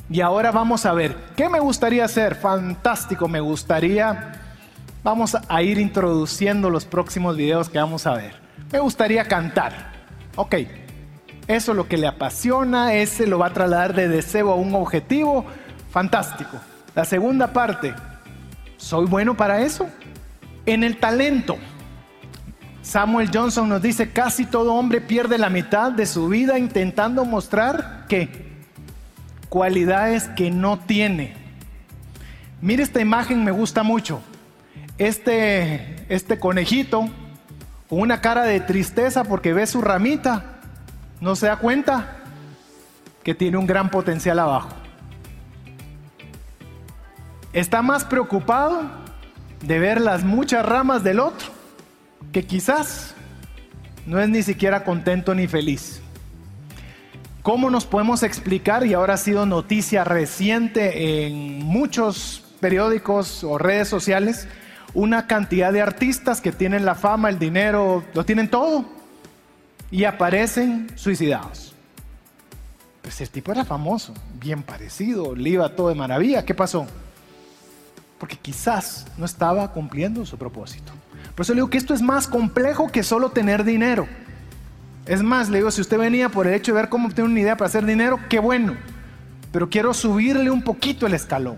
y 0.08 0.20
ahora 0.20 0.52
vamos 0.52 0.86
a 0.86 0.92
ver, 0.92 1.16
¿qué 1.36 1.48
me 1.48 1.58
gustaría 1.58 2.04
hacer? 2.04 2.36
Fantástico, 2.36 3.26
me 3.26 3.40
gustaría, 3.40 4.34
vamos 5.02 5.36
a 5.48 5.62
ir 5.62 5.78
introduciendo 5.78 6.70
los 6.70 6.84
próximos 6.84 7.36
videos 7.36 7.68
que 7.68 7.78
vamos 7.78 8.06
a 8.06 8.14
ver. 8.14 8.34
Me 8.70 8.78
gustaría 8.78 9.24
cantar. 9.24 9.92
Ok, 10.36 10.54
eso 11.48 11.72
es 11.72 11.76
lo 11.76 11.88
que 11.88 11.96
le 11.96 12.06
apasiona, 12.06 12.94
ese 12.94 13.26
lo 13.26 13.38
va 13.38 13.46
a 13.46 13.52
trasladar 13.52 13.94
de 13.94 14.08
deseo 14.08 14.52
a 14.52 14.54
un 14.54 14.74
objetivo. 14.74 15.44
Fantástico. 15.90 16.58
La 16.94 17.04
segunda 17.04 17.52
parte, 17.52 17.94
¿soy 18.76 19.06
bueno 19.06 19.36
para 19.36 19.60
eso? 19.60 19.88
En 20.66 20.84
el 20.84 20.98
talento. 20.98 21.56
Samuel 22.82 23.30
Johnson 23.34 23.68
nos 23.68 23.82
dice, 23.82 24.12
casi 24.12 24.46
todo 24.46 24.74
hombre 24.74 25.00
pierde 25.00 25.38
la 25.38 25.50
mitad 25.50 25.90
de 25.90 26.06
su 26.06 26.28
vida 26.28 26.58
intentando 26.58 27.24
mostrar 27.24 28.06
que 28.08 28.45
cualidades 29.48 30.28
que 30.28 30.50
no 30.50 30.78
tiene. 30.78 31.34
Mire 32.60 32.82
esta 32.82 33.00
imagen, 33.00 33.44
me 33.44 33.50
gusta 33.50 33.82
mucho. 33.82 34.20
Este, 34.98 36.06
este 36.08 36.38
conejito 36.38 37.08
con 37.88 38.00
una 38.00 38.20
cara 38.20 38.44
de 38.44 38.60
tristeza 38.60 39.24
porque 39.24 39.52
ve 39.52 39.66
su 39.66 39.80
ramita, 39.80 40.60
no 41.20 41.36
se 41.36 41.46
da 41.46 41.56
cuenta 41.56 42.18
que 43.22 43.34
tiene 43.34 43.56
un 43.56 43.66
gran 43.66 43.90
potencial 43.90 44.38
abajo. 44.38 44.70
Está 47.52 47.82
más 47.82 48.04
preocupado 48.04 48.82
de 49.62 49.78
ver 49.78 50.00
las 50.00 50.24
muchas 50.24 50.64
ramas 50.64 51.02
del 51.02 51.20
otro, 51.20 51.48
que 52.32 52.44
quizás 52.44 53.14
no 54.04 54.20
es 54.20 54.28
ni 54.28 54.42
siquiera 54.42 54.84
contento 54.84 55.34
ni 55.34 55.46
feliz. 55.46 56.02
¿Cómo 57.46 57.70
nos 57.70 57.86
podemos 57.86 58.24
explicar? 58.24 58.84
Y 58.86 58.94
ahora 58.94 59.14
ha 59.14 59.18
sido 59.18 59.46
noticia 59.46 60.02
reciente 60.02 61.28
en 61.28 61.62
muchos 61.62 62.42
periódicos 62.58 63.44
o 63.44 63.56
redes 63.56 63.86
sociales, 63.86 64.48
una 64.94 65.28
cantidad 65.28 65.72
de 65.72 65.80
artistas 65.80 66.40
que 66.40 66.50
tienen 66.50 66.84
la 66.84 66.96
fama, 66.96 67.28
el 67.28 67.38
dinero, 67.38 68.02
lo 68.14 68.24
tienen 68.24 68.50
todo 68.50 68.84
y 69.92 70.02
aparecen 70.02 70.90
suicidados. 70.96 71.72
Pues 73.02 73.20
el 73.20 73.30
tipo 73.30 73.52
era 73.52 73.64
famoso, 73.64 74.12
bien 74.40 74.64
parecido, 74.64 75.36
le 75.36 75.50
iba 75.50 75.68
todo 75.68 75.90
de 75.90 75.94
maravilla. 75.94 76.44
¿Qué 76.44 76.52
pasó? 76.52 76.88
Porque 78.18 78.36
quizás 78.36 79.06
no 79.18 79.24
estaba 79.24 79.70
cumpliendo 79.70 80.26
su 80.26 80.36
propósito. 80.36 80.90
Por 81.36 81.44
eso 81.44 81.52
le 81.52 81.58
digo 81.58 81.70
que 81.70 81.78
esto 81.78 81.94
es 81.94 82.02
más 82.02 82.26
complejo 82.26 82.90
que 82.90 83.04
solo 83.04 83.30
tener 83.30 83.62
dinero. 83.62 84.08
Es 85.06 85.22
más, 85.22 85.48
le 85.48 85.58
digo, 85.58 85.70
si 85.70 85.80
usted 85.80 85.98
venía 85.98 86.28
por 86.28 86.48
el 86.48 86.54
hecho 86.54 86.72
de 86.72 86.80
ver 86.80 86.88
cómo 86.88 87.06
obtener 87.06 87.30
una 87.30 87.40
idea 87.40 87.56
para 87.56 87.68
hacer 87.68 87.86
dinero, 87.86 88.18
qué 88.28 88.40
bueno. 88.40 88.76
Pero 89.52 89.70
quiero 89.70 89.94
subirle 89.94 90.50
un 90.50 90.62
poquito 90.62 91.06
el 91.06 91.14
escalón. 91.14 91.56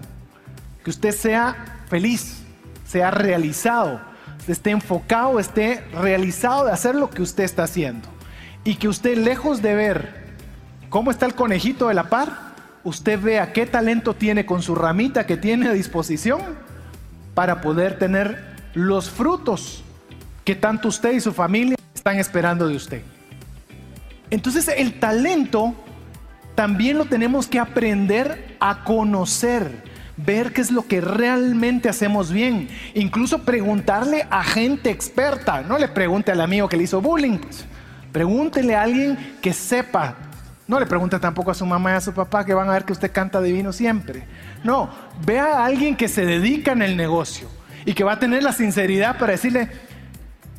Que 0.85 0.91
usted 0.91 1.13
sea 1.13 1.83
feliz, 1.89 2.43
sea 2.85 3.11
realizado, 3.11 4.01
esté 4.47 4.71
enfocado, 4.71 5.41
esté 5.41 5.83
realizado 5.93 6.67
de 6.67 6.73
hacer 6.73 6.95
lo 6.95 7.09
que 7.09 7.23
usted 7.23 7.45
está 7.45 7.65
haciendo. 7.65 8.09
Y 8.65 8.75
que 8.75 8.89
usted, 8.89 9.17
lejos 9.17 9.63
de 9.63 9.75
ver 9.75 10.29
cómo 10.91 11.11
está 11.11 11.25
el 11.25 11.35
conejito 11.35 11.89
de 11.89 11.95
la 11.95 12.11
par, 12.11 12.55
usted 12.85 13.21
vea 13.21 13.53
qué 13.55 13.65
talento 13.65 14.15
tiene 14.15 14.45
con 14.45 14.63
su 14.63 14.75
ramita 14.75 15.27
que 15.27 15.39
tiene 15.39 15.69
a 15.69 15.73
disposición 15.73 16.41
para 17.35 17.63
poder 17.63 17.99
tener 17.99 18.57
los 18.75 19.09
frutos 19.09 19.83
que 20.45 20.55
tanto 20.55 20.89
usted 20.89 21.13
y 21.13 21.21
su 21.21 21.33
familia 21.33 21.77
están 21.95 22.19
esperando 22.19 22.69
de 22.69 22.77
usted. 22.77 23.03
Entonces 24.31 24.69
el 24.69 24.99
talento 25.01 25.75
también 26.55 26.99
lo 26.99 27.05
tenemos 27.05 27.47
que 27.47 27.59
aprender 27.59 28.57
a 28.61 28.85
conocer, 28.85 29.85
ver 30.17 30.53
qué 30.53 30.61
es 30.61 30.71
lo 30.71 30.87
que 30.87 31.01
realmente 31.01 31.89
hacemos 31.89 32.33
bien, 32.33 32.69
incluso 32.95 33.45
preguntarle 33.45 34.27
a 34.31 34.43
gente 34.43 34.91
experta, 34.91 35.63
no 35.63 35.79
le 35.79 35.89
pregunte 35.89 36.33
al 36.33 36.41
amigo 36.41 36.69
que 36.69 36.77
le 36.77 36.83
hizo 36.85 37.01
bullying, 37.01 37.39
pues. 37.39 37.65
pregúntele 38.13 38.75
a 38.75 38.83
alguien 38.83 39.37
que 39.41 39.53
sepa 39.53 40.17
no 40.69 40.79
le 40.79 40.85
pregunte 40.85 41.19
tampoco 41.19 41.51
a 41.51 41.55
su 41.55 41.65
mamá 41.65 41.93
y 41.93 41.95
a 41.95 42.01
su 42.03 42.13
papá 42.13 42.45
que 42.45 42.53
van 42.53 42.69
a 42.69 42.73
ver 42.73 42.85
que 42.85 42.93
usted 42.93 43.11
canta 43.11 43.41
divino 43.41 43.73
siempre. 43.73 44.25
No, 44.63 44.91
vea 45.25 45.61
a 45.61 45.65
alguien 45.65 45.97
que 45.97 46.09
se 46.09 46.27
dedica 46.27 46.73
en 46.73 46.83
el 46.83 46.95
negocio 46.95 47.49
y 47.87 47.95
que 47.95 48.05
va 48.05 48.13
a 48.13 48.19
tener 48.19 48.43
la 48.43 48.53
sinceridad 48.53 49.17
para 49.19 49.33
decirle, 49.33 49.71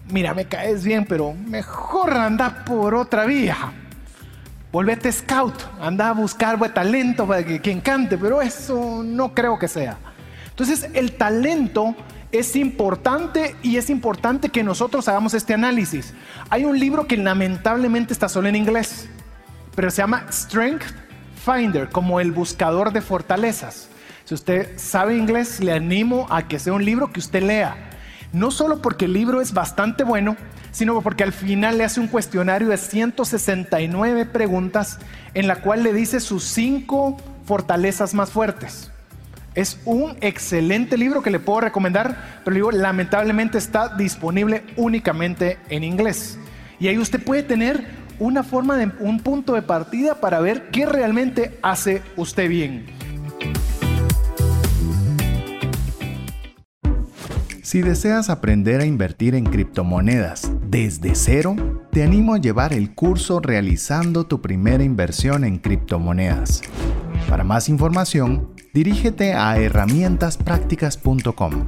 mira, 0.10 0.34
me 0.34 0.46
caes 0.46 0.84
bien, 0.84 1.06
pero 1.06 1.34
mejor 1.34 2.14
anda 2.14 2.64
por 2.66 2.96
otra 2.96 3.26
vía. 3.26 3.58
Volvete 4.72 5.12
scout, 5.12 5.56
anda 5.82 6.10
a 6.10 6.14
buscar 6.14 6.58
buen 6.58 6.74
talento 6.74 7.26
para 7.28 7.44
que 7.44 7.60
quien 7.60 7.82
cante, 7.82 8.18
pero 8.18 8.42
eso 8.42 9.02
no 9.04 9.34
creo 9.34 9.58
que 9.58 9.68
sea. 9.68 9.98
Entonces, 10.50 10.90
el 10.94 11.14
talento 11.14 11.96
es 12.32 12.56
importante 12.56 13.56
y 13.64 13.78
es 13.78 13.90
importante 13.90 14.50
que 14.50 14.64
nosotros 14.64 15.08
hagamos 15.08 15.34
este 15.34 15.54
análisis. 15.54 16.14
Hay 16.50 16.66
un 16.66 16.78
libro 16.78 17.08
que 17.08 17.18
lamentablemente 17.18 18.14
está 18.14 18.30
solo 18.30 18.48
en 18.48 18.56
inglés 18.56 19.10
pero 19.80 19.92
se 19.92 20.02
llama 20.02 20.26
Strength 20.30 20.84
Finder, 21.46 21.88
como 21.88 22.20
el 22.20 22.34
buscador 22.34 22.92
de 22.92 23.00
fortalezas. 23.00 23.88
Si 24.26 24.34
usted 24.34 24.78
sabe 24.78 25.16
inglés, 25.16 25.62
le 25.62 25.72
animo 25.72 26.28
a 26.30 26.50
que 26.50 26.60
sea 26.60 26.74
un 26.74 26.84
libro 26.84 27.14
que 27.14 27.22
usted 27.22 27.42
lea. 27.42 27.89
No 28.32 28.52
solo 28.52 28.82
porque 28.82 29.06
el 29.06 29.14
libro 29.14 29.42
es 29.42 29.54
bastante 29.54 30.04
bueno, 30.04 30.38
sino 30.72 31.02
porque 31.02 31.24
al 31.24 31.34
final 31.34 31.78
le 31.78 31.84
hace 31.84 32.00
un 32.00 32.08
cuestionario 32.08 32.68
de 32.70 32.78
169 32.78 34.26
preguntas 34.26 35.00
en 35.34 35.48
la 35.48 35.62
cual 35.62 35.82
le 35.82 35.94
dice 35.94 36.20
sus 36.20 36.44
cinco 36.44 37.18
fortalezas 37.46 38.14
más 38.14 38.30
fuertes. 38.30 38.92
Es 39.56 39.80
un 39.86 40.16
excelente 40.22 40.96
libro 40.96 41.24
que 41.24 41.32
le 41.32 41.40
puedo 41.40 41.62
recomendar, 41.62 42.42
pero 42.46 42.70
lamentablemente 42.70 43.58
está 43.58 43.96
disponible 43.96 44.64
únicamente 44.78 45.58
en 45.70 45.84
inglés. 45.84 46.38
Y 46.80 46.88
ahí 46.88 47.00
usted 47.00 47.24
puede 47.24 47.42
tener 47.42 47.88
una 48.20 48.44
forma 48.44 48.78
de 48.78 48.92
un 49.00 49.22
punto 49.22 49.56
de 49.56 49.64
partida 49.64 50.16
para 50.22 50.40
ver 50.40 50.70
qué 50.70 50.86
realmente 50.86 51.58
hace 51.64 52.04
usted 52.16 52.48
bien. 52.48 52.99
Si 57.70 57.84
deseas 57.84 58.32
aprender 58.32 58.82
a 58.82 58.86
invertir 58.86 59.36
en 59.36 59.46
criptomonedas 59.46 60.52
desde 60.66 61.14
cero, 61.14 61.56
te 61.92 62.02
animo 62.02 62.34
a 62.34 62.40
llevar 62.40 62.74
el 62.74 62.96
curso 62.96 63.42
Realizando 63.42 64.26
tu 64.26 64.42
primera 64.42 64.84
inversión 64.84 65.44
en 65.44 65.60
criptomonedas. 65.60 66.64
Para 67.30 67.44
más 67.44 67.70
información, 67.70 68.56
dirígete 68.74 69.36
a 69.36 69.56
herramientasprácticas.com. 69.60 71.68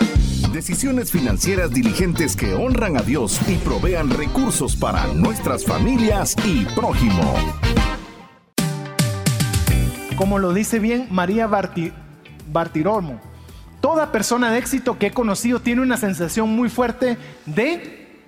Decisiones 0.61 1.09
financieras 1.09 1.71
diligentes 1.71 2.35
que 2.35 2.53
honran 2.53 2.95
a 2.95 3.01
Dios 3.01 3.39
y 3.47 3.55
provean 3.55 4.11
recursos 4.11 4.75
para 4.75 5.07
nuestras 5.07 5.65
familias 5.65 6.35
y 6.45 6.65
prójimo. 6.75 7.33
Como 10.15 10.37
lo 10.37 10.53
dice 10.53 10.77
bien 10.77 11.07
María 11.09 11.47
Bartiromo, 11.47 13.19
toda 13.81 14.11
persona 14.11 14.51
de 14.51 14.59
éxito 14.59 14.99
que 14.99 15.07
he 15.07 15.11
conocido 15.11 15.61
tiene 15.61 15.81
una 15.81 15.97
sensación 15.97 16.55
muy 16.55 16.69
fuerte 16.69 17.17
de, 17.47 18.21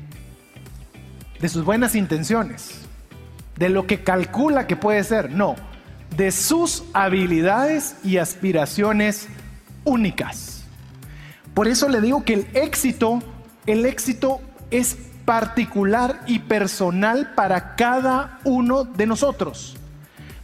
de 1.39 1.49
sus 1.49 1.63
buenas 1.63 1.93
intenciones, 1.93 2.81
de 3.57 3.69
lo 3.69 3.85
que 3.85 4.01
calcula 4.03 4.65
que 4.65 4.75
puede 4.75 5.03
ser, 5.03 5.29
no, 5.29 5.55
de 6.17 6.31
sus 6.31 6.83
habilidades 6.93 7.95
y 8.03 8.17
aspiraciones 8.17 9.27
únicas. 9.83 10.52
Por 11.53 11.67
eso 11.67 11.87
le 11.87 12.01
digo 12.01 12.23
que 12.23 12.33
el 12.33 12.47
éxito, 12.53 13.21
el 13.65 13.85
éxito 13.85 14.41
es 14.71 14.97
particular 15.25 16.21
y 16.27 16.39
personal 16.39 17.33
para 17.35 17.75
cada 17.75 18.39
uno 18.43 18.83
de 18.83 19.05
nosotros. 19.05 19.77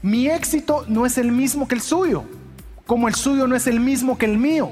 Mi 0.01 0.29
éxito 0.29 0.85
no 0.87 1.05
es 1.05 1.17
el 1.17 1.31
mismo 1.31 1.67
que 1.67 1.75
el 1.75 1.81
suyo, 1.81 2.23
como 2.85 3.07
el 3.07 3.15
suyo 3.15 3.47
no 3.47 3.55
es 3.55 3.67
el 3.67 3.79
mismo 3.79 4.17
que 4.17 4.25
el 4.25 4.37
mío. 4.37 4.71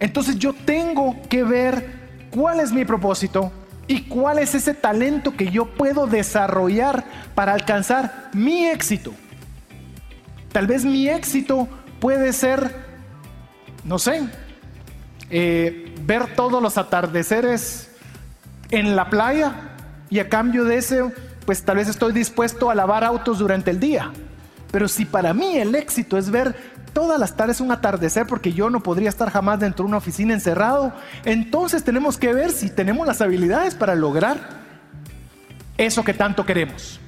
Entonces 0.00 0.38
yo 0.38 0.52
tengo 0.52 1.16
que 1.28 1.44
ver 1.44 2.28
cuál 2.30 2.60
es 2.60 2.72
mi 2.72 2.84
propósito 2.84 3.50
y 3.86 4.02
cuál 4.02 4.38
es 4.38 4.54
ese 4.54 4.74
talento 4.74 5.34
que 5.34 5.50
yo 5.50 5.66
puedo 5.66 6.06
desarrollar 6.06 7.04
para 7.34 7.54
alcanzar 7.54 8.30
mi 8.34 8.66
éxito. 8.66 9.14
Tal 10.52 10.66
vez 10.66 10.84
mi 10.84 11.08
éxito 11.08 11.68
puede 12.00 12.32
ser, 12.32 12.74
no 13.84 13.98
sé, 13.98 14.28
eh, 15.30 15.94
ver 16.04 16.34
todos 16.34 16.62
los 16.62 16.78
atardeceres 16.78 17.90
en 18.70 18.96
la 18.96 19.10
playa 19.10 19.54
y 20.10 20.18
a 20.18 20.28
cambio 20.28 20.64
de 20.64 20.76
eso, 20.76 21.12
pues 21.46 21.62
tal 21.62 21.76
vez 21.76 21.88
estoy 21.88 22.12
dispuesto 22.12 22.70
a 22.70 22.74
lavar 22.74 23.04
autos 23.04 23.38
durante 23.38 23.70
el 23.70 23.80
día. 23.80 24.10
Pero 24.70 24.88
si 24.88 25.04
para 25.04 25.32
mí 25.32 25.56
el 25.56 25.74
éxito 25.74 26.18
es 26.18 26.30
ver 26.30 26.54
todas 26.92 27.18
las 27.18 27.36
tardes 27.36 27.60
un 27.60 27.70
atardecer 27.70 28.26
porque 28.26 28.52
yo 28.52 28.70
no 28.70 28.82
podría 28.82 29.08
estar 29.08 29.30
jamás 29.30 29.60
dentro 29.60 29.84
de 29.84 29.88
una 29.88 29.98
oficina 29.98 30.34
encerrado, 30.34 30.92
entonces 31.24 31.84
tenemos 31.84 32.18
que 32.18 32.32
ver 32.32 32.50
si 32.50 32.70
tenemos 32.70 33.06
las 33.06 33.20
habilidades 33.20 33.74
para 33.74 33.94
lograr 33.94 34.38
eso 35.76 36.04
que 36.04 36.14
tanto 36.14 36.44
queremos. 36.44 37.00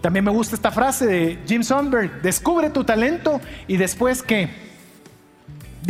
También 0.00 0.24
me 0.24 0.30
gusta 0.30 0.54
esta 0.54 0.70
frase 0.70 1.06
de 1.06 1.38
Jim 1.46 1.62
Sonberg, 1.62 2.22
descubre 2.22 2.70
tu 2.70 2.84
talento 2.84 3.40
y 3.68 3.76
después 3.76 4.22
que 4.22 4.69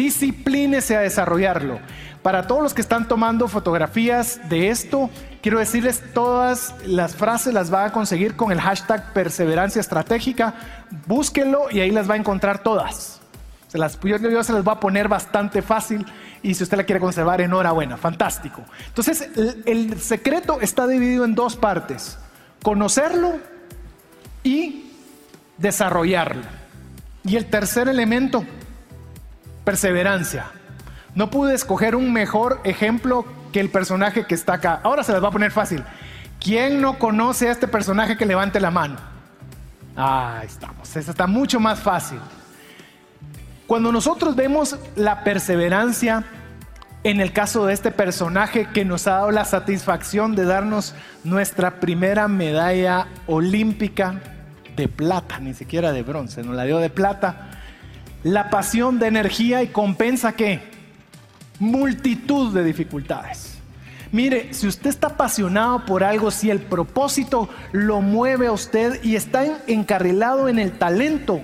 disciplínese 0.01 0.97
a 0.97 1.01
desarrollarlo. 1.01 1.79
Para 2.23 2.47
todos 2.47 2.63
los 2.63 2.75
que 2.75 2.81
están 2.81 3.07
tomando 3.07 3.49
fotografías 3.49 4.41
de 4.49 4.71
esto, 4.71 5.11
quiero 5.43 5.59
decirles 5.59 6.03
todas 6.15 6.75
las 6.87 7.15
frases 7.15 7.53
las 7.53 7.73
va 7.73 7.85
a 7.85 7.93
conseguir 7.93 8.35
con 8.35 8.51
el 8.51 8.61
hashtag 8.61 9.13
perseverancia 9.13 9.81
estratégica. 9.81 10.55
Búsquenlo 11.07 11.71
y 11.71 11.81
ahí 11.81 11.91
las 11.91 12.09
va 12.09 12.15
a 12.15 12.17
encontrar 12.17 12.63
todas. 12.63 13.21
Se 13.69 13.77
las, 13.77 14.01
yo, 14.01 14.43
se 14.43 14.53
las 14.53 14.65
voy 14.65 14.75
a 14.75 14.81
poner 14.81 15.07
bastante 15.07 15.61
fácil 15.61 16.07
y 16.43 16.55
si 16.55 16.63
usted 16.63 16.79
la 16.79 16.85
quiere 16.85 17.01
conservar, 17.01 17.43
enhorabuena, 17.43 17.99
fantástico. 17.99 18.65
Entonces, 18.87 19.29
el 19.67 20.01
secreto 20.01 20.61
está 20.63 20.87
dividido 20.87 21.27
en 21.27 21.35
dos 21.35 21.57
partes. 21.57 22.19
Conocerlo 22.63 23.35
y 24.43 24.93
desarrollarlo. 25.59 26.43
Y 27.23 27.37
el 27.37 27.47
tercer 27.47 27.89
elemento, 27.89 28.45
perseverancia. 29.65 30.47
No 31.15 31.31
pude 31.31 31.55
escoger 31.55 31.97
un 31.97 32.13
mejor 32.13 32.61
ejemplo 32.65 33.25
que 33.53 33.61
el 33.61 33.71
personaje 33.71 34.27
que 34.27 34.35
está 34.35 34.55
acá. 34.55 34.81
Ahora 34.83 35.03
se 35.03 35.13
les 35.13 35.23
va 35.23 35.29
a 35.29 35.33
poner 35.33 35.51
fácil. 35.51 35.83
¿Quién 36.39 36.81
no 36.81 36.99
conoce 36.99 37.49
a 37.49 37.53
este 37.53 37.69
personaje 37.69 38.17
que 38.17 38.27
levante 38.27 38.61
la 38.61 38.71
mano? 38.71 38.97
Ahí 39.97 40.47
estamos. 40.47 40.97
Eso 40.97 41.11
está 41.11 41.27
mucho 41.27 41.61
más 41.61 41.81
fácil. 41.81 42.19
Cuando 43.67 43.93
nosotros 43.93 44.35
vemos 44.35 44.77
la 44.97 45.23
perseverancia 45.23 46.25
en 47.05 47.21
el 47.21 47.33
caso 47.33 47.67
de 47.67 47.73
este 47.73 47.91
personaje 47.91 48.67
que 48.73 48.85
nos 48.85 49.07
ha 49.07 49.13
dado 49.13 49.31
la 49.31 49.45
satisfacción 49.45 50.35
de 50.35 50.45
darnos 50.45 50.95
nuestra 51.25 51.81
primera 51.81 52.29
medalla 52.29 53.07
olímpica 53.27 54.21
de 54.77 54.89
plata, 54.89 55.39
ni 55.39 55.55
siquiera 55.55 55.93
de 55.93 56.03
bronce, 56.03 56.43
nos 56.43 56.57
la 56.57 56.65
dio 56.65 56.79
de 56.79 56.91
plata. 56.91 57.60
La 58.23 58.51
pasión 58.51 58.99
de 58.99 59.07
energía 59.07 59.63
y 59.63 59.69
compensa 59.69 60.33
que 60.33 60.61
multitud 61.59 62.53
de 62.53 62.65
dificultades. 62.65 63.59
Mire, 64.13 64.53
si 64.53 64.67
usted 64.67 64.91
está 64.91 65.09
apasionado 65.09 65.87
por 65.87 66.03
algo, 66.03 66.31
si 66.31 66.51
el 66.51 66.61
propósito 66.61 67.49
lo 67.71 68.01
mueve 68.01 68.49
a 68.49 68.53
usted 68.53 69.03
y 69.05 69.15
está 69.15 69.63
encarrilado 69.69 70.49
en 70.49 70.59
el 70.59 70.73
talento, 70.73 71.41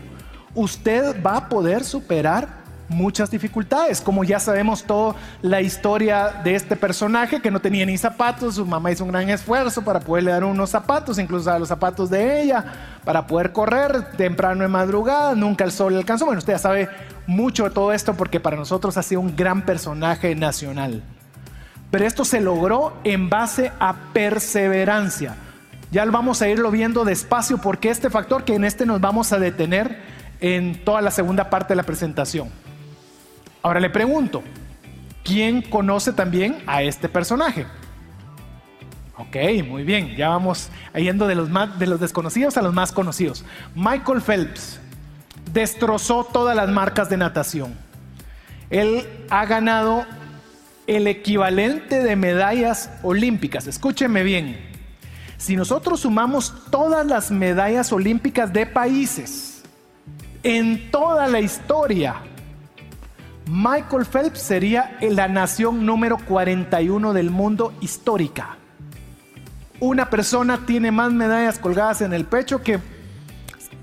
usted 0.54 1.22
va 1.24 1.36
a 1.36 1.48
poder 1.48 1.84
superar 1.84 2.65
muchas 2.88 3.30
dificultades, 3.30 4.00
como 4.00 4.24
ya 4.24 4.38
sabemos 4.38 4.84
toda 4.84 5.16
la 5.42 5.60
historia 5.60 6.40
de 6.44 6.54
este 6.54 6.76
personaje 6.76 7.40
que 7.40 7.50
no 7.50 7.60
tenía 7.60 7.84
ni 7.84 7.98
zapatos, 7.98 8.56
su 8.56 8.66
mamá 8.66 8.92
hizo 8.92 9.04
un 9.04 9.10
gran 9.10 9.28
esfuerzo 9.28 9.82
para 9.82 10.00
poderle 10.00 10.30
dar 10.30 10.44
unos 10.44 10.70
zapatos, 10.70 11.18
incluso 11.18 11.50
a 11.50 11.58
los 11.58 11.68
zapatos 11.68 12.10
de 12.10 12.42
ella, 12.42 12.64
para 13.04 13.26
poder 13.26 13.52
correr 13.52 14.12
temprano 14.12 14.64
en 14.64 14.70
madrugada, 14.70 15.34
nunca 15.34 15.64
el 15.64 15.72
sol 15.72 15.92
le 15.92 15.98
alcanzó. 15.98 16.26
Bueno, 16.26 16.38
usted 16.38 16.54
ya 16.54 16.58
sabe 16.58 16.88
mucho 17.26 17.64
de 17.64 17.70
todo 17.70 17.92
esto 17.92 18.14
porque 18.14 18.40
para 18.40 18.56
nosotros 18.56 18.96
ha 18.96 19.02
sido 19.02 19.20
un 19.20 19.34
gran 19.36 19.62
personaje 19.62 20.34
nacional. 20.34 21.02
Pero 21.90 22.04
esto 22.04 22.24
se 22.24 22.40
logró 22.40 22.94
en 23.04 23.30
base 23.30 23.72
a 23.78 23.94
perseverancia. 24.12 25.36
Ya 25.92 26.04
vamos 26.04 26.42
a 26.42 26.48
irlo 26.48 26.70
viendo 26.70 27.04
despacio 27.04 27.58
porque 27.58 27.90
este 27.90 28.10
factor 28.10 28.44
que 28.44 28.54
en 28.54 28.64
este 28.64 28.86
nos 28.86 29.00
vamos 29.00 29.32
a 29.32 29.38
detener 29.38 29.98
en 30.40 30.84
toda 30.84 31.00
la 31.00 31.10
segunda 31.10 31.48
parte 31.48 31.68
de 31.68 31.76
la 31.76 31.84
presentación. 31.84 32.50
Ahora 33.66 33.80
le 33.80 33.90
pregunto, 33.90 34.44
¿quién 35.24 35.60
conoce 35.60 36.12
también 36.12 36.62
a 36.68 36.84
este 36.84 37.08
personaje? 37.08 37.66
Ok, 39.18 39.36
muy 39.66 39.82
bien, 39.82 40.14
ya 40.14 40.28
vamos 40.28 40.70
yendo 40.94 41.26
de 41.26 41.34
los, 41.34 41.48
de 41.76 41.86
los 41.88 41.98
desconocidos 41.98 42.56
a 42.56 42.62
los 42.62 42.72
más 42.72 42.92
conocidos. 42.92 43.44
Michael 43.74 44.22
Phelps 44.22 44.78
destrozó 45.52 46.22
todas 46.22 46.54
las 46.54 46.68
marcas 46.68 47.10
de 47.10 47.16
natación. 47.16 47.74
Él 48.70 49.04
ha 49.30 49.44
ganado 49.46 50.06
el 50.86 51.08
equivalente 51.08 52.04
de 52.04 52.14
medallas 52.14 52.92
olímpicas. 53.02 53.66
Escúchenme 53.66 54.22
bien. 54.22 54.64
Si 55.38 55.56
nosotros 55.56 56.02
sumamos 56.02 56.54
todas 56.70 57.04
las 57.04 57.32
medallas 57.32 57.92
olímpicas 57.92 58.52
de 58.52 58.64
países 58.64 59.64
en 60.44 60.88
toda 60.92 61.26
la 61.26 61.40
historia, 61.40 62.22
Michael 63.48 64.04
Phelps 64.04 64.40
sería 64.42 64.98
la 65.00 65.28
nación 65.28 65.86
número 65.86 66.18
41 66.18 67.12
del 67.12 67.30
mundo 67.30 67.72
histórica. 67.80 68.56
Una 69.78 70.10
persona 70.10 70.66
tiene 70.66 70.90
más 70.90 71.12
medallas 71.12 71.60
colgadas 71.60 72.00
en 72.00 72.12
el 72.12 72.24
pecho 72.24 72.62
que, 72.62 72.80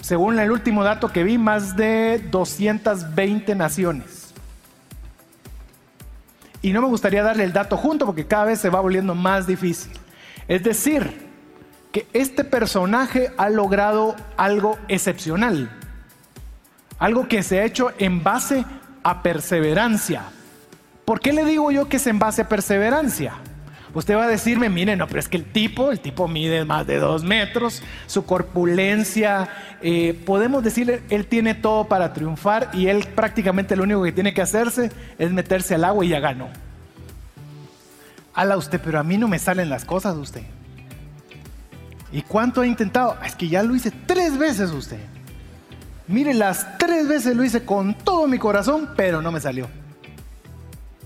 según 0.01 0.37
el 0.39 0.51
último 0.51 0.83
dato 0.83 1.13
que 1.13 1.23
vi, 1.23 1.37
más 1.37 1.77
de 1.77 2.21
220 2.29 3.55
naciones. 3.55 4.33
Y 6.61 6.73
no 6.73 6.81
me 6.81 6.87
gustaría 6.87 7.23
darle 7.23 7.45
el 7.45 7.53
dato 7.53 7.77
junto 7.77 8.05
porque 8.05 8.27
cada 8.27 8.45
vez 8.45 8.59
se 8.59 8.69
va 8.69 8.81
volviendo 8.81 9.15
más 9.15 9.47
difícil. 9.47 9.93
Es 10.49 10.61
decir, 10.63 11.29
que 11.93 12.05
este 12.11 12.43
personaje 12.43 13.31
ha 13.37 13.49
logrado 13.49 14.15
algo 14.35 14.77
excepcional. 14.89 15.69
Algo 16.99 17.29
que 17.29 17.43
se 17.43 17.61
ha 17.61 17.65
hecho 17.65 17.93
en 17.97 18.23
base 18.23 18.59
a 18.59 18.82
perseverancia. 19.21 20.23
¿Por 21.05 21.19
qué 21.19 21.33
le 21.33 21.43
digo 21.43 21.71
yo 21.71 21.89
que 21.89 21.97
es 21.97 22.07
en 22.07 22.19
base 22.19 22.43
a 22.43 22.49
perseverancia? 22.49 23.33
Usted 23.93 24.15
va 24.15 24.23
a 24.23 24.27
decirme, 24.27 24.69
mire, 24.69 24.95
no, 24.95 25.07
pero 25.07 25.19
es 25.19 25.27
que 25.27 25.37
el 25.37 25.45
tipo, 25.45 25.91
el 25.91 25.99
tipo 25.99 26.27
mide 26.27 26.65
más 26.65 26.87
de 26.87 26.97
dos 26.97 27.23
metros, 27.23 27.83
su 28.07 28.25
corpulencia, 28.25 29.49
eh, 29.83 30.19
podemos 30.25 30.63
decirle, 30.63 31.03
él 31.09 31.27
tiene 31.27 31.53
todo 31.53 31.85
para 31.85 32.11
triunfar 32.11 32.71
y 32.73 32.87
él 32.87 33.05
prácticamente 33.13 33.75
lo 33.75 33.83
único 33.83 34.01
que 34.03 34.11
tiene 34.11 34.33
que 34.33 34.41
hacerse 34.41 34.91
es 35.19 35.31
meterse 35.31 35.75
al 35.75 35.83
agua 35.83 36.03
y 36.05 36.09
ya 36.09 36.19
ganó. 36.19 36.47
Ala 38.33 38.57
usted, 38.57 38.81
pero 38.83 38.99
a 38.99 39.03
mí 39.03 39.17
no 39.17 39.27
me 39.27 39.37
salen 39.37 39.69
las 39.69 39.85
cosas 39.85 40.15
usted. 40.15 40.41
¿Y 42.11 42.23
cuánto 42.23 42.61
ha 42.61 42.67
intentado? 42.67 43.17
Es 43.23 43.35
que 43.35 43.47
ya 43.47 43.61
lo 43.61 43.75
hice 43.75 43.91
tres 44.07 44.37
veces 44.39 44.71
usted. 44.71 44.99
Mire, 46.07 46.33
las 46.33 46.77
tres 46.77 47.07
veces 47.07 47.35
lo 47.35 47.43
hice 47.43 47.63
con 47.63 47.93
todo 47.93 48.27
mi 48.27 48.37
corazón, 48.37 48.89
pero 48.95 49.21
no 49.21 49.31
me 49.31 49.39
salió. 49.39 49.69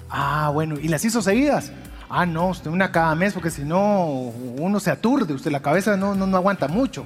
Ah, 0.10 0.50
bueno, 0.54 0.80
¿y 0.80 0.88
las 0.88 1.04
hizo 1.06 1.22
seguidas? 1.22 1.72
Ah, 2.10 2.26
no, 2.26 2.50
usted 2.50 2.72
una 2.72 2.92
cada 2.92 3.14
mes, 3.16 3.34
porque 3.34 3.52
si 3.52 3.64
no, 3.64 4.06
uno 4.06 4.80
se 4.80 4.90
aturde, 4.90 5.34
usted 5.34 5.52
la 5.52 5.62
cabeza 5.62 5.98
no, 5.98 6.16
no, 6.16 6.26
no 6.26 6.38
aguanta 6.38 6.68
mucho. 6.68 7.06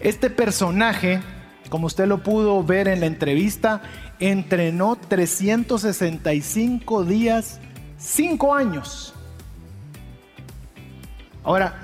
Este 0.00 0.30
personaje, 0.30 1.20
como 1.68 1.88
usted 1.88 2.06
lo 2.06 2.22
pudo 2.22 2.62
ver 2.62 2.88
en 2.88 3.00
la 3.00 3.06
entrevista, 3.06 3.82
entrenó 4.20 4.96
365 4.96 7.04
días, 7.04 7.60
5 7.98 8.54
años. 8.54 9.12
Ahora, 11.42 11.74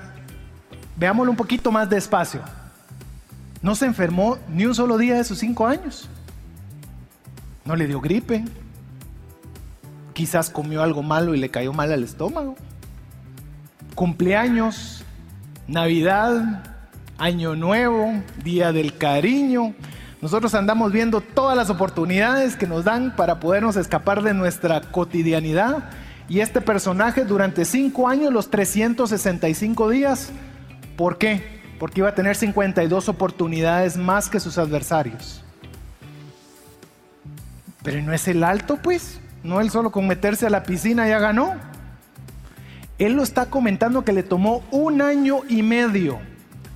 veámoslo 0.97 1.33
un 1.33 1.37
poquito 1.37 1.73
más 1.73 1.90
despacio. 1.90 2.40
No 3.64 3.74
se 3.74 3.87
enfermó 3.87 4.37
ni 4.50 4.66
un 4.66 4.74
solo 4.74 4.98
día 4.98 5.14
de 5.14 5.24
sus 5.24 5.38
cinco 5.38 5.66
años. 5.66 6.07
No 7.64 7.74
le 7.77 7.87
dio 7.87 7.98
gripe. 7.98 8.44
Quizás 10.12 10.50
comió 10.50 10.83
algo 10.83 11.03
malo 11.03 11.35
y 11.35 11.38
le 11.38 11.48
cayó 11.48 11.72
mal 11.72 11.90
al 11.90 12.05
estómago. 12.05 12.57
Cumpleaños, 13.94 15.03
Navidad, 15.66 16.62
Año 17.16 17.57
Nuevo, 17.57 18.12
Día 18.44 18.70
del 18.70 18.98
Cariño. 18.98 19.74
Nosotros 20.20 20.55
andamos 20.55 20.92
viendo 20.92 21.22
todas 21.22 21.57
las 21.57 21.70
oportunidades 21.70 22.57
que 22.57 22.66
nos 22.66 22.85
dan 22.85 23.16
para 23.16 23.40
podernos 23.40 23.77
escapar 23.77 24.22
de 24.22 24.35
nuestra 24.35 24.83
cotidianidad. 24.83 25.88
Y 26.29 26.40
este 26.40 26.61
personaje 26.61 27.24
durante 27.24 27.64
cinco 27.64 28.11
años, 28.11 28.31
los 28.31 28.50
365 28.50 29.88
días, 29.88 30.33
¿por 30.99 31.16
qué? 31.16 31.53
Porque 31.79 32.01
iba 32.01 32.09
a 32.09 32.14
tener 32.14 32.37
52 32.37 33.09
oportunidades 33.09 33.97
más 33.97 34.29
que 34.29 34.41
sus 34.41 34.59
adversarios. 34.59 35.43
Pero 37.83 38.01
no 38.03 38.12
es 38.12 38.27
el 38.29 38.43
alto, 38.45 38.79
pues. 38.83 39.20
No 39.43 39.61
él 39.61 39.70
solo 39.70 39.93
con 39.93 40.07
meterse 40.07 40.47
a 40.47 40.51
la 40.51 40.62
piscina 40.62 41.07
ya 41.07 41.18
ganó. 41.18 41.55
Él 42.99 43.12
lo 43.12 43.22
está 43.22 43.47
comentando 43.47 44.05
que 44.05 44.12
le 44.12 44.22
tomó 44.22 44.64
un 44.70 45.03
año 45.03 45.41
y 45.49 45.62
medio 45.62 46.18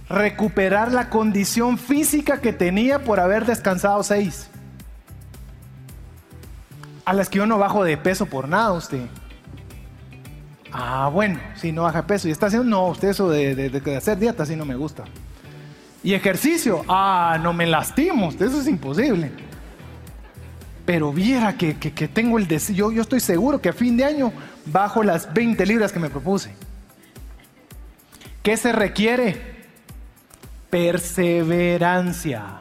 recuperar 0.09 0.93
la 0.93 1.11
condición 1.11 1.79
física 1.79 2.41
que 2.41 2.53
tenía 2.53 3.05
por 3.05 3.21
haber 3.21 3.45
descansado 3.45 4.03
seis. 4.03 4.49
A 7.05 7.13
las 7.13 7.29
que 7.29 7.39
yo 7.39 7.47
no 7.47 7.59
bajo 7.59 7.85
de 7.85 7.97
peso 7.97 8.27
por 8.27 8.49
nada, 8.49 8.73
usted. 8.73 9.07
Ah, 10.73 11.11
bueno, 11.13 11.41
si 11.57 11.73
no 11.73 11.83
baja 11.83 12.07
peso 12.07 12.29
y 12.29 12.31
está 12.31 12.47
haciendo, 12.47 12.69
no, 12.69 12.87
usted 12.89 13.09
eso 13.09 13.31
de, 13.31 13.83
hacer 13.97 14.19
dieta 14.19 14.45
sí 14.45 14.57
no 14.57 14.65
me 14.65 14.77
gusta. 14.77 15.05
Y 16.03 16.15
ejercicio, 16.15 16.85
ah, 16.89 17.39
no 17.43 17.53
me 17.53 17.67
lastimo, 17.67 18.31
eso 18.31 18.61
es 18.61 18.69
imposible. 18.69 19.31
Pero 20.85 21.13
viera 21.13 21.55
que, 21.57 21.75
tengo 22.13 22.39
el 22.39 22.47
deseo, 22.47 22.75
yo, 22.75 22.93
yo 22.93 23.03
estoy 23.03 23.21
seguro 23.21 23.61
que 23.61 23.69
a 23.69 23.73
fin 23.73 23.97
de 23.97 24.05
año 24.05 24.33
bajo 24.67 25.03
las 25.03 25.33
20 25.35 25.67
libras 25.67 25.93
que 25.93 25.99
me 25.99 26.11
propuse. 26.11 26.51
¿Qué 28.43 28.57
se 28.57 28.73
requiere? 28.73 29.59
perseverancia. 30.71 32.59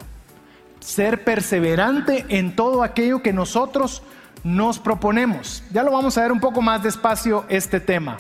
Ser 0.80 1.24
perseverante 1.24 2.26
en 2.30 2.56
todo 2.56 2.84
aquello 2.84 3.22
que 3.22 3.34
nosotros 3.34 4.02
nos 4.48 4.80
proponemos. 4.80 5.62
Ya 5.74 5.84
lo 5.84 5.92
vamos 5.92 6.18
a 6.18 6.22
ver 6.22 6.32
un 6.32 6.40
poco 6.40 6.62
más 6.62 6.82
despacio 6.82 7.46
este 7.50 7.82
tema. 7.82 8.16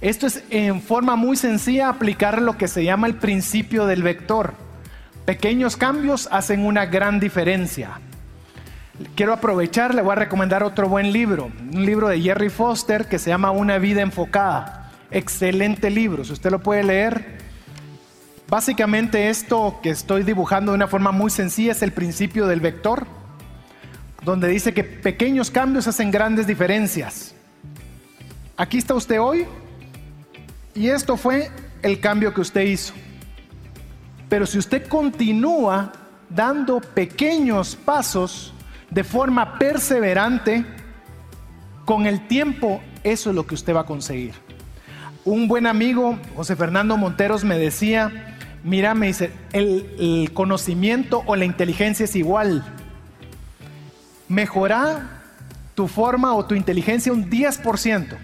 Esto 0.00 0.26
es 0.26 0.42
en 0.48 0.80
forma 0.80 1.14
muy 1.14 1.36
sencilla 1.36 1.90
aplicar 1.90 2.40
lo 2.40 2.56
que 2.56 2.68
se 2.68 2.84
llama 2.84 3.06
el 3.06 3.16
principio 3.16 3.84
del 3.84 4.02
vector. 4.02 4.54
Pequeños 5.26 5.76
cambios 5.76 6.26
hacen 6.32 6.64
una 6.64 6.86
gran 6.86 7.20
diferencia. 7.20 8.00
Quiero 9.14 9.34
aprovechar, 9.34 9.94
le 9.94 10.00
voy 10.00 10.12
a 10.12 10.14
recomendar 10.14 10.62
otro 10.62 10.88
buen 10.88 11.12
libro, 11.12 11.50
un 11.72 11.84
libro 11.84 12.08
de 12.08 12.20
Jerry 12.20 12.48
Foster 12.48 13.06
que 13.06 13.18
se 13.18 13.28
llama 13.28 13.50
Una 13.50 13.76
vida 13.76 14.00
enfocada. 14.00 14.90
Excelente 15.10 15.90
libro, 15.90 16.24
si 16.24 16.32
usted 16.32 16.50
lo 16.50 16.60
puede 16.60 16.82
leer. 16.82 17.38
Básicamente 18.48 19.28
esto 19.28 19.80
que 19.82 19.90
estoy 19.90 20.22
dibujando 20.22 20.72
de 20.72 20.76
una 20.76 20.88
forma 20.88 21.12
muy 21.12 21.30
sencilla 21.30 21.72
es 21.72 21.82
el 21.82 21.92
principio 21.92 22.46
del 22.46 22.60
vector 22.60 23.17
donde 24.22 24.48
dice 24.48 24.74
que 24.74 24.84
pequeños 24.84 25.50
cambios 25.50 25.86
hacen 25.86 26.10
grandes 26.10 26.46
diferencias. 26.46 27.34
Aquí 28.56 28.78
está 28.78 28.94
usted 28.94 29.20
hoy 29.20 29.46
y 30.74 30.88
esto 30.88 31.16
fue 31.16 31.50
el 31.82 32.00
cambio 32.00 32.34
que 32.34 32.40
usted 32.40 32.62
hizo. 32.62 32.94
Pero 34.28 34.46
si 34.46 34.58
usted 34.58 34.86
continúa 34.88 35.92
dando 36.28 36.80
pequeños 36.80 37.76
pasos 37.76 38.52
de 38.90 39.04
forma 39.04 39.58
perseverante, 39.58 40.64
con 41.84 42.06
el 42.06 42.26
tiempo 42.26 42.82
eso 43.04 43.30
es 43.30 43.36
lo 43.36 43.46
que 43.46 43.54
usted 43.54 43.74
va 43.74 43.80
a 43.80 43.86
conseguir. 43.86 44.34
Un 45.24 45.46
buen 45.46 45.66
amigo, 45.66 46.18
José 46.36 46.56
Fernando 46.56 46.96
Monteros, 46.96 47.44
me 47.44 47.58
decía, 47.58 48.36
mira, 48.64 48.94
me 48.94 49.06
dice, 49.06 49.30
el, 49.52 49.94
el 49.98 50.32
conocimiento 50.32 51.22
o 51.26 51.36
la 51.36 51.44
inteligencia 51.44 52.04
es 52.04 52.16
igual 52.16 52.64
mejora 54.28 55.22
tu 55.74 55.88
forma 55.88 56.34
o 56.34 56.44
tu 56.44 56.54
inteligencia 56.54 57.12
un 57.12 57.30
10%. 57.30 58.16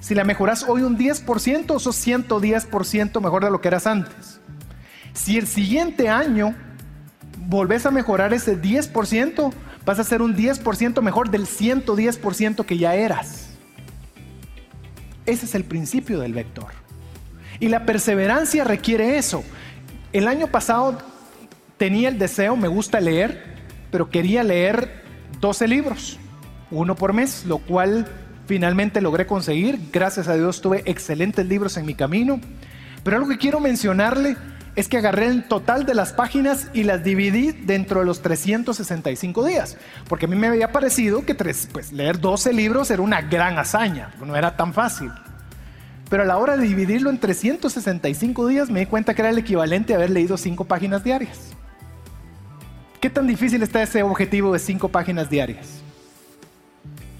Si 0.00 0.14
la 0.14 0.24
mejoras 0.24 0.64
hoy 0.66 0.82
un 0.82 0.96
10%, 0.96 1.78
sos 1.78 2.06
110% 2.06 3.20
mejor 3.20 3.44
de 3.44 3.50
lo 3.50 3.60
que 3.60 3.68
eras 3.68 3.86
antes. 3.86 4.40
Si 5.12 5.36
el 5.36 5.46
siguiente 5.46 6.08
año 6.08 6.54
volvés 7.46 7.84
a 7.86 7.90
mejorar 7.90 8.32
ese 8.32 8.60
10%, 8.60 9.52
vas 9.84 9.98
a 9.98 10.04
ser 10.04 10.22
un 10.22 10.36
10% 10.36 11.02
mejor 11.02 11.30
del 11.30 11.46
110% 11.46 12.64
que 12.64 12.78
ya 12.78 12.94
eras. 12.94 13.50
Ese 15.26 15.46
es 15.46 15.54
el 15.54 15.64
principio 15.64 16.20
del 16.20 16.32
vector. 16.32 16.68
Y 17.58 17.68
la 17.68 17.84
perseverancia 17.84 18.64
requiere 18.64 19.18
eso. 19.18 19.44
El 20.12 20.28
año 20.28 20.46
pasado 20.46 20.98
tenía 21.76 22.08
el 22.08 22.18
deseo, 22.18 22.56
me 22.56 22.68
gusta 22.68 23.00
leer, 23.00 23.56
pero 23.90 24.08
quería 24.08 24.42
leer 24.42 25.02
12 25.40 25.68
libros, 25.68 26.18
uno 26.70 26.96
por 26.96 27.12
mes, 27.12 27.44
lo 27.46 27.58
cual 27.58 28.06
finalmente 28.46 29.00
logré 29.00 29.26
conseguir. 29.26 29.78
Gracias 29.92 30.28
a 30.28 30.34
Dios 30.34 30.60
tuve 30.60 30.82
excelentes 30.86 31.46
libros 31.46 31.76
en 31.76 31.86
mi 31.86 31.94
camino. 31.94 32.40
Pero 33.04 33.16
algo 33.16 33.28
que 33.28 33.38
quiero 33.38 33.60
mencionarle 33.60 34.36
es 34.76 34.88
que 34.88 34.98
agarré 34.98 35.26
el 35.26 35.44
total 35.44 35.84
de 35.86 35.94
las 35.94 36.12
páginas 36.12 36.68
y 36.72 36.84
las 36.84 37.02
dividí 37.02 37.52
dentro 37.52 38.00
de 38.00 38.06
los 38.06 38.22
365 38.22 39.44
días. 39.46 39.76
Porque 40.08 40.26
a 40.26 40.28
mí 40.28 40.36
me 40.36 40.48
había 40.48 40.72
parecido 40.72 41.24
que 41.24 41.34
pues, 41.34 41.92
leer 41.92 42.20
12 42.20 42.52
libros 42.52 42.90
era 42.90 43.02
una 43.02 43.20
gran 43.22 43.58
hazaña, 43.58 44.14
no 44.24 44.36
era 44.36 44.56
tan 44.56 44.72
fácil. 44.72 45.10
Pero 46.08 46.24
a 46.24 46.26
la 46.26 46.38
hora 46.38 46.56
de 46.56 46.66
dividirlo 46.66 47.10
en 47.10 47.18
365 47.18 48.48
días 48.48 48.68
me 48.68 48.80
di 48.80 48.86
cuenta 48.86 49.14
que 49.14 49.22
era 49.22 49.30
el 49.30 49.38
equivalente 49.38 49.92
a 49.92 49.96
haber 49.96 50.10
leído 50.10 50.36
5 50.36 50.64
páginas 50.64 51.04
diarias. 51.04 51.52
¿Qué 53.00 53.08
tan 53.08 53.26
difícil 53.26 53.62
está 53.62 53.82
ese 53.82 54.02
objetivo 54.02 54.52
de 54.52 54.58
cinco 54.58 54.90
páginas 54.90 55.30
diarias? 55.30 55.80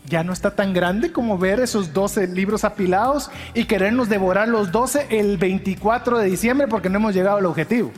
Ya 0.07 0.23
no 0.23 0.35
está 0.35 0.55
tan 0.55 0.75
grande 0.75 1.11
como 1.11 1.39
ver 1.39 1.59
esos 1.59 1.95
12 1.95 2.27
libros 2.27 2.65
apilados 2.65 3.31
y 3.55 3.65
querernos 3.65 4.11
devorar 4.11 4.49
los 4.49 4.73
12 4.73 5.07
el 5.09 5.39
24 5.39 6.19
de 6.19 6.27
diciembre 6.27 6.69
porque 6.69 6.91
no 6.91 6.99
hemos 6.99 7.15
llegado 7.15 7.39
al 7.39 7.47
objetivo. 7.47 7.93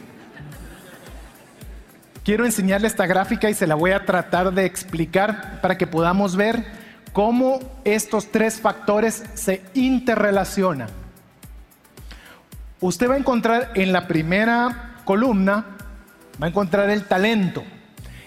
Quiero 2.24 2.44
enseñarle 2.44 2.86
esta 2.86 3.06
gráfica 3.06 3.50
y 3.50 3.54
se 3.54 3.66
la 3.66 3.74
voy 3.74 3.90
a 3.90 4.04
tratar 4.04 4.52
de 4.52 4.64
explicar 4.64 5.60
para 5.60 5.76
que 5.76 5.88
podamos 5.88 6.36
ver 6.36 6.64
cómo 7.12 7.58
estos 7.84 8.30
tres 8.30 8.60
factores 8.60 9.24
se 9.34 9.60
interrelacionan. 9.74 10.88
Usted 12.80 13.10
va 13.10 13.14
a 13.14 13.18
encontrar 13.18 13.72
en 13.74 13.92
la 13.92 14.06
primera 14.06 15.00
columna 15.04 15.78
va 16.42 16.46
a 16.46 16.48
encontrar 16.48 16.90
el 16.90 17.04
talento. 17.04 17.62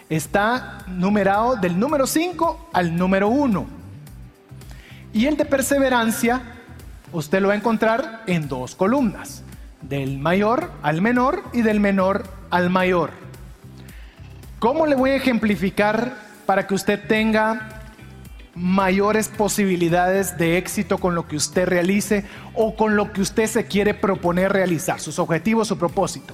Está 0.07 0.85
numerado 0.87 1.57
del 1.57 1.77
número 1.77 2.07
5 2.07 2.69
al 2.71 2.95
número 2.95 3.27
1. 3.27 3.65
Y 5.11 5.25
el 5.25 5.35
de 5.35 5.43
perseverancia, 5.43 6.41
usted 7.11 7.41
lo 7.41 7.49
va 7.49 7.55
a 7.55 7.57
encontrar 7.57 8.23
en 8.25 8.47
dos 8.47 8.73
columnas, 8.73 9.43
del 9.81 10.17
mayor 10.17 10.71
al 10.81 11.01
menor 11.01 11.43
y 11.51 11.61
del 11.61 11.81
menor 11.81 12.23
al 12.51 12.69
mayor. 12.69 13.11
¿Cómo 14.59 14.85
le 14.85 14.95
voy 14.95 15.09
a 15.09 15.15
ejemplificar 15.17 16.13
para 16.45 16.67
que 16.67 16.73
usted 16.73 17.05
tenga 17.07 17.81
mayores 18.55 19.27
posibilidades 19.27 20.37
de 20.37 20.57
éxito 20.57 20.99
con 20.99 21.15
lo 21.15 21.27
que 21.27 21.35
usted 21.35 21.67
realice 21.67 22.23
o 22.53 22.77
con 22.77 22.95
lo 22.95 23.11
que 23.11 23.19
usted 23.19 23.47
se 23.47 23.65
quiere 23.65 23.93
proponer 23.93 24.53
realizar, 24.53 25.01
sus 25.01 25.19
objetivos, 25.19 25.67
su 25.67 25.77
propósito? 25.77 26.33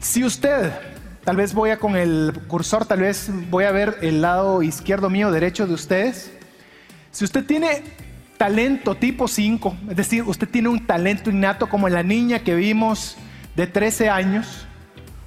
Si 0.00 0.24
usted, 0.24 0.72
tal 1.24 1.36
vez 1.36 1.52
voy 1.52 1.76
con 1.76 1.94
el 1.94 2.32
cursor, 2.48 2.86
tal 2.86 3.00
vez 3.00 3.30
voy 3.50 3.64
a 3.64 3.70
ver 3.70 3.98
el 4.00 4.22
lado 4.22 4.62
izquierdo 4.62 5.10
mío, 5.10 5.30
derecho 5.30 5.66
de 5.66 5.74
ustedes. 5.74 6.32
Si 7.10 7.22
usted 7.22 7.44
tiene 7.44 7.82
talento 8.38 8.94
tipo 8.94 9.28
5, 9.28 9.76
es 9.90 9.96
decir, 9.96 10.22
usted 10.22 10.48
tiene 10.48 10.70
un 10.70 10.86
talento 10.86 11.28
innato 11.28 11.68
como 11.68 11.86
la 11.90 12.02
niña 12.02 12.38
que 12.38 12.54
vimos 12.54 13.18
de 13.54 13.66
13 13.66 14.08
años, 14.08 14.66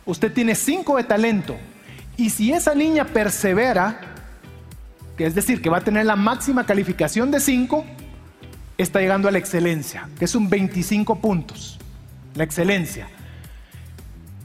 usted 0.08 0.34
tiene 0.34 0.56
5 0.56 0.98
de 0.98 1.04
talento. 1.04 1.56
Y 2.18 2.32
si 2.32 2.52
esa 2.52 2.74
niña 2.74 3.06
persevera, 3.06 4.00
que 5.16 5.28
es 5.28 5.36
decir, 5.36 5.62
que 5.62 5.70
va 5.70 5.78
a 5.78 5.82
tener 5.82 6.08
la 6.08 6.16
máxima 6.16 6.66
calificación 6.66 7.30
de 7.30 7.40
5, 7.40 7.86
está 8.80 9.02
llegando 9.02 9.28
a 9.28 9.32
la 9.32 9.38
excelencia, 9.38 10.10
que 10.18 10.26
es 10.26 10.34
un 10.34 10.50
25 10.50 11.20
puntos. 11.20 11.80
La 12.34 12.44
excelencia. 12.44 13.08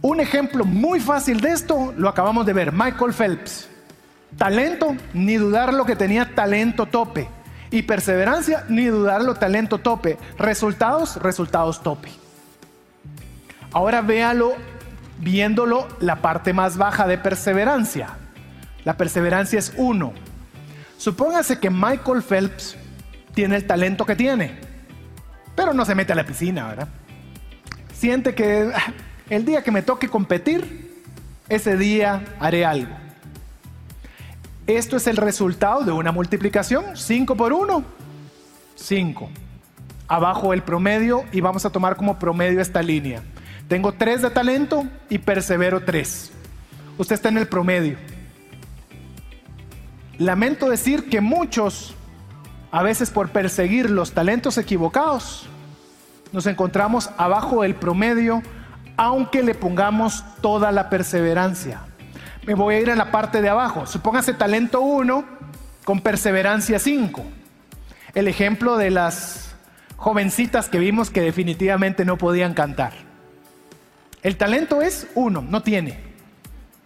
Un 0.01 0.21
ejemplo 0.21 0.65
muy 0.65 1.01
fácil 1.01 1.41
de 1.41 1.51
esto 1.51 1.93
lo 1.97 2.09
acabamos 2.09 2.47
de 2.47 2.53
ver, 2.53 2.73
Michael 2.73 3.13
Phelps. 3.13 3.69
Talento, 4.37 4.97
ni 5.13 5.37
dudar 5.37 5.75
lo 5.75 5.85
que 5.85 5.97
tenía 5.97 6.35
talento 6.35 6.87
tope. 6.87 7.29
Y 7.71 7.83
perseverancia, 7.83 8.65
ni 8.69 8.87
dudarlo 8.87 9.35
talento 9.35 9.79
tope. 9.79 10.17
Resultados, 10.39 11.17
resultados 11.17 11.83
tope. 11.83 12.11
Ahora 13.73 14.01
véalo 14.01 14.55
viéndolo 15.19 15.89
la 16.01 16.17
parte 16.17 16.53
más 16.53 16.77
baja 16.77 17.07
de 17.07 17.19
perseverancia. 17.19 18.11
La 18.85 18.97
perseverancia 18.97 19.59
es 19.59 19.73
uno. 19.77 20.13
Supóngase 20.97 21.59
que 21.59 21.71
Michael 21.71 22.23
Phelps 22.23 22.77
tiene 23.35 23.57
el 23.57 23.67
talento 23.67 24.07
que 24.07 24.17
tiene, 24.17 24.59
pero 25.55 25.73
no 25.75 25.85
se 25.85 25.95
mete 25.95 26.13
a 26.13 26.17
la 26.17 26.25
piscina, 26.25 26.69
¿verdad? 26.69 26.89
Siente 27.93 28.35
que 28.35 28.73
el 29.31 29.45
día 29.45 29.63
que 29.63 29.71
me 29.71 29.83
toque 29.83 30.09
competir, 30.09 31.03
ese 31.49 31.77
día 31.77 32.25
haré 32.41 32.65
algo. 32.65 32.95
Esto 34.67 34.97
es 34.97 35.07
el 35.07 35.17
resultado 35.17 35.83
de 35.83 35.93
una 35.93 36.13
multiplicación. 36.13 36.97
5 36.97 37.37
por 37.37 37.53
1, 37.53 37.85
5. 38.75 39.31
Abajo 40.07 40.53
el 40.53 40.63
promedio 40.63 41.25
y 41.33 41.41
vamos 41.41 41.65
a 41.65 41.71
tomar 41.71 41.97
como 41.97 42.19
promedio 42.19 42.61
esta 42.61 42.83
línea. 42.83 43.23
Tengo 43.67 43.93
3 43.93 44.23
de 44.23 44.31
talento 44.31 44.87
y 45.09 45.19
persevero 45.19 45.85
3. 45.85 46.33
Usted 46.99 47.15
está 47.15 47.29
en 47.29 47.39
el 47.39 47.49
promedio. 47.49 47.97
Lamento 50.19 50.69
decir 50.69 51.09
que 51.09 51.21
muchos, 51.21 51.95
a 52.71 52.83
veces 52.83 53.11
por 53.11 53.31
perseguir 53.31 53.89
los 53.89 54.13
talentos 54.13 54.59
equivocados, 54.59 55.47
nos 56.33 56.47
encontramos 56.47 57.11
abajo 57.17 57.63
del 57.63 57.75
promedio 57.75 58.43
aunque 58.99 59.43
le 59.45 59.55
pongamos 59.55 60.25
toda 60.43 60.73
la 60.73 60.91
perseverancia. 60.91 61.81
Me 62.45 62.55
voy 62.55 62.75
a 62.75 62.81
ir 62.81 62.91
a 62.91 62.97
la 62.97 63.11
parte 63.11 63.41
de 63.41 63.49
abajo. 63.49 63.87
Supóngase 63.87 64.35
talento 64.35 64.81
1 64.81 65.25
con 65.85 66.01
perseverancia 66.01 66.79
5. 66.79 67.25
El 68.15 68.27
ejemplo 68.27 68.77
de 68.77 68.91
las 68.91 69.55
jovencitas 69.97 70.69
que 70.69 70.81
vimos 70.81 71.11
que 71.11 71.21
definitivamente 71.21 72.05
no 72.05 72.19
podían 72.19 72.55
cantar. 72.55 72.93
El 74.23 74.37
talento 74.37 74.83
es 74.83 75.07
1, 75.15 75.43
no 75.43 75.63
tiene. 75.63 76.01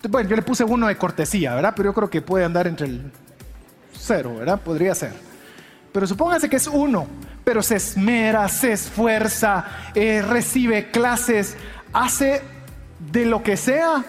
Bueno, 0.08 0.28
yo 0.28 0.36
le 0.36 0.42
puse 0.42 0.64
uno 0.64 0.88
de 0.88 0.96
cortesía, 0.96 1.54
¿verdad? 1.54 1.72
Pero 1.74 1.90
yo 1.90 1.94
creo 1.94 2.10
que 2.10 2.20
puede 2.20 2.44
andar 2.44 2.66
entre 2.66 2.88
el 2.88 3.10
0, 3.98 4.36
¿verdad? 4.38 4.60
Podría 4.60 4.94
ser. 4.94 5.12
Pero 5.92 6.06
supóngase 6.06 6.50
que 6.50 6.56
es 6.56 6.66
1, 6.66 7.06
pero 7.44 7.62
se 7.62 7.76
esmera, 7.76 8.48
se 8.48 8.72
esfuerza, 8.72 9.64
eh, 9.94 10.22
recibe 10.22 10.90
clases, 10.90 11.56
hace 11.93 12.43
de 13.11 13.26
lo 13.26 13.43
que 13.43 13.57
sea, 13.57 14.05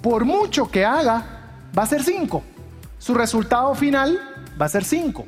por 0.00 0.24
mucho 0.24 0.70
que 0.70 0.84
haga, 0.84 1.24
va 1.76 1.82
a 1.82 1.86
ser 1.86 2.02
5. 2.02 2.42
Su 2.98 3.14
resultado 3.14 3.74
final 3.74 4.20
va 4.60 4.66
a 4.66 4.68
ser 4.68 4.84
5. 4.84 5.26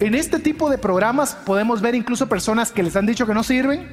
En 0.00 0.14
este 0.14 0.38
tipo 0.38 0.70
de 0.70 0.78
programas 0.78 1.34
podemos 1.34 1.80
ver 1.80 1.94
incluso 1.94 2.28
personas 2.28 2.72
que 2.72 2.82
les 2.82 2.96
han 2.96 3.06
dicho 3.06 3.26
que 3.26 3.34
no 3.34 3.42
sirven, 3.42 3.90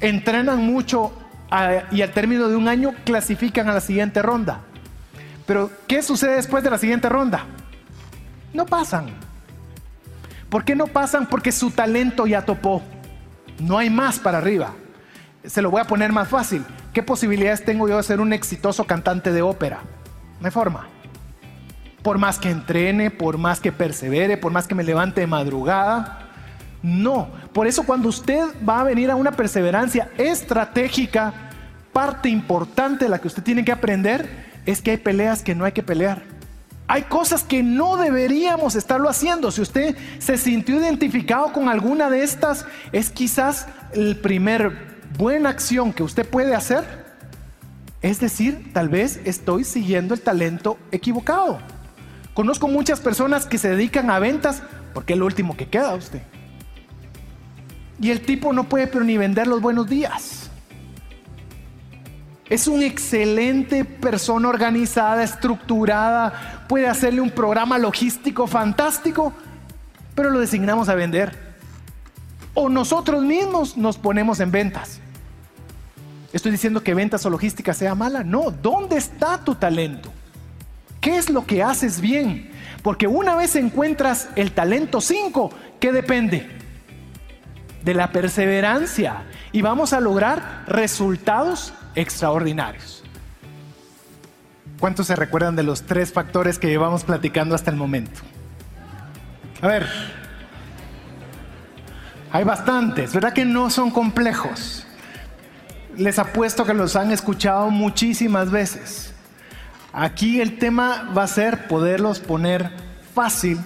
entrenan 0.00 0.64
mucho 0.64 1.12
y 1.90 2.02
al 2.02 2.12
término 2.12 2.48
de 2.48 2.56
un 2.56 2.68
año 2.68 2.94
clasifican 3.04 3.68
a 3.68 3.74
la 3.74 3.80
siguiente 3.80 4.22
ronda. 4.22 4.60
Pero, 5.46 5.70
¿qué 5.88 6.02
sucede 6.02 6.36
después 6.36 6.62
de 6.62 6.70
la 6.70 6.78
siguiente 6.78 7.08
ronda? 7.08 7.44
No 8.52 8.66
pasan. 8.66 9.06
¿Por 10.48 10.64
qué 10.64 10.76
no 10.76 10.86
pasan? 10.86 11.26
Porque 11.26 11.50
su 11.50 11.70
talento 11.70 12.26
ya 12.26 12.44
topó. 12.44 12.82
No 13.58 13.78
hay 13.78 13.90
más 13.90 14.18
para 14.20 14.38
arriba. 14.38 14.74
Se 15.44 15.62
lo 15.62 15.70
voy 15.70 15.80
a 15.80 15.84
poner 15.84 16.12
más 16.12 16.28
fácil. 16.28 16.64
¿Qué 16.92 17.02
posibilidades 17.02 17.64
tengo 17.64 17.88
yo 17.88 17.96
de 17.96 18.02
ser 18.02 18.20
un 18.20 18.32
exitoso 18.32 18.84
cantante 18.84 19.32
de 19.32 19.42
ópera? 19.42 19.80
Hay 20.42 20.50
forma. 20.50 20.88
Por 22.02 22.18
más 22.18 22.38
que 22.38 22.50
entrene, 22.50 23.10
por 23.10 23.38
más 23.38 23.60
que 23.60 23.72
persevere, 23.72 24.36
por 24.36 24.52
más 24.52 24.66
que 24.66 24.74
me 24.74 24.84
levante 24.84 25.22
de 25.22 25.26
madrugada. 25.26 26.26
No. 26.82 27.28
Por 27.52 27.66
eso 27.66 27.84
cuando 27.84 28.08
usted 28.08 28.42
va 28.66 28.80
a 28.80 28.84
venir 28.84 29.10
a 29.10 29.16
una 29.16 29.32
perseverancia 29.32 30.10
estratégica, 30.18 31.32
parte 31.92 32.28
importante 32.28 33.06
de 33.06 33.10
la 33.10 33.18
que 33.18 33.28
usted 33.28 33.42
tiene 33.42 33.64
que 33.64 33.72
aprender 33.72 34.50
es 34.66 34.82
que 34.82 34.92
hay 34.92 34.96
peleas 34.98 35.42
que 35.42 35.54
no 35.54 35.64
hay 35.64 35.72
que 35.72 35.82
pelear. 35.82 36.22
Hay 36.86 37.02
cosas 37.02 37.44
que 37.44 37.62
no 37.62 37.96
deberíamos 37.96 38.74
estarlo 38.74 39.08
haciendo. 39.08 39.50
Si 39.52 39.60
usted 39.60 39.96
se 40.18 40.36
sintió 40.36 40.76
identificado 40.76 41.52
con 41.52 41.68
alguna 41.68 42.10
de 42.10 42.24
estas, 42.24 42.66
es 42.92 43.10
quizás 43.10 43.68
el 43.92 44.16
primer 44.16 44.89
buena 45.20 45.50
acción 45.50 45.92
que 45.92 46.02
usted 46.02 46.26
puede 46.26 46.54
hacer. 46.54 46.82
Es 48.00 48.20
decir, 48.20 48.72
tal 48.72 48.88
vez 48.88 49.20
estoy 49.26 49.64
siguiendo 49.64 50.14
el 50.14 50.22
talento 50.22 50.78
equivocado. 50.90 51.58
Conozco 52.32 52.68
muchas 52.68 53.00
personas 53.00 53.44
que 53.44 53.58
se 53.58 53.68
dedican 53.68 54.08
a 54.10 54.18
ventas 54.18 54.62
porque 54.94 55.12
es 55.12 55.18
lo 55.18 55.26
último 55.26 55.58
que 55.58 55.68
queda 55.68 55.94
usted. 55.94 56.22
Y 58.00 58.10
el 58.10 58.22
tipo 58.22 58.54
no 58.54 58.64
puede 58.64 58.86
pero 58.86 59.04
ni 59.04 59.18
vender 59.18 59.46
los 59.46 59.60
buenos 59.60 59.90
días. 59.90 60.48
Es 62.48 62.66
una 62.66 62.86
excelente 62.86 63.84
persona 63.84 64.48
organizada, 64.48 65.22
estructurada, 65.22 66.64
puede 66.66 66.88
hacerle 66.88 67.20
un 67.20 67.30
programa 67.30 67.76
logístico 67.76 68.46
fantástico, 68.46 69.34
pero 70.14 70.30
lo 70.30 70.40
designamos 70.40 70.88
a 70.88 70.94
vender. 70.94 71.38
O 72.54 72.70
nosotros 72.70 73.22
mismos 73.22 73.76
nos 73.76 73.98
ponemos 73.98 74.40
en 74.40 74.50
ventas. 74.50 74.98
¿Estoy 76.32 76.52
diciendo 76.52 76.82
que 76.82 76.94
ventas 76.94 77.26
o 77.26 77.30
logística 77.30 77.74
sea 77.74 77.94
mala? 77.94 78.22
No, 78.22 78.50
¿dónde 78.50 78.96
está 78.96 79.42
tu 79.44 79.56
talento? 79.56 80.12
¿Qué 81.00 81.16
es 81.16 81.28
lo 81.30 81.44
que 81.44 81.62
haces 81.62 82.00
bien? 82.00 82.50
Porque 82.82 83.06
una 83.06 83.34
vez 83.34 83.56
encuentras 83.56 84.28
el 84.36 84.52
talento 84.52 85.00
5, 85.00 85.50
¿qué 85.80 85.92
depende? 85.92 86.48
De 87.82 87.94
la 87.94 88.12
perseverancia. 88.12 89.24
Y 89.52 89.62
vamos 89.62 89.92
a 89.92 90.00
lograr 90.00 90.64
resultados 90.68 91.72
extraordinarios. 91.94 93.02
¿Cuántos 94.78 95.08
se 95.08 95.16
recuerdan 95.16 95.56
de 95.56 95.62
los 95.62 95.82
tres 95.82 96.12
factores 96.12 96.58
que 96.58 96.68
llevamos 96.68 97.04
platicando 97.04 97.54
hasta 97.54 97.70
el 97.70 97.76
momento? 97.76 98.20
A 99.60 99.66
ver, 99.66 99.86
hay 102.32 102.44
bastantes, 102.44 103.12
¿verdad 103.12 103.32
que 103.32 103.44
no 103.44 103.68
son 103.68 103.90
complejos? 103.90 104.86
Les 106.00 106.18
apuesto 106.18 106.64
que 106.64 106.72
los 106.72 106.96
han 106.96 107.10
escuchado 107.10 107.68
muchísimas 107.70 108.50
veces. 108.50 109.12
Aquí 109.92 110.40
el 110.40 110.58
tema 110.58 111.12
va 111.14 111.24
a 111.24 111.26
ser 111.26 111.68
poderlos 111.68 112.20
poner 112.20 112.70
fácil 113.14 113.60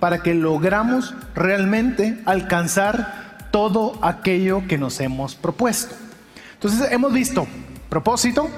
para 0.00 0.20
que 0.20 0.34
logramos 0.34 1.14
realmente 1.32 2.20
alcanzar 2.26 3.46
todo 3.52 4.00
aquello 4.02 4.66
que 4.66 4.78
nos 4.78 4.98
hemos 4.98 5.36
propuesto. 5.36 5.94
Entonces 6.54 6.90
hemos 6.90 7.12
visto 7.12 7.46
propósito, 7.88 8.50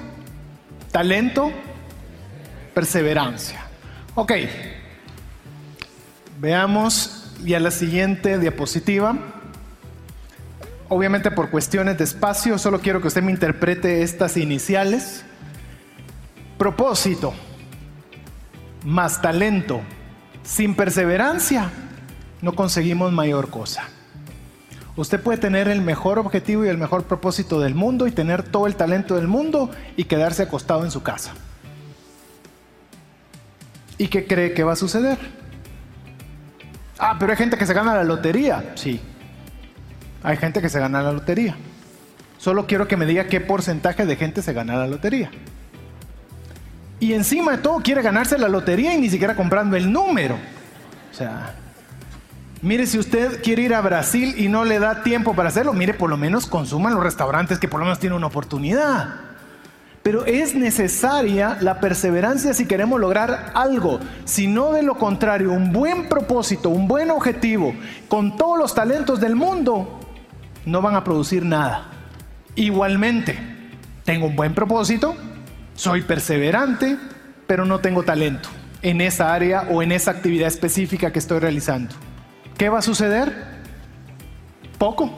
talento, 0.90 1.52
perseverancia. 2.72 3.62
Ok, 4.14 4.32
veamos 6.40 7.30
ya 7.44 7.60
la 7.60 7.70
siguiente 7.70 8.38
diapositiva. 8.38 9.41
Obviamente 10.94 11.30
por 11.30 11.48
cuestiones 11.48 11.96
de 11.96 12.04
espacio, 12.04 12.58
solo 12.58 12.78
quiero 12.78 13.00
que 13.00 13.08
usted 13.08 13.22
me 13.22 13.32
interprete 13.32 14.02
estas 14.02 14.36
iniciales. 14.36 15.24
Propósito 16.58 17.32
más 18.84 19.22
talento 19.22 19.80
sin 20.42 20.74
perseverancia 20.74 21.70
no 22.42 22.52
conseguimos 22.52 23.10
mayor 23.10 23.48
cosa. 23.48 23.84
Usted 24.94 25.18
puede 25.18 25.38
tener 25.38 25.66
el 25.68 25.80
mejor 25.80 26.18
objetivo 26.18 26.66
y 26.66 26.68
el 26.68 26.76
mejor 26.76 27.04
propósito 27.04 27.58
del 27.58 27.74
mundo 27.74 28.06
y 28.06 28.12
tener 28.12 28.42
todo 28.42 28.66
el 28.66 28.76
talento 28.76 29.16
del 29.16 29.28
mundo 29.28 29.70
y 29.96 30.04
quedarse 30.04 30.42
acostado 30.42 30.84
en 30.84 30.90
su 30.90 31.02
casa. 31.02 31.32
¿Y 33.96 34.08
qué 34.08 34.26
cree 34.26 34.52
que 34.52 34.62
va 34.62 34.74
a 34.74 34.76
suceder? 34.76 35.16
Ah, 36.98 37.16
pero 37.18 37.32
hay 37.32 37.38
gente 37.38 37.56
que 37.56 37.64
se 37.64 37.72
gana 37.72 37.94
la 37.94 38.04
lotería. 38.04 38.72
Sí, 38.74 39.00
hay 40.22 40.36
gente 40.36 40.60
que 40.60 40.68
se 40.68 40.80
gana 40.80 41.02
la 41.02 41.12
lotería. 41.12 41.56
Solo 42.38 42.66
quiero 42.66 42.88
que 42.88 42.96
me 42.96 43.06
diga 43.06 43.28
qué 43.28 43.40
porcentaje 43.40 44.06
de 44.06 44.16
gente 44.16 44.42
se 44.42 44.52
gana 44.52 44.76
la 44.76 44.86
lotería. 44.86 45.30
Y 47.00 47.14
encima 47.14 47.52
de 47.52 47.58
todo 47.58 47.78
quiere 47.78 48.02
ganarse 48.02 48.38
la 48.38 48.48
lotería 48.48 48.94
y 48.94 49.00
ni 49.00 49.10
siquiera 49.10 49.34
comprando 49.34 49.76
el 49.76 49.92
número. 49.92 50.36
O 51.10 51.14
sea, 51.14 51.54
Mire, 52.62 52.86
si 52.86 52.96
usted 52.96 53.42
quiere 53.42 53.62
ir 53.62 53.74
a 53.74 53.80
Brasil 53.80 54.36
y 54.38 54.48
no 54.48 54.64
le 54.64 54.78
da 54.78 55.02
tiempo 55.02 55.34
para 55.34 55.48
hacerlo, 55.48 55.72
mire, 55.72 55.94
por 55.94 56.08
lo 56.08 56.16
menos 56.16 56.46
consuma 56.46 56.90
en 56.90 56.94
los 56.94 57.02
restaurantes 57.02 57.58
que 57.58 57.66
por 57.66 57.80
lo 57.80 57.86
menos 57.86 57.98
tienen 57.98 58.16
una 58.16 58.28
oportunidad. 58.28 59.16
Pero 60.04 60.24
es 60.26 60.54
necesaria 60.54 61.58
la 61.60 61.80
perseverancia 61.80 62.54
si 62.54 62.66
queremos 62.66 63.00
lograr 63.00 63.50
algo. 63.54 63.98
Si 64.24 64.46
no, 64.46 64.70
de 64.70 64.84
lo 64.84 64.96
contrario, 64.96 65.50
un 65.50 65.72
buen 65.72 66.08
propósito, 66.08 66.68
un 66.68 66.86
buen 66.86 67.10
objetivo, 67.10 67.74
con 68.06 68.36
todos 68.36 68.56
los 68.56 68.74
talentos 68.74 69.20
del 69.20 69.34
mundo, 69.34 69.98
no 70.64 70.82
van 70.82 70.94
a 70.94 71.04
producir 71.04 71.44
nada. 71.44 71.88
Igualmente, 72.54 73.38
tengo 74.04 74.26
un 74.26 74.36
buen 74.36 74.54
propósito, 74.54 75.16
soy 75.74 76.02
perseverante, 76.02 76.98
pero 77.46 77.64
no 77.64 77.80
tengo 77.80 78.02
talento 78.02 78.48
en 78.82 79.00
esa 79.00 79.32
área 79.32 79.62
o 79.70 79.82
en 79.82 79.92
esa 79.92 80.10
actividad 80.10 80.48
específica 80.48 81.12
que 81.12 81.18
estoy 81.18 81.38
realizando. 81.38 81.94
¿Qué 82.58 82.68
va 82.68 82.80
a 82.80 82.82
suceder? 82.82 83.32
Poco, 84.78 85.10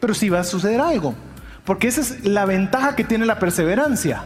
pero 0.00 0.14
sí 0.14 0.28
va 0.28 0.40
a 0.40 0.44
suceder 0.44 0.80
algo, 0.80 1.14
porque 1.64 1.88
esa 1.88 2.00
es 2.00 2.24
la 2.24 2.44
ventaja 2.46 2.96
que 2.96 3.04
tiene 3.04 3.26
la 3.26 3.38
perseverancia. 3.38 4.24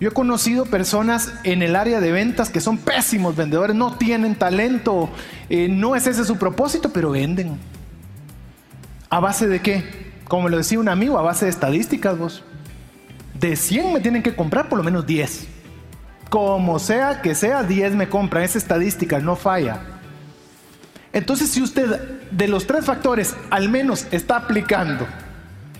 Yo 0.00 0.08
he 0.08 0.12
conocido 0.12 0.66
personas 0.66 1.32
en 1.44 1.62
el 1.62 1.76
área 1.76 2.00
de 2.00 2.12
ventas 2.12 2.50
que 2.50 2.60
son 2.60 2.78
pésimos 2.78 3.36
vendedores, 3.36 3.76
no 3.76 3.96
tienen 3.96 4.34
talento, 4.34 5.08
eh, 5.48 5.68
no 5.68 5.96
es 5.96 6.06
ese 6.06 6.24
su 6.24 6.36
propósito, 6.36 6.90
pero 6.92 7.10
venden. 7.10 7.58
¿A 9.14 9.20
base 9.20 9.46
de 9.46 9.60
qué? 9.60 9.84
Como 10.26 10.48
lo 10.48 10.56
decía 10.56 10.80
un 10.80 10.88
amigo, 10.88 11.16
a 11.16 11.22
base 11.22 11.44
de 11.44 11.50
estadísticas 11.52 12.18
vos. 12.18 12.42
De 13.38 13.54
100 13.54 13.92
me 13.92 14.00
tienen 14.00 14.24
que 14.24 14.34
comprar 14.34 14.68
por 14.68 14.76
lo 14.76 14.82
menos 14.82 15.06
10. 15.06 15.46
Como 16.30 16.80
sea 16.80 17.22
que 17.22 17.36
sea, 17.36 17.62
10 17.62 17.94
me 17.94 18.08
compran. 18.08 18.42
Esa 18.42 18.58
estadística 18.58 19.20
no 19.20 19.36
falla. 19.36 19.78
Entonces, 21.12 21.48
si 21.48 21.62
usted 21.62 22.00
de 22.32 22.48
los 22.48 22.66
tres 22.66 22.86
factores 22.86 23.36
al 23.50 23.68
menos 23.68 24.08
está 24.10 24.34
aplicando 24.34 25.06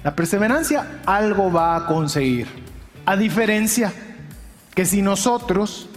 la 0.05 0.15
perseverancia, 0.15 1.01
algo 1.05 1.51
va 1.51 1.75
a 1.75 1.87
conseguir. 1.87 2.47
A 3.05 3.17
diferencia 3.17 3.93
que 4.77 4.85
si 4.87 5.03
nosotros 5.03 5.89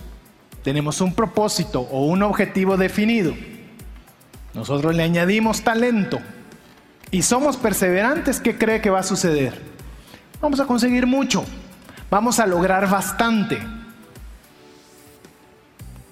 tenemos 0.64 1.02
un 1.02 1.14
propósito 1.14 1.82
o 1.82 2.08
un 2.08 2.24
objetivo 2.24 2.78
definido, 2.78 3.36
nosotros 4.56 4.96
le 4.96 5.04
añadimos 5.04 5.62
talento 5.62 6.20
y 7.12 7.22
somos 7.22 7.58
perseverantes, 7.58 8.40
¿qué 8.40 8.58
cree 8.58 8.82
que 8.82 8.90
va 8.90 9.00
a 9.00 9.04
suceder? 9.04 9.62
Vamos 10.42 10.60
a 10.60 10.66
conseguir 10.66 11.08
mucho, 11.08 11.46
vamos 12.10 12.40
a 12.40 12.46
lograr 12.46 12.90
bastante 12.90 13.60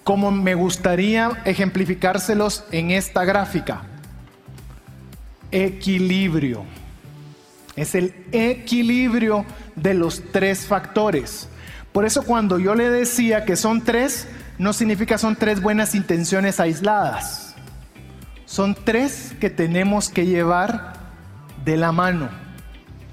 como 0.05 0.29
me 0.29 0.53
gustaría 0.53 1.31
ejemplificárselos 1.45 2.63
en 2.71 2.91
esta 2.91 3.25
gráfica. 3.25 3.81
Equilibrio. 5.51 6.63
Es 7.75 7.95
el 7.95 8.13
equilibrio 8.31 9.45
de 9.75 9.95
los 9.95 10.21
tres 10.31 10.67
factores. 10.67 11.49
Por 11.91 12.05
eso 12.05 12.21
cuando 12.21 12.59
yo 12.59 12.75
le 12.75 12.91
decía 12.91 13.45
que 13.45 13.55
son 13.55 13.81
tres, 13.83 14.27
no 14.59 14.73
significa 14.73 15.17
son 15.17 15.35
tres 15.35 15.59
buenas 15.59 15.95
intenciones 15.95 16.59
aisladas. 16.59 17.44
Son 18.55 18.73
tres 18.73 19.35
que 19.41 19.49
tenemos 19.49 20.07
que 20.07 20.25
llevar 20.25 20.93
de 21.65 21.75
la 21.75 21.91
mano. 21.91 22.29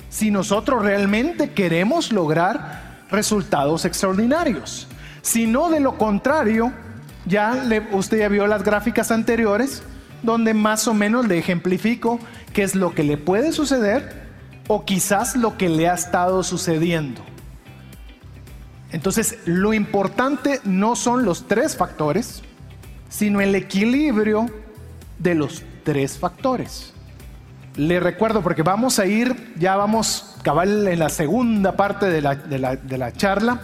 si 0.08 0.30
nosotros 0.30 0.84
realmente 0.84 1.50
queremos 1.50 2.12
lograr 2.12 3.06
resultados 3.10 3.84
extraordinarios. 3.84 4.86
Si 5.20 5.48
no, 5.48 5.68
de 5.68 5.80
lo 5.80 5.98
contrario, 5.98 6.72
ya 7.26 7.60
usted 7.90 8.18
ya 8.18 8.28
vio 8.28 8.46
las 8.46 8.62
gráficas 8.62 9.10
anteriores, 9.10 9.82
donde 10.22 10.54
más 10.54 10.86
o 10.86 10.94
menos 10.94 11.26
le 11.26 11.38
ejemplifico 11.38 12.20
qué 12.52 12.62
es 12.62 12.76
lo 12.76 12.94
que 12.94 13.02
le 13.02 13.16
puede 13.16 13.50
suceder 13.50 14.28
o 14.68 14.84
quizás 14.84 15.34
lo 15.34 15.58
que 15.58 15.68
le 15.68 15.88
ha 15.88 15.94
estado 15.94 16.44
sucediendo. 16.44 17.20
Entonces, 18.92 19.38
lo 19.44 19.74
importante 19.74 20.60
no 20.62 20.94
son 20.94 21.24
los 21.24 21.48
tres 21.48 21.76
factores, 21.76 22.42
sino 23.08 23.40
el 23.40 23.56
equilibrio 23.56 24.46
de 25.18 25.34
los 25.34 25.62
tres 25.84 26.18
factores. 26.18 26.92
Le 27.76 28.00
recuerdo, 28.00 28.42
porque 28.42 28.62
vamos 28.62 28.98
a 28.98 29.06
ir, 29.06 29.54
ya 29.56 29.76
vamos 29.76 30.36
cabal 30.42 30.86
en 30.88 30.98
la 30.98 31.08
segunda 31.08 31.76
parte 31.76 32.06
de 32.06 32.20
la, 32.20 32.34
de 32.34 32.98
la 32.98 33.12
charla, 33.12 33.60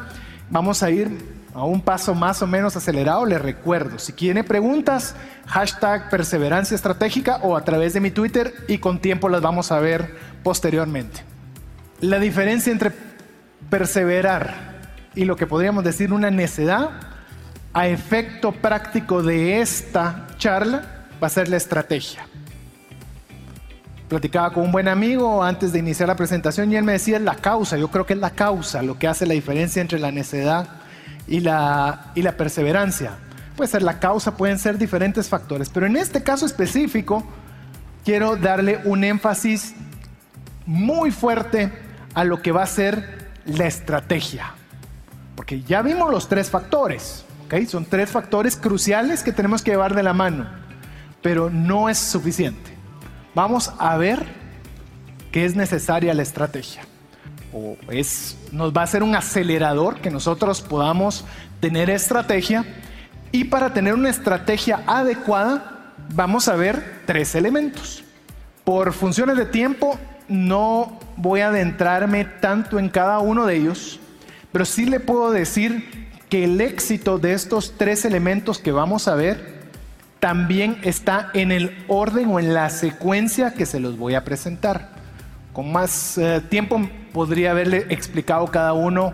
vamos 0.51 0.83
a 0.83 0.91
ir 0.91 1.39
a 1.55 1.65
un 1.65 1.81
paso 1.81 2.15
más 2.15 2.41
o 2.41 2.47
menos 2.47 2.77
acelerado, 2.77 3.27
le 3.27 3.39
recuerdo, 3.39 3.99
si 3.99 4.13
tiene 4.13 4.45
preguntas, 4.45 5.15
hashtag 5.47 6.09
perseverancia 6.09 6.75
estratégica 6.75 7.41
o 7.43 7.57
a 7.57 7.65
través 7.65 7.95
de 7.95 8.01
mi 8.01 8.11
Twitter 8.11 8.55
y 8.69 8.79
con 8.79 9.01
tiempo 9.01 9.29
las 9.29 9.43
vamos 9.43 9.73
a 9.73 9.81
ver 9.81 10.15
posteriormente. 10.43 11.23
La 12.01 12.19
diferencia 12.21 12.73
entre 12.73 12.93
perseverar 13.69 14.79
y 15.15 15.25
lo 15.25 15.37
que 15.37 15.47
podríamos 15.47 15.83
decir 15.83 16.13
una 16.13 16.31
necedad, 16.31 16.91
a 17.73 17.89
efecto 17.89 18.53
práctico 18.53 19.23
de 19.23 19.61
esta 19.61 20.29
charla, 20.39 20.98
va 21.23 21.27
a 21.27 21.31
ser 21.31 21.49
la 21.49 21.57
estrategia. 21.57 22.27
Platicaba 24.09 24.53
con 24.53 24.65
un 24.65 24.73
buen 24.73 24.89
amigo 24.89 25.43
antes 25.45 25.73
de 25.73 25.81
iniciar 25.81 26.09
la 26.09 26.17
presentación 26.17 26.73
y 26.73 26.77
él 26.77 26.85
me 26.85 26.93
decía 26.93 27.19
la 27.19 27.35
causa, 27.35 27.77
yo 27.77 27.89
creo 27.89 28.07
que 28.07 28.15
es 28.15 28.19
la 28.19 28.31
causa 28.31 28.83
lo 28.83 28.99
que 28.99 29.07
hace 29.07 29.27
la 29.27 29.35
diferencia 29.35 29.83
entre 29.83 29.99
la 29.99 30.11
necedad 30.11 30.69
y 31.27 31.41
la, 31.41 32.13
y 32.15 32.23
la 32.23 32.33
perseverancia. 32.33 33.19
Puede 33.57 33.71
ser 33.71 33.83
la 33.83 33.99
causa, 33.99 34.37
pueden 34.37 34.59
ser 34.59 34.79
diferentes 34.79 35.29
factores, 35.29 35.69
pero 35.69 35.87
en 35.87 35.97
este 35.97 36.23
caso 36.23 36.47
específico 36.47 37.25
quiero 38.05 38.37
darle 38.37 38.81
un 38.85 39.05
énfasis 39.05 39.75
muy 40.65 41.11
fuerte 41.11 41.71
a 42.15 42.25
lo 42.25 42.41
que 42.41 42.53
va 42.53 42.63
a 42.63 42.67
ser 42.67 43.31
la 43.45 43.67
estrategia. 43.67 44.55
Porque 45.37 45.63
ya 45.63 45.83
vimos 45.83 46.11
los 46.11 46.29
tres 46.29 46.51
factores, 46.51 47.25
¿okay? 47.47 47.67
son 47.67 47.85
tres 47.85 48.11
factores 48.11 48.57
cruciales 48.57 49.23
que 49.23 49.33
tenemos 49.33 49.63
que 49.63 49.73
llevar 49.73 49.95
de 49.95 50.03
la 50.03 50.13
mano, 50.13 50.47
pero 51.23 51.51
no 51.51 51.89
es 51.89 51.99
suficiente. 51.99 52.71
Vamos 53.35 53.73
a 53.79 53.97
ver 53.97 54.27
que 55.33 55.45
es 55.45 55.55
necesaria 55.55 56.15
la 56.15 56.23
estrategia 56.23 56.83
o 57.53 57.77
es, 57.91 58.37
nos 58.53 58.73
va 58.73 58.83
a 58.83 58.87
ser 58.87 59.03
un 59.03 59.15
acelerador 59.15 60.01
que 60.01 60.11
nosotros 60.11 60.61
podamos 60.61 61.25
tener 61.61 61.91
estrategia. 61.91 62.65
Y 63.33 63.45
para 63.45 63.73
tener 63.75 63.95
una 63.95 64.11
estrategia 64.11 64.83
adecuada, 64.87 65.95
vamos 66.15 66.49
a 66.49 66.57
ver 66.57 67.03
tres 67.07 67.35
elementos. 67.35 68.05
Por 68.65 68.93
funciones 68.93 69.37
de 69.37 69.47
tiempo, 69.47 69.99
no 70.29 70.99
voy 71.17 71.41
a 71.41 71.49
adentrarme 71.49 72.25
tanto 72.25 72.79
en 72.79 72.89
cada 72.89 73.19
uno 73.19 73.47
de 73.47 73.57
ellos, 73.57 73.99
pero 74.53 74.65
sí 74.65 74.87
le 74.87 75.01
puedo 75.01 75.31
decir 75.31 76.09
que 76.29 76.45
el 76.45 76.61
éxito 76.61 77.19
de 77.19 77.33
estos 77.33 77.75
tres 77.79 78.05
elementos 78.05 78.59
que 78.59 78.73
vamos 78.73 79.09
a 79.09 79.15
ver 79.15 79.58
también 80.21 80.79
está 80.83 81.31
en 81.35 81.53
el 81.53 81.85
orden 81.89 82.29
o 82.29 82.41
en 82.41 82.55
la 82.55 82.71
secuencia 82.71 83.55
que 83.55 83.67
se 83.67 83.81
los 83.81 83.97
voy 83.97 84.15
a 84.15 84.25
presentar. 84.25 84.91
Con 85.53 85.73
más 85.73 86.19
eh, 86.19 86.41
tiempo 86.49 86.81
podría 87.13 87.53
haberle 87.53 87.87
explicado 87.89 88.47
cada 88.47 88.73
uno 88.73 89.13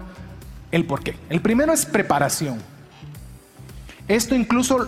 el 0.72 0.84
por 0.84 1.02
qué. 1.02 1.16
El 1.28 1.40
primero 1.40 1.72
es 1.72 1.86
preparación. 1.86 2.58
Esto 4.06 4.34
incluso 4.34 4.86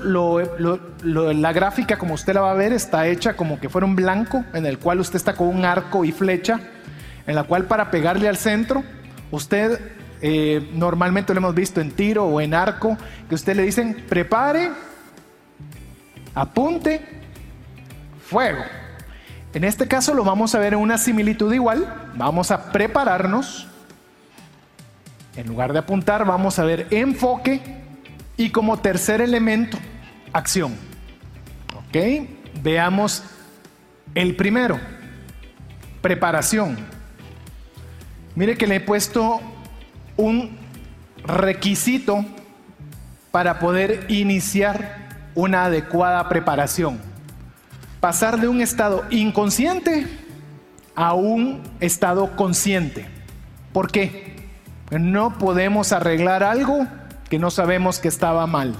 la 1.02 1.52
gráfica, 1.52 1.96
como 1.96 2.12
usted 2.12 2.34
la 2.34 2.42
va 2.42 2.50
a 2.50 2.54
ver, 2.54 2.74
está 2.74 3.06
hecha 3.06 3.34
como 3.34 3.58
que 3.58 3.70
fuera 3.70 3.86
un 3.86 3.96
blanco 3.96 4.44
en 4.52 4.66
el 4.66 4.78
cual 4.78 5.00
usted 5.00 5.16
está 5.16 5.34
con 5.34 5.48
un 5.48 5.64
arco 5.64 6.04
y 6.04 6.12
flecha, 6.12 6.60
en 7.26 7.34
la 7.34 7.44
cual 7.44 7.64
para 7.64 7.90
pegarle 7.90 8.28
al 8.28 8.36
centro, 8.36 8.84
usted 9.30 9.80
eh, 10.20 10.70
normalmente 10.74 11.32
lo 11.32 11.38
hemos 11.38 11.54
visto 11.54 11.80
en 11.80 11.92
tiro 11.92 12.26
o 12.26 12.42
en 12.42 12.52
arco, 12.52 12.98
que 13.26 13.34
usted 13.34 13.56
le 13.56 13.62
dicen 13.62 14.04
prepare, 14.06 14.70
apunte, 16.36 17.00
fuego. 18.28 18.62
En 19.54 19.64
este 19.64 19.88
caso 19.88 20.12
lo 20.14 20.22
vamos 20.22 20.54
a 20.54 20.58
ver 20.58 20.74
en 20.74 20.80
una 20.80 20.98
similitud 20.98 21.52
igual. 21.52 22.12
Vamos 22.14 22.50
a 22.50 22.70
prepararnos. 22.70 23.66
En 25.34 25.46
lugar 25.48 25.72
de 25.72 25.80
apuntar, 25.80 26.24
vamos 26.26 26.58
a 26.58 26.64
ver 26.64 26.86
enfoque 26.90 27.60
y 28.36 28.50
como 28.50 28.78
tercer 28.78 29.22
elemento, 29.22 29.78
acción. 30.32 30.74
¿Ok? 31.74 32.28
Veamos 32.62 33.22
el 34.14 34.36
primero, 34.36 34.78
preparación. 36.02 36.76
Mire 38.34 38.58
que 38.58 38.66
le 38.66 38.76
he 38.76 38.80
puesto 38.80 39.40
un 40.18 40.58
requisito 41.24 42.24
para 43.30 43.58
poder 43.58 44.04
iniciar 44.08 45.05
una 45.36 45.66
adecuada 45.66 46.28
preparación 46.28 46.98
pasar 48.06 48.40
de 48.40 48.46
un 48.46 48.60
estado 48.60 49.04
inconsciente 49.10 50.06
a 50.94 51.14
un 51.14 51.62
estado 51.80 52.36
consciente. 52.36 53.06
¿Por 53.72 53.90
qué? 53.90 54.36
No 54.90 55.36
podemos 55.38 55.92
arreglar 55.92 56.44
algo 56.44 56.86
que 57.28 57.40
no 57.40 57.50
sabemos 57.50 57.98
que 57.98 58.06
estaba 58.06 58.46
mal. 58.46 58.74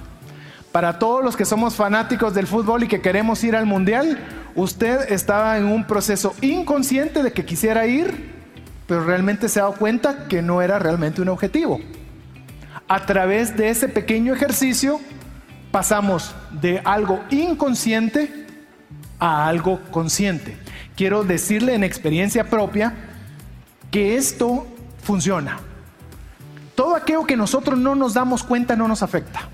Para 0.71 0.99
todos 1.01 1.25
los 1.25 1.37
que 1.37 1.45
somos 1.45 1.75
fanáticos 1.75 2.35
del 2.35 2.47
fútbol 2.47 2.85
y 2.85 2.87
que 2.87 3.01
queremos 3.01 3.43
ir 3.43 3.57
al 3.57 3.67
mundial, 3.67 4.19
usted 4.55 5.11
estaba 5.11 5.59
en 5.59 5.65
un 5.65 5.85
proceso 5.89 6.33
inconsciente 6.41 7.25
de 7.25 7.33
que 7.33 7.45
quisiera 7.45 7.87
ir, 7.87 8.33
pero 8.87 9.05
realmente 9.05 9.49
se 9.49 9.59
ha 9.59 9.65
dado 9.65 9.75
cuenta 9.75 10.29
que 10.29 10.41
no 10.41 10.63
era 10.63 10.79
realmente 10.79 11.21
un 11.21 11.31
objetivo. 11.31 11.81
A 12.87 13.05
través 13.07 13.57
de 13.57 13.71
ese 13.71 13.89
pequeño 13.89 14.33
ejercicio 14.35 15.01
pasamos 15.77 16.35
de 16.53 16.81
algo 16.87 17.23
inconsciente 17.29 18.47
a 19.19 19.47
algo 19.47 19.79
consciente. 19.91 20.57
Quiero 20.97 21.23
decirle 21.23 21.75
en 21.75 21.85
experiencia 21.85 22.49
propia 22.49 22.95
que 23.91 24.17
esto 24.17 24.67
funciona. 25.03 25.59
Todo 26.75 26.97
aquello 26.97 27.27
que 27.27 27.37
nosotros 27.37 27.79
no 27.79 27.95
nos 27.95 28.15
damos 28.15 28.43
cuenta 28.43 28.75
no 28.75 28.89
nos 28.89 29.03
afecta. 29.03 29.51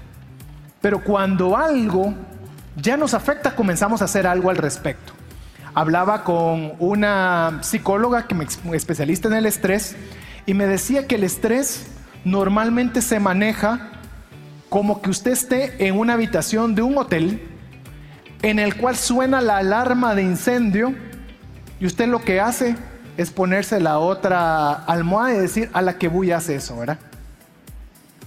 Pero 0.81 1.03
cuando 1.03 1.57
algo 1.57 2.15
ya 2.77 2.97
nos 2.97 3.15
afecta, 3.15 3.57
comenzamos 3.57 4.01
a 4.01 4.05
hacer 4.05 4.25
algo 4.25 4.49
al 4.49 4.59
respecto. 4.59 5.15
Hablaba 5.75 6.23
con 6.23 6.75
una 6.79 7.59
psicóloga 7.63 8.29
que 8.29 8.37
me 8.37 8.47
especialista 8.77 9.27
en 9.27 9.35
el 9.35 9.47
estrés 9.47 9.97
y 10.47 10.55
me 10.55 10.69
decía 10.69 11.09
que 11.09 11.17
el 11.17 11.25
estrés 11.25 11.89
normalmente 12.25 13.03
se 13.03 13.19
maneja 13.19 13.92
como 14.73 15.03
que 15.03 15.11
usted 15.11 15.33
esté 15.33 15.87
en 15.87 15.99
una 15.99 16.15
habitación 16.15 16.75
de 16.75 16.81
un 16.81 16.97
hotel 16.97 17.47
en 18.41 18.59
el 18.59 18.75
cual 18.75 18.97
suena 18.97 19.43
la 19.43 19.59
alarma 19.59 20.15
de 20.15 20.23
incendio 20.23 20.95
y 21.79 21.85
usted 21.85 22.09
lo 22.09 22.23
que 22.23 22.41
hace 22.41 22.77
es 23.19 23.31
ponerse 23.31 23.81
la 23.81 23.99
otra 23.99 24.73
almohada 24.73 25.35
y 25.35 25.41
decir, 25.41 25.69
a 25.75 25.83
la 25.83 25.99
que 25.99 26.09
voy 26.09 26.33
hace 26.33 26.55
eso, 26.55 26.79
¿verdad? 26.79 26.99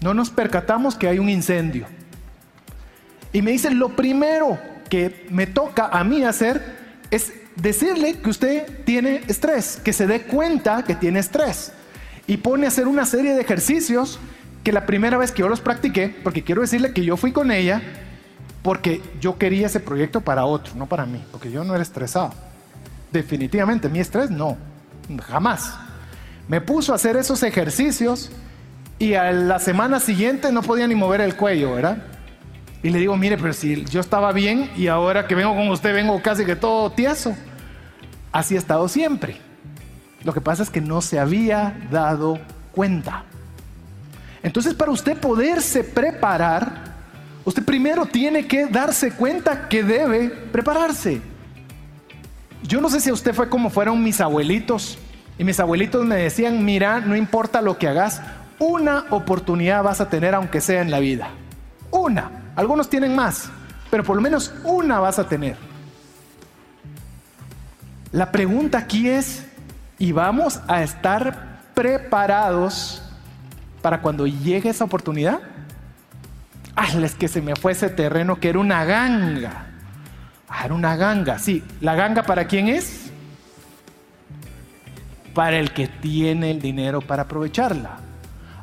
No 0.02 0.14
nos 0.14 0.30
percatamos 0.30 0.94
que 0.94 1.08
hay 1.08 1.18
un 1.18 1.30
incendio. 1.30 1.88
Y 3.34 3.42
me 3.42 3.50
dice, 3.50 3.72
lo 3.72 3.96
primero 3.96 4.60
que 4.88 5.26
me 5.32 5.48
toca 5.48 5.88
a 5.88 6.04
mí 6.04 6.24
hacer 6.24 6.62
es 7.10 7.34
decirle 7.56 8.20
que 8.20 8.30
usted 8.30 8.84
tiene 8.86 9.24
estrés, 9.28 9.82
que 9.84 9.94
se 9.94 10.06
dé 10.06 10.22
cuenta 10.22 10.84
que 10.84 10.94
tiene 10.94 11.18
estrés. 11.18 11.72
Y 12.28 12.38
pone 12.38 12.66
a 12.66 12.68
hacer 12.68 12.88
una 12.88 13.08
serie 13.08 13.34
de 13.34 13.42
ejercicios 13.42 14.20
que 14.66 14.72
la 14.72 14.88
primera 14.88 15.20
vez 15.20 15.32
que 15.32 15.42
yo 15.42 15.48
los 15.48 15.62
practiqué, 15.62 16.14
porque 16.24 16.44
quiero 16.44 16.62
decirle 16.62 16.92
que 16.92 17.06
yo 17.06 17.18
fui 17.18 17.32
con 17.32 17.52
ella, 17.52 17.84
porque 18.64 19.00
yo 19.22 19.38
quería 19.38 19.68
ese 19.68 19.80
proyecto 19.80 20.22
para 20.22 20.46
otro, 20.46 20.74
no 20.76 20.88
para 20.88 21.06
mí, 21.06 21.24
porque 21.32 21.52
yo 21.52 21.64
no 21.64 21.76
era 21.76 21.84
estresado. 21.84 22.34
Definitivamente, 23.12 23.90
mi 23.90 24.00
estrés 24.00 24.32
no, 24.32 24.58
jamás. 25.22 25.76
Me 26.48 26.62
puso 26.62 26.94
a 26.94 26.96
hacer 26.96 27.16
esos 27.16 27.44
ejercicios 27.44 28.32
y 28.98 29.14
a 29.14 29.32
la 29.32 29.60
semana 29.60 30.00
siguiente 30.00 30.52
no 30.52 30.64
podía 30.64 30.88
ni 30.88 30.96
mover 30.96 31.22
el 31.22 31.36
cuello, 31.36 31.76
¿verdad? 31.76 32.00
Y 32.82 32.90
le 32.90 32.98
digo, 32.98 33.16
mire, 33.18 33.38
pero 33.38 33.54
si 33.54 33.86
yo 33.86 34.00
estaba 34.00 34.32
bien 34.32 34.72
y 34.76 34.88
ahora 34.88 35.28
que 35.28 35.36
vengo 35.36 35.54
con 35.54 35.70
usted 35.70 35.94
vengo 35.94 36.20
casi 36.24 36.44
que 36.44 36.56
todo 36.56 36.92
tieso. 36.92 37.36
Así 38.32 38.56
ha 38.56 38.60
estado 38.60 38.88
siempre. 38.88 39.38
Lo 40.24 40.34
que 40.34 40.42
pasa 40.42 40.64
es 40.64 40.72
que 40.72 40.82
no 40.82 41.02
se 41.02 41.20
había 41.20 41.88
dado 41.92 42.40
cuenta. 42.72 43.26
Entonces, 44.46 44.74
para 44.74 44.92
usted 44.92 45.18
poderse 45.18 45.84
preparar, 45.84 46.96
Usted 47.46 47.64
primero 47.64 48.08
tiene 48.08 48.48
que 48.48 48.66
darse 48.66 49.12
cuenta 49.12 49.70
que 49.70 49.84
debe 49.84 50.30
prepararse. 50.30 51.22
Yo 52.64 52.82
no 52.82 52.90
sé 52.90 53.00
si 53.00 53.12
usted 53.12 53.36
fue 53.36 53.50
como 53.50 53.70
fueron 53.70 54.04
mis 54.04 54.20
abuelitos, 54.20 54.98
Y 55.38 55.44
mis 55.44 55.60
abuelitos 55.60 56.06
me 56.06 56.16
decían, 56.16 56.64
mira, 56.64 57.02
no 57.02 57.14
importa 57.14 57.62
lo 57.62 57.78
que 57.78 57.90
hagas, 57.90 58.22
una 58.58 59.06
oportunidad 59.10 59.84
vas 59.84 60.00
a 60.00 60.10
tener 60.10 60.34
aunque 60.34 60.62
sea 60.62 60.82
en 60.82 60.90
la 60.90 61.00
vida. 61.00 61.28
Una. 61.92 62.54
Algunos 62.56 62.90
tienen 62.90 63.14
más, 63.14 63.50
pero 63.92 64.06
por 64.06 64.16
lo 64.16 64.22
menos 64.22 64.54
una 64.64 65.02
vas 65.02 65.20
a 65.20 65.28
tener. 65.28 65.58
La 68.14 68.32
pregunta 68.32 68.78
aquí 68.78 69.10
es, 69.10 69.46
¿y 70.00 70.14
vamos 70.14 70.62
a 70.70 70.84
estar 70.84 71.60
preparados 71.74 73.04
para 73.86 74.02
cuando 74.02 74.26
llegue 74.26 74.72
esa 74.72 74.84
oportunidad? 74.84 75.42
Ah, 76.76 76.88
es 77.04 77.14
que 77.14 77.28
se 77.28 77.40
me 77.40 77.56
fue 77.56 77.74
ese 77.74 77.88
terreno 77.88 78.40
que 78.40 78.50
era 78.50 78.58
una 78.58 78.84
ganga. 78.84 79.68
Ah, 80.50 80.66
era 80.66 80.74
una 80.74 80.96
ganga, 80.96 81.38
sí. 81.38 81.64
¿La 81.82 81.94
ganga 81.94 82.24
para 82.24 82.48
quién 82.48 82.68
es? 82.68 83.12
Para 85.36 85.60
el 85.60 85.72
que 85.72 85.88
tiene 85.88 86.50
el 86.50 86.60
dinero 86.64 87.00
para 87.00 87.22
aprovecharla. 87.22 87.98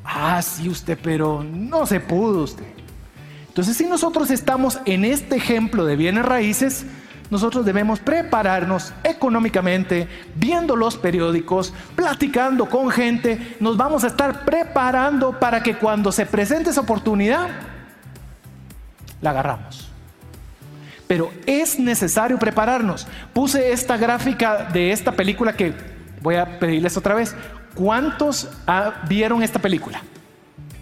Ah, 0.05 0.43
sí, 0.43 0.69
usted, 0.69 0.99
pero 1.01 1.45
no 1.45 1.87
se 1.87 2.01
pudo 2.01 2.43
usted. 2.43 2.67
Entonces, 3.47 3.77
si 3.77 3.85
nosotros 3.85 4.29
estamos 4.29 4.81
en 4.87 5.05
este 5.05 5.37
ejemplo 5.37 5.85
de 5.85 5.95
bienes 5.95 6.25
raíces, 6.25 6.85
nosotros 7.33 7.65
debemos 7.65 7.99
prepararnos 7.99 8.93
económicamente, 9.03 10.07
viendo 10.35 10.77
los 10.77 10.99
periódicos, 10.99 11.73
platicando 11.97 12.69
con 12.69 12.91
gente, 12.91 13.57
nos 13.59 13.79
vamos 13.79 14.05
a 14.05 14.09
estar 14.09 14.45
preparando 14.45 15.41
para 15.41 15.63
que 15.63 15.79
cuando 15.79 16.13
se 16.13 16.27
presente 16.27 16.69
esa 16.69 16.83
oportunidad, 16.83 17.49
la 19.23 19.31
agarramos. 19.31 19.91
Pero 21.07 21.33
es 21.47 21.79
necesario 21.79 22.39
prepararnos. 22.39 23.09
Puse 23.33 23.73
esta 23.73 23.97
gráfica 23.97 24.69
de 24.71 24.93
esta 24.93 25.13
película 25.13 25.55
que 25.55 25.73
voy 26.21 26.35
a 26.35 26.59
pedirles 26.59 26.99
otra 26.99 27.15
vez. 27.15 27.35
¿Cuántos 27.75 28.51
vieron 29.09 29.43
esta 29.43 29.59
película? 29.59 30.03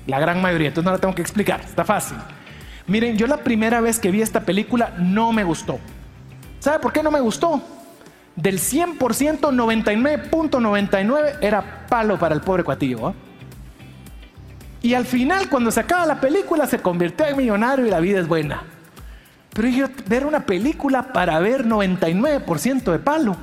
La 0.09 0.18
gran 0.18 0.42
mayoría, 0.42 0.66
entonces 0.66 0.84
no 0.84 0.90
la 0.90 0.98
tengo 0.98 1.14
que 1.14 1.22
explicar, 1.22 1.61
está 1.61 1.84
fácil. 1.84 2.16
Miren, 2.88 3.16
yo 3.16 3.28
la 3.28 3.36
primera 3.36 3.80
vez 3.80 4.01
que 4.01 4.11
vi 4.11 4.20
esta 4.20 4.40
película 4.40 4.94
no 4.98 5.30
me 5.30 5.44
gustó. 5.44 5.78
¿Sabe 6.61 6.79
por 6.79 6.93
qué 6.93 7.03
no 7.03 7.11
me 7.11 7.21
gustó? 7.21 7.61
Del 8.37 8.59
100%, 8.59 8.99
99.99 9.41 11.39
era 11.41 11.87
palo 11.89 12.19
para 12.19 12.35
el 12.35 12.43
pobre 12.43 12.63
cuatillo. 12.63 13.09
¿ah? 13.09 13.15
Y 14.83 14.95
al 14.95 15.05
final, 15.05 15.49
cuando 15.49 15.71
se 15.71 15.81
acaba 15.81 16.07
la 16.07 16.21
película, 16.21 16.67
se 16.67 16.79
convirtió 16.79 17.27
en 17.27 17.37
millonario 17.37 17.87
y 17.87 17.91
la 17.91 18.01
vida 18.01 18.21
es 18.21 18.29
buena. 18.29 18.63
Pero 19.53 19.69
dije, 19.69 19.87
ver 20.07 20.27
una 20.27 20.47
película 20.47 21.13
para 21.13 21.39
ver 21.41 21.67
99% 21.67 22.93
de 22.93 22.99
palo. 22.99 23.37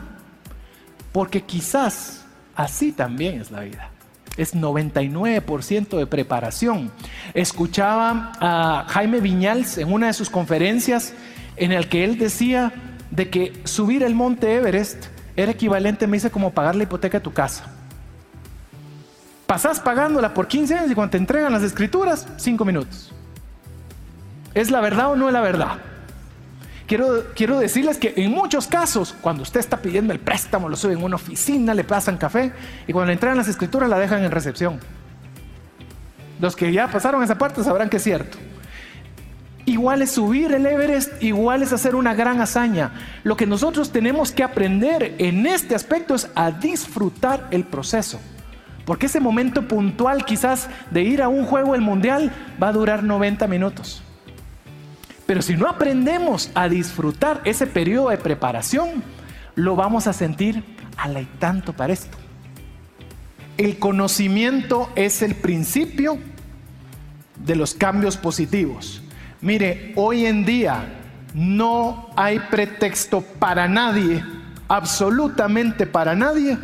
Porque 1.12 1.42
quizás 1.42 2.26
así 2.56 2.92
también 2.92 3.42
es 3.42 3.52
la 3.52 3.62
vida. 3.62 3.90
Es 4.38 4.56
99% 4.56 5.98
de 5.98 6.06
preparación. 6.06 6.92
Escuchaba 7.34 8.32
a 8.40 8.86
Jaime 8.90 9.20
Viñals 9.20 9.80
en 9.80 9.92
una 9.92 10.08
de 10.08 10.14
sus 10.14 10.30
conferencias 10.30 11.14
en 11.56 11.72
el 11.72 11.90
que 11.90 12.04
él 12.04 12.20
decía 12.20 12.72
de 13.12 13.30
que 13.30 13.62
subir 13.64 14.04
el 14.04 14.16
monte 14.16 14.56
Everest 14.56 15.06
era 15.36 15.52
equivalente, 15.52 16.08
me 16.08 16.18
dice, 16.18 16.32
como 16.32 16.52
pagar 16.52 16.76
la 16.76 16.84
hipoteca 16.84 17.20
de 17.20 17.24
tu 17.24 17.34
casa. 17.34 17.66
Pasás 19.46 19.80
pagándola 19.80 20.34
por 20.34 20.48
15 20.48 20.76
años 20.76 20.92
y 20.92 20.96
cuando 20.96 21.12
te 21.12 21.18
entregan 21.18 21.54
las 21.54 21.64
escrituras, 21.64 22.28
5 22.38 22.66
minutos. 22.66 23.14
¿Es 24.54 24.72
la 24.72 24.82
verdad 24.82 25.12
o 25.12 25.16
no 25.16 25.28
es 25.28 25.34
la 25.34 25.42
verdad? 25.42 25.78
Quiero, 26.88 27.26
quiero 27.36 27.60
decirles 27.60 27.98
que 27.98 28.14
en 28.16 28.32
muchos 28.32 28.66
casos, 28.68 29.14
cuando 29.22 29.44
usted 29.44 29.60
está 29.60 29.78
pidiendo 29.78 30.14
el 30.14 30.20
préstamo, 30.20 30.70
lo 30.70 30.76
suben 30.76 30.98
en 31.00 31.04
una 31.04 31.18
oficina, 31.18 31.74
le 31.74 31.84
pasan 31.84 32.18
café 32.18 32.52
y 32.88 32.94
cuando 32.94 33.08
le 33.08 33.14
entregan 33.14 33.38
las 33.38 33.48
escrituras 33.48 33.90
la 33.90 34.00
dejan 34.00 34.24
en 34.24 34.32
recepción. 34.32 34.80
Los 36.40 36.56
que 36.56 36.72
ya 36.72 36.88
pasaron 36.88 37.22
esa 37.24 37.38
parte 37.38 37.64
sabrán 37.64 37.90
que 37.90 37.98
es 37.98 38.04
cierto. 38.04 38.38
Igual 39.68 40.02
es 40.02 40.12
subir 40.12 40.54
el 40.54 40.66
Everest, 40.66 41.22
igual 41.22 41.62
es 41.62 41.74
hacer 41.74 41.94
una 41.94 42.14
gran 42.14 42.40
hazaña. 42.40 42.94
Lo 43.26 43.36
que 43.36 43.46
nosotros 43.46 43.92
tenemos 43.92 44.32
que 44.32 44.42
aprender 44.42 45.16
en 45.18 45.46
este 45.46 45.76
aspecto 45.76 46.16
es 46.16 46.30
a 46.36 46.52
disfrutar 46.52 47.50
el 47.52 47.66
proceso. 47.66 48.18
Porque 48.86 49.08
ese 49.08 49.20
momento 49.20 49.68
puntual 49.68 50.24
quizás 50.24 50.70
de 50.90 51.04
ir 51.04 51.22
a 51.22 51.28
un 51.28 51.44
juego 51.44 51.74
del 51.74 51.82
mundial 51.82 52.32
va 52.64 52.70
a 52.70 52.72
durar 52.72 53.04
90 53.04 53.46
minutos. 53.48 54.02
Pero 55.26 55.42
si 55.42 55.58
no 55.58 55.68
aprendemos 55.68 56.50
a 56.56 56.70
disfrutar 56.70 57.42
ese 57.44 57.68
periodo 57.68 58.08
de 58.08 58.18
preparación, 58.18 59.04
lo 59.56 59.76
vamos 59.76 60.08
a 60.08 60.14
sentir 60.14 60.64
a 60.96 61.10
la 61.10 61.20
y 61.20 61.26
tanto 61.40 61.74
para 61.74 61.92
esto. 61.92 62.18
El 63.58 63.80
conocimiento 63.80 64.90
es 64.96 65.22
el 65.22 65.36
principio 65.36 66.20
de 67.36 67.58
los 67.58 67.74
cambios 67.74 68.16
positivos. 68.16 69.02
Mire, 69.42 69.94
hoy 69.96 70.26
en 70.26 70.46
día 70.46 70.86
no 71.34 72.10
hay 72.16 72.40
pretexto 72.40 73.22
para 73.22 73.68
nadie, 73.68 74.24
absolutamente 74.68 75.86
para 75.86 76.16
nadie, 76.16 76.58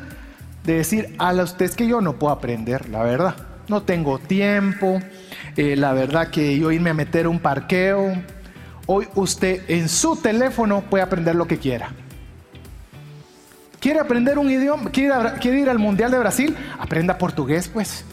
de 0.64 0.78
decir, 0.78 1.16
a 1.20 1.34
usted 1.34 1.66
es 1.66 1.76
que 1.76 1.88
yo 1.88 2.02
no 2.02 2.14
puedo 2.14 2.34
aprender, 2.34 2.90
la 2.90 3.04
verdad. 3.04 3.36
No 3.68 3.84
tengo 3.84 4.18
tiempo, 4.18 5.00
eh, 5.56 5.76
la 5.76 5.94
verdad 5.94 6.30
que 6.30 6.58
yo 6.58 6.72
irme 6.72 6.90
a 6.90 6.94
meter 6.94 7.28
un 7.28 7.40
parqueo. 7.40 8.14
Hoy 8.88 9.08
usted 9.16 9.62
en 9.70 9.88
su 9.88 10.16
teléfono 10.16 10.82
puede 10.82 11.04
aprender 11.04 11.36
lo 11.36 11.48
que 11.48 11.60
quiera. 11.60 11.92
¿Quiere 13.80 14.00
aprender 14.00 14.40
un 14.40 14.50
idioma? 14.50 14.90
¿Quiere, 14.90 15.14
¿Quiere 15.40 15.60
ir 15.60 15.70
al 15.70 15.78
Mundial 15.78 16.10
de 16.10 16.20
Brasil? 16.20 16.58
Aprenda 16.80 17.18
portugués, 17.18 17.68
pues. 17.68 18.04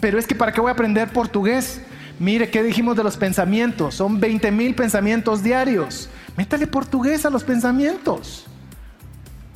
Pero 0.00 0.18
es 0.18 0.26
que 0.26 0.34
¿para 0.34 0.52
qué 0.52 0.60
voy 0.60 0.70
a 0.70 0.72
aprender 0.72 1.08
portugués? 1.08 1.80
Mire, 2.18 2.50
¿qué 2.50 2.62
dijimos 2.62 2.96
de 2.96 3.04
los 3.04 3.16
pensamientos? 3.16 3.94
Son 3.94 4.18
20 4.18 4.50
mil 4.50 4.74
pensamientos 4.74 5.42
diarios. 5.42 6.08
Métale 6.36 6.66
portugués 6.66 7.24
a 7.24 7.30
los 7.30 7.44
pensamientos. 7.44 8.46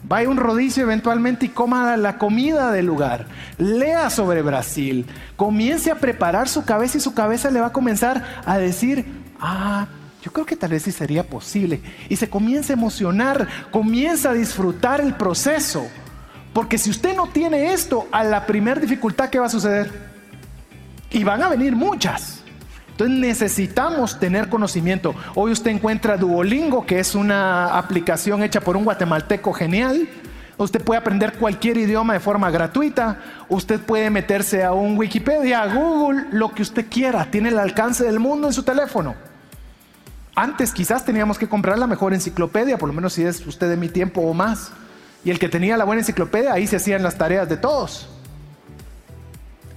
Vaya 0.04 0.28
un 0.28 0.36
rodicio 0.36 0.82
eventualmente 0.82 1.46
y 1.46 1.48
coma 1.48 1.96
la 1.96 2.18
comida 2.18 2.70
del 2.70 2.86
lugar. 2.86 3.26
Lea 3.58 4.10
sobre 4.10 4.42
Brasil. 4.42 5.06
Comience 5.36 5.90
a 5.90 5.96
preparar 5.96 6.48
su 6.48 6.64
cabeza 6.64 6.98
y 6.98 7.00
su 7.00 7.14
cabeza 7.14 7.50
le 7.50 7.60
va 7.60 7.68
a 7.68 7.72
comenzar 7.72 8.42
a 8.44 8.58
decir, 8.58 9.06
ah, 9.40 9.86
yo 10.22 10.32
creo 10.32 10.46
que 10.46 10.56
tal 10.56 10.70
vez 10.70 10.84
sí 10.84 10.92
sería 10.92 11.24
posible. 11.24 11.80
Y 12.08 12.16
se 12.16 12.30
comienza 12.30 12.72
a 12.72 12.76
emocionar, 12.76 13.48
comienza 13.70 14.30
a 14.30 14.34
disfrutar 14.34 15.00
el 15.00 15.14
proceso. 15.14 15.86
Porque 16.52 16.78
si 16.78 16.90
usted 16.90 17.16
no 17.16 17.28
tiene 17.28 17.72
esto, 17.72 18.06
a 18.12 18.22
la 18.22 18.46
primera 18.46 18.80
dificultad, 18.80 19.30
¿qué 19.30 19.38
va 19.38 19.46
a 19.46 19.50
suceder? 19.50 19.90
Y 21.10 21.24
van 21.24 21.42
a 21.42 21.48
venir 21.48 21.74
muchas. 21.74 22.41
Entonces 23.02 23.20
necesitamos 23.20 24.20
tener 24.20 24.48
conocimiento. 24.48 25.12
Hoy 25.34 25.50
usted 25.50 25.72
encuentra 25.72 26.16
Duolingo, 26.16 26.86
que 26.86 27.00
es 27.00 27.16
una 27.16 27.76
aplicación 27.76 28.44
hecha 28.44 28.60
por 28.60 28.76
un 28.76 28.84
guatemalteco 28.84 29.52
genial. 29.52 30.08
Usted 30.56 30.80
puede 30.80 31.00
aprender 31.00 31.32
cualquier 31.32 31.78
idioma 31.78 32.12
de 32.12 32.20
forma 32.20 32.48
gratuita. 32.52 33.18
Usted 33.48 33.80
puede 33.80 34.08
meterse 34.10 34.62
a 34.62 34.72
un 34.72 34.96
Wikipedia, 34.96 35.62
a 35.62 35.74
Google, 35.74 36.26
lo 36.30 36.50
que 36.50 36.62
usted 36.62 36.86
quiera. 36.88 37.24
Tiene 37.28 37.48
el 37.48 37.58
alcance 37.58 38.04
del 38.04 38.20
mundo 38.20 38.46
en 38.46 38.52
su 38.52 38.62
teléfono. 38.62 39.16
Antes 40.36 40.72
quizás 40.72 41.04
teníamos 41.04 41.38
que 41.38 41.48
comprar 41.48 41.80
la 41.80 41.88
mejor 41.88 42.14
enciclopedia, 42.14 42.78
por 42.78 42.88
lo 42.88 42.92
menos 42.92 43.14
si 43.14 43.24
es 43.24 43.44
usted 43.44 43.68
de 43.68 43.76
mi 43.76 43.88
tiempo 43.88 44.20
o 44.20 44.32
más. 44.32 44.70
Y 45.24 45.30
el 45.30 45.40
que 45.40 45.48
tenía 45.48 45.76
la 45.76 45.84
buena 45.84 46.02
enciclopedia, 46.02 46.52
ahí 46.52 46.68
se 46.68 46.76
hacían 46.76 47.02
las 47.02 47.18
tareas 47.18 47.48
de 47.48 47.56
todos. 47.56 48.08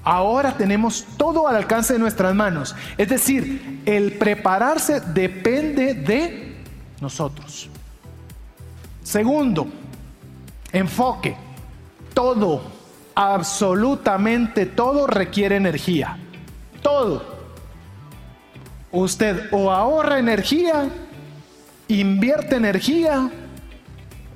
Ahora 0.05 0.55
tenemos 0.55 1.03
todo 1.17 1.47
al 1.47 1.55
alcance 1.55 1.93
de 1.93 1.99
nuestras 1.99 2.35
manos. 2.35 2.75
Es 2.95 3.09
decir, 3.09 3.81
el 3.87 4.13
prepararse 4.13 5.01
depende 5.01 5.95
de 5.95 6.57
nosotros. 7.01 7.67
Segundo, 9.01 9.67
enfoque. 10.71 11.35
Todo, 12.13 12.61
absolutamente 13.15 14.67
todo 14.67 15.07
requiere 15.07 15.55
energía. 15.55 16.17
Todo. 16.83 17.25
Usted 18.91 19.49
o 19.51 19.71
ahorra 19.71 20.19
energía, 20.19 20.87
invierte 21.87 22.57
energía 22.57 23.31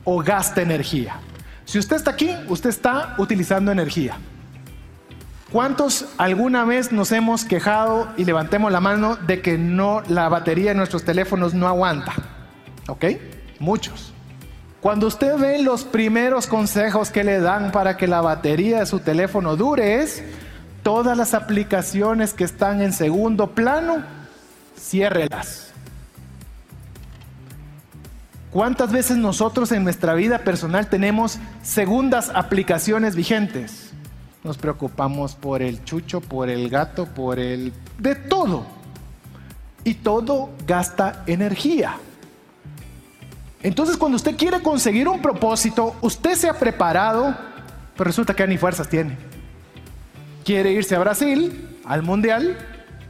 o 0.03 0.17
gasta 0.23 0.63
energía. 0.63 1.19
Si 1.63 1.77
usted 1.77 1.97
está 1.97 2.09
aquí, 2.09 2.35
usted 2.47 2.71
está 2.71 3.13
utilizando 3.19 3.71
energía. 3.71 4.17
¿Cuántos 5.51 6.05
alguna 6.17 6.63
vez 6.63 6.91
nos 6.91 7.11
hemos 7.11 7.43
quejado 7.43 8.07
y 8.17 8.25
levantemos 8.25 8.71
la 8.71 8.81
mano 8.81 9.15
de 9.15 9.41
que 9.41 9.57
no 9.57 10.03
la 10.07 10.29
batería 10.29 10.71
de 10.71 10.75
nuestros 10.75 11.03
teléfonos 11.03 11.55
no 11.55 11.67
aguanta? 11.67 12.13
¿Ok? 12.87 13.05
Muchos. 13.59 14.13
Cuando 14.79 15.07
usted 15.07 15.37
ve 15.37 15.61
los 15.63 15.85
primeros 15.85 16.45
consejos 16.45 17.09
que 17.09 17.23
le 17.23 17.39
dan 17.39 17.71
para 17.71 17.97
que 17.97 18.07
la 18.07 18.21
batería 18.21 18.79
de 18.79 18.85
su 18.85 18.99
teléfono 18.99 19.55
dure 19.55 20.03
es 20.03 20.23
todas 20.83 21.17
las 21.17 21.33
aplicaciones 21.33 22.33
que 22.33 22.43
están 22.43 22.81
en 22.81 22.93
segundo 22.93 23.47
plano, 23.51 24.03
ciérrelas. 24.77 25.71
¿Cuántas 28.51 28.91
veces 28.91 29.17
nosotros 29.17 29.71
en 29.71 29.83
nuestra 29.83 30.13
vida 30.13 30.39
personal 30.39 30.87
tenemos 30.87 31.39
segundas 31.63 32.31
aplicaciones 32.33 33.15
vigentes? 33.15 33.88
Nos 34.43 34.57
preocupamos 34.57 35.35
por 35.35 35.61
el 35.61 35.83
chucho, 35.83 36.21
por 36.21 36.49
el 36.49 36.69
gato, 36.69 37.05
por 37.05 37.39
el... 37.39 37.73
de 37.97 38.15
todo. 38.15 38.65
Y 39.83 39.95
todo 39.95 40.49
gasta 40.65 41.23
energía. 41.27 41.97
Entonces 43.61 43.97
cuando 43.97 44.15
usted 44.15 44.37
quiere 44.37 44.61
conseguir 44.61 45.07
un 45.07 45.21
propósito, 45.21 45.95
usted 46.01 46.35
se 46.35 46.47
ha 46.47 46.53
preparado, 46.53 47.35
pero 47.95 48.07
resulta 48.07 48.33
que 48.33 48.47
ni 48.47 48.57
fuerzas 48.57 48.87
tiene. 48.87 49.17
Quiere 50.45 50.71
irse 50.71 50.95
a 50.95 50.99
Brasil, 50.99 51.77
al 51.85 52.03
Mundial, 52.03 52.57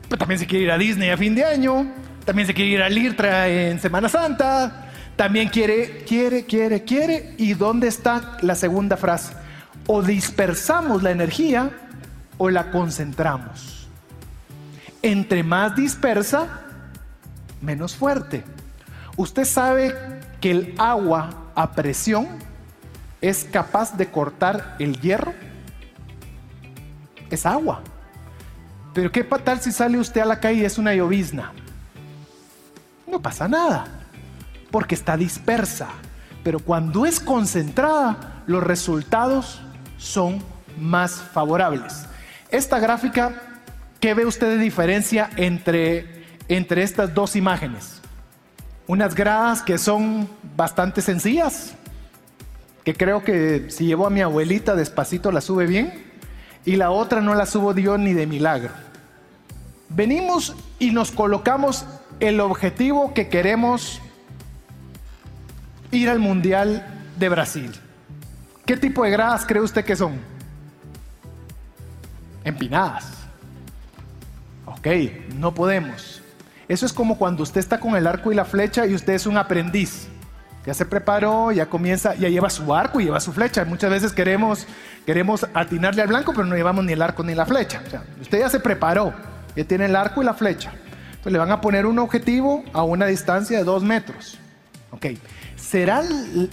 pero 0.08 0.18
también 0.18 0.40
se 0.40 0.48
quiere 0.48 0.66
ir 0.66 0.72
a 0.72 0.78
Disney 0.78 1.10
a 1.10 1.18
fin 1.18 1.36
de 1.36 1.46
año, 1.46 1.86
también 2.26 2.48
se 2.48 2.56
quiere 2.56 2.72
ir 2.72 2.82
al 2.82 2.98
IRTRA 2.98 3.48
en 3.48 3.80
Semana 3.80 4.10
Santa, 4.10 4.90
también 5.16 5.50
quiere, 5.50 6.04
quiere, 6.08 6.46
quiere, 6.46 6.84
quiere. 6.84 7.36
¿Y 7.38 7.54
dónde 7.54 7.88
está 7.88 8.38
la 8.42 8.56
segunda 8.56 8.98
frase? 8.98 9.34
O 9.92 10.04
dispersamos 10.04 11.02
la 11.02 11.10
energía 11.10 11.72
o 12.38 12.52
la 12.52 12.70
concentramos. 12.70 13.88
Entre 15.02 15.42
más 15.42 15.76
dispersa, 15.76 16.46
menos 17.60 17.96
fuerte. 17.96 18.44
Usted 19.18 19.46
sabe 19.46 19.96
que 20.40 20.52
el 20.52 20.76
agua 20.78 21.32
a 21.56 21.72
presión 21.72 22.28
es 23.20 23.46
capaz 23.46 23.98
de 23.98 24.12
cortar 24.12 24.76
el 24.78 25.02
hierro. 25.02 25.34
Es 27.32 27.48
agua. 27.48 27.82
Pero 28.94 29.12
¿qué 29.12 29.24
tal 29.24 29.60
si 29.60 29.72
sale 29.72 29.98
usted 29.98 30.22
a 30.22 30.26
la 30.26 30.40
calle 30.40 30.62
y 30.62 30.66
es 30.66 30.78
una 30.78 30.94
llovizna? 30.94 31.52
No 33.08 33.20
pasa 33.20 33.48
nada 33.48 33.88
porque 34.70 34.94
está 34.94 35.18
dispersa. 35.18 35.88
Pero 36.44 36.60
cuando 36.60 37.08
es 37.08 37.20
concentrada, 37.20 38.44
los 38.46 38.64
resultados 38.64 39.64
son 40.00 40.42
más 40.80 41.22
favorables. 41.22 42.06
Esta 42.50 42.80
gráfica, 42.80 43.34
¿qué 44.00 44.16
ve 44.16 44.26
usted 44.26 44.48
de 44.48 44.58
diferencia 44.58 45.30
entre, 45.36 46.26
entre 46.48 46.82
estas 46.82 47.14
dos 47.14 47.36
imágenes? 47.36 48.02
Unas 48.88 49.14
gradas 49.14 49.62
que 49.62 49.78
son 49.78 50.28
bastante 50.56 51.04
sencillas, 51.04 51.76
que 52.84 52.96
creo 52.96 53.24
que 53.24 53.70
si 53.70 53.86
llevo 53.86 54.08
a 54.08 54.10
mi 54.10 54.22
abuelita 54.22 54.74
despacito 54.74 55.32
la 55.32 55.42
sube 55.42 55.68
bien, 55.68 56.10
y 56.66 56.76
la 56.76 56.90
otra 56.90 57.22
no 57.22 57.36
la 57.36 57.46
subo 57.46 57.74
Dios 57.74 58.00
ni 58.00 58.14
de 58.14 58.26
milagro. 58.26 58.72
Venimos 59.90 60.56
y 60.80 60.92
nos 60.92 61.12
colocamos 61.12 61.86
el 62.20 62.40
objetivo 62.40 63.14
que 63.14 63.28
queremos 63.30 64.02
ir 65.92 66.10
al 66.10 66.20
Mundial 66.20 66.86
de 67.18 67.30
Brasil. 67.30 67.72
¿Qué 68.70 68.78
tipo 68.78 69.04
de 69.04 69.10
gradas 69.10 69.48
cree 69.48 69.64
usted 69.64 69.84
que 69.84 69.96
son? 69.96 70.20
Empinadas. 72.44 73.04
Ok, 74.68 74.88
no 75.38 75.56
podemos. 75.56 76.22
Eso 76.68 76.86
es 76.86 76.94
como 76.94 77.18
cuando 77.18 77.42
usted 77.42 77.62
está 77.62 77.80
con 77.80 77.96
el 77.96 78.06
arco 78.06 78.32
y 78.32 78.36
la 78.36 78.46
flecha 78.46 78.86
y 78.86 78.94
usted 78.94 79.14
es 79.14 79.26
un 79.26 79.38
aprendiz. 79.38 80.08
Ya 80.68 80.76
se 80.76 80.86
preparó, 80.86 81.52
ya 81.52 81.66
comienza, 81.66 82.14
ya 82.14 82.30
lleva 82.30 82.52
su 82.52 82.72
arco 82.76 83.00
y 83.00 83.06
lleva 83.06 83.20
su 83.20 83.34
flecha. 83.34 83.66
Muchas 83.66 83.90
veces 83.90 84.14
queremos, 84.14 84.68
queremos 85.04 85.48
atinarle 85.56 86.04
al 86.04 86.10
blanco, 86.10 86.34
pero 86.34 86.46
no 86.46 86.56
llevamos 86.56 86.86
ni 86.86 86.94
el 86.94 87.02
arco 87.02 87.24
ni 87.24 87.34
la 87.34 87.48
flecha. 87.48 87.82
usted 88.22 88.38
ya 88.38 88.52
se 88.52 88.60
preparó, 88.60 89.16
ya 89.56 89.64
tiene 89.64 89.86
el 89.86 89.96
arco 89.96 90.22
y 90.22 90.26
la 90.26 90.36
flecha. 90.36 90.72
Entonces 91.08 91.34
le 91.34 91.40
van 91.40 91.52
a 91.52 91.60
poner 91.60 91.88
un 91.88 91.98
objetivo 91.98 92.64
a 92.74 92.84
una 92.84 93.08
distancia 93.08 93.58
de 93.58 93.64
dos 93.64 93.82
metros. 93.82 94.38
Ok, 94.92 95.08
¿será 95.70 96.02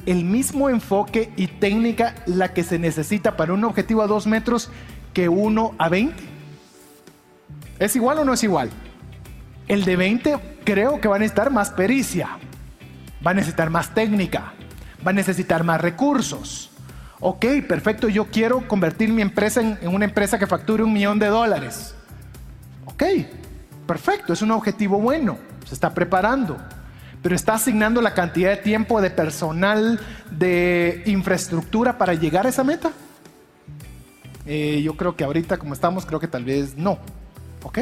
el 0.04 0.24
mismo 0.24 0.68
enfoque 0.68 1.32
y 1.36 1.46
técnica 1.46 2.14
la 2.26 2.52
que 2.52 2.62
se 2.62 2.78
necesita 2.78 3.34
para 3.34 3.54
un 3.54 3.64
objetivo 3.64 4.02
a 4.02 4.06
2 4.06 4.26
metros 4.26 4.68
que 5.14 5.30
uno 5.30 5.74
a 5.78 5.88
20? 5.88 6.22
¿Es 7.78 7.96
igual 7.96 8.18
o 8.18 8.24
no 8.26 8.34
es 8.34 8.44
igual? 8.44 8.68
El 9.68 9.86
de 9.86 9.96
20 9.96 10.58
creo 10.64 11.00
que 11.00 11.08
va 11.08 11.16
a 11.16 11.18
necesitar 11.18 11.50
más 11.50 11.70
pericia, 11.70 12.28
va 13.26 13.30
a 13.30 13.34
necesitar 13.34 13.70
más 13.70 13.94
técnica, 13.94 14.52
va 15.04 15.12
a 15.12 15.14
necesitar 15.14 15.64
más 15.64 15.80
recursos. 15.80 16.70
Ok, 17.20 17.46
perfecto, 17.66 18.10
yo 18.10 18.26
quiero 18.26 18.68
convertir 18.68 19.08
mi 19.08 19.22
empresa 19.22 19.62
en, 19.62 19.78
en 19.80 19.94
una 19.94 20.04
empresa 20.04 20.38
que 20.38 20.46
facture 20.46 20.82
un 20.82 20.92
millón 20.92 21.18
de 21.18 21.28
dólares. 21.28 21.94
Ok, 22.84 23.02
perfecto, 23.86 24.34
es 24.34 24.42
un 24.42 24.50
objetivo 24.50 25.00
bueno, 25.00 25.38
se 25.64 25.72
está 25.72 25.94
preparando 25.94 26.58
pero 27.26 27.34
está 27.34 27.54
asignando 27.54 28.00
la 28.00 28.14
cantidad 28.14 28.50
de 28.50 28.58
tiempo, 28.58 29.00
de 29.00 29.10
personal, 29.10 29.98
de 30.30 31.02
infraestructura 31.06 31.98
para 31.98 32.14
llegar 32.14 32.46
a 32.46 32.50
esa 32.50 32.62
meta. 32.62 32.92
Eh, 34.46 34.80
yo 34.84 34.96
creo 34.96 35.16
que 35.16 35.24
ahorita 35.24 35.58
como 35.58 35.74
estamos, 35.74 36.06
creo 36.06 36.20
que 36.20 36.28
tal 36.28 36.44
vez 36.44 36.76
no. 36.76 37.00
Ok, 37.64 37.80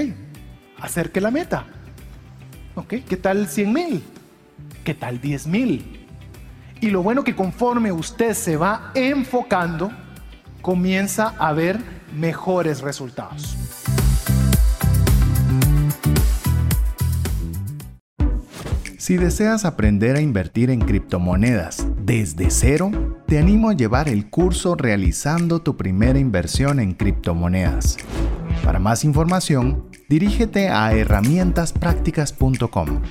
acerque 0.81 1.21
la 1.21 1.31
meta. 1.31 1.67
Ok, 2.75 2.95
¿qué 3.07 3.19
tal 3.19 3.47
100 3.47 3.71
mil? 3.71 4.03
¿Qué 4.83 4.95
tal 4.95 5.21
10 5.21 5.47
mil? 5.47 6.07
Y 6.81 6.89
lo 6.89 7.03
bueno 7.03 7.23
que 7.23 7.37
conforme 7.37 7.93
usted 7.93 8.33
se 8.33 8.57
va 8.57 8.93
enfocando, 8.95 9.93
comienza 10.63 11.35
a 11.39 11.53
ver 11.53 11.79
mejores 12.17 12.81
resultados. 12.81 13.59
Si 19.05 19.19
deseas 19.19 19.67
aprender 19.67 20.17
a 20.17 20.23
invertir 20.23 20.71
en 20.71 20.81
criptomonedas 20.81 21.87
desde 21.99 22.49
cero, 22.49 22.91
te 23.27 23.39
animo 23.39 23.69
a 23.69 23.75
llevar 23.75 24.09
el 24.09 24.31
curso 24.31 24.77
Realizando 24.77 25.61
tu 25.61 25.77
primera 25.77 26.19
inversión 26.19 26.81
en 26.81 26.95
criptomonedas. 26.95 27.99
Para 28.65 28.79
más 28.79 29.05
información, 29.05 29.91
dirígete 30.09 30.71
a 30.71 30.95
herramientasprácticas.com. 30.95 33.03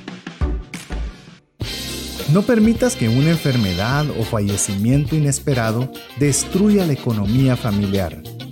No 2.34 2.42
permitas 2.42 2.96
que 2.96 3.08
una 3.08 3.30
enfermedad 3.30 4.08
o 4.20 4.24
fallecimiento 4.24 5.16
inesperado 5.16 5.92
destruya 6.18 6.88
la 6.88 6.94
economía 6.94 7.56
familiar. 7.56 8.24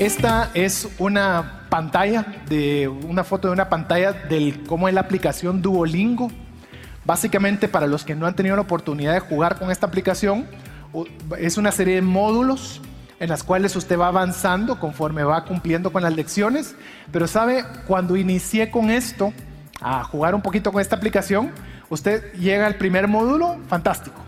Esta 0.00 0.50
es 0.54 0.88
una 0.98 1.66
pantalla 1.68 2.24
de 2.48 2.88
una 2.88 3.22
foto 3.22 3.48
de 3.48 3.52
una 3.52 3.68
pantalla 3.68 4.12
del 4.12 4.64
cómo 4.64 4.88
es 4.88 4.94
la 4.94 5.02
aplicación 5.02 5.60
Duolingo 5.60 6.30
Básicamente, 7.04 7.68
para 7.68 7.86
los 7.86 8.04
que 8.04 8.14
no 8.14 8.26
han 8.26 8.34
tenido 8.34 8.56
la 8.56 8.62
oportunidad 8.62 9.12
de 9.12 9.20
jugar 9.20 9.58
con 9.58 9.70
esta 9.70 9.86
aplicación, 9.86 10.46
es 11.38 11.58
una 11.58 11.70
serie 11.70 11.96
de 11.96 12.02
módulos 12.02 12.80
en 13.18 13.28
las 13.28 13.42
cuales 13.42 13.76
usted 13.76 13.98
va 13.98 14.08
avanzando 14.08 14.80
conforme 14.80 15.22
va 15.22 15.44
cumpliendo 15.44 15.92
con 15.92 16.02
las 16.02 16.14
lecciones. 16.14 16.74
Pero 17.12 17.26
sabe, 17.26 17.64
cuando 17.86 18.16
inicié 18.16 18.70
con 18.70 18.90
esto, 18.90 19.34
a 19.82 20.02
jugar 20.04 20.34
un 20.34 20.40
poquito 20.40 20.72
con 20.72 20.80
esta 20.80 20.96
aplicación, 20.96 21.52
usted 21.90 22.32
llega 22.34 22.66
al 22.66 22.76
primer 22.76 23.06
módulo, 23.06 23.58
fantástico. 23.68 24.20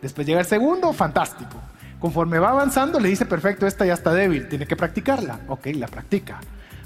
Después 0.00 0.26
llega 0.26 0.40
el 0.40 0.46
segundo, 0.46 0.94
fantástico. 0.94 1.60
Conforme 2.04 2.38
va 2.38 2.50
avanzando, 2.50 3.00
le 3.00 3.08
dice, 3.08 3.24
perfecto, 3.24 3.66
esta 3.66 3.86
ya 3.86 3.94
está 3.94 4.12
débil, 4.12 4.46
tiene 4.46 4.66
que 4.66 4.76
practicarla. 4.76 5.40
Ok, 5.48 5.68
la 5.68 5.86
practica. 5.86 6.38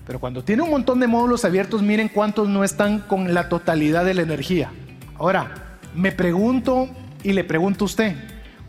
Pero 0.07 0.21
cuando 0.21 0.45
tiene 0.45 0.63
un 0.63 0.71
montón 0.71 1.01
de 1.01 1.09
módulos 1.09 1.45
abiertos, 1.45 1.83
miren 1.83 2.07
cuántos 2.07 2.49
no 2.49 2.63
están 2.63 3.01
con 3.01 3.35
la 3.35 3.49
totalidad 3.49 4.05
de 4.05 4.15
la 4.15 4.23
energía. 4.23 4.71
Ahora, 5.17 5.81
me 5.93 6.13
pregunto 6.13 6.89
y 7.25 7.33
le 7.33 7.43
pregunto 7.43 7.85
a 7.85 7.87
usted, 7.87 8.15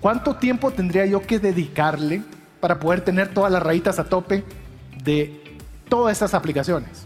¿cuánto 0.02 0.38
tiempo 0.38 0.72
tendría 0.72 1.06
yo 1.06 1.22
que 1.22 1.38
dedicarle 1.38 2.24
para 2.60 2.80
poder 2.80 3.02
tener 3.02 3.28
todas 3.28 3.52
las 3.52 3.62
rayitas 3.62 4.00
a 4.00 4.06
tope 4.06 4.44
de 5.04 5.60
todas 5.88 6.14
estas 6.14 6.34
aplicaciones? 6.34 7.06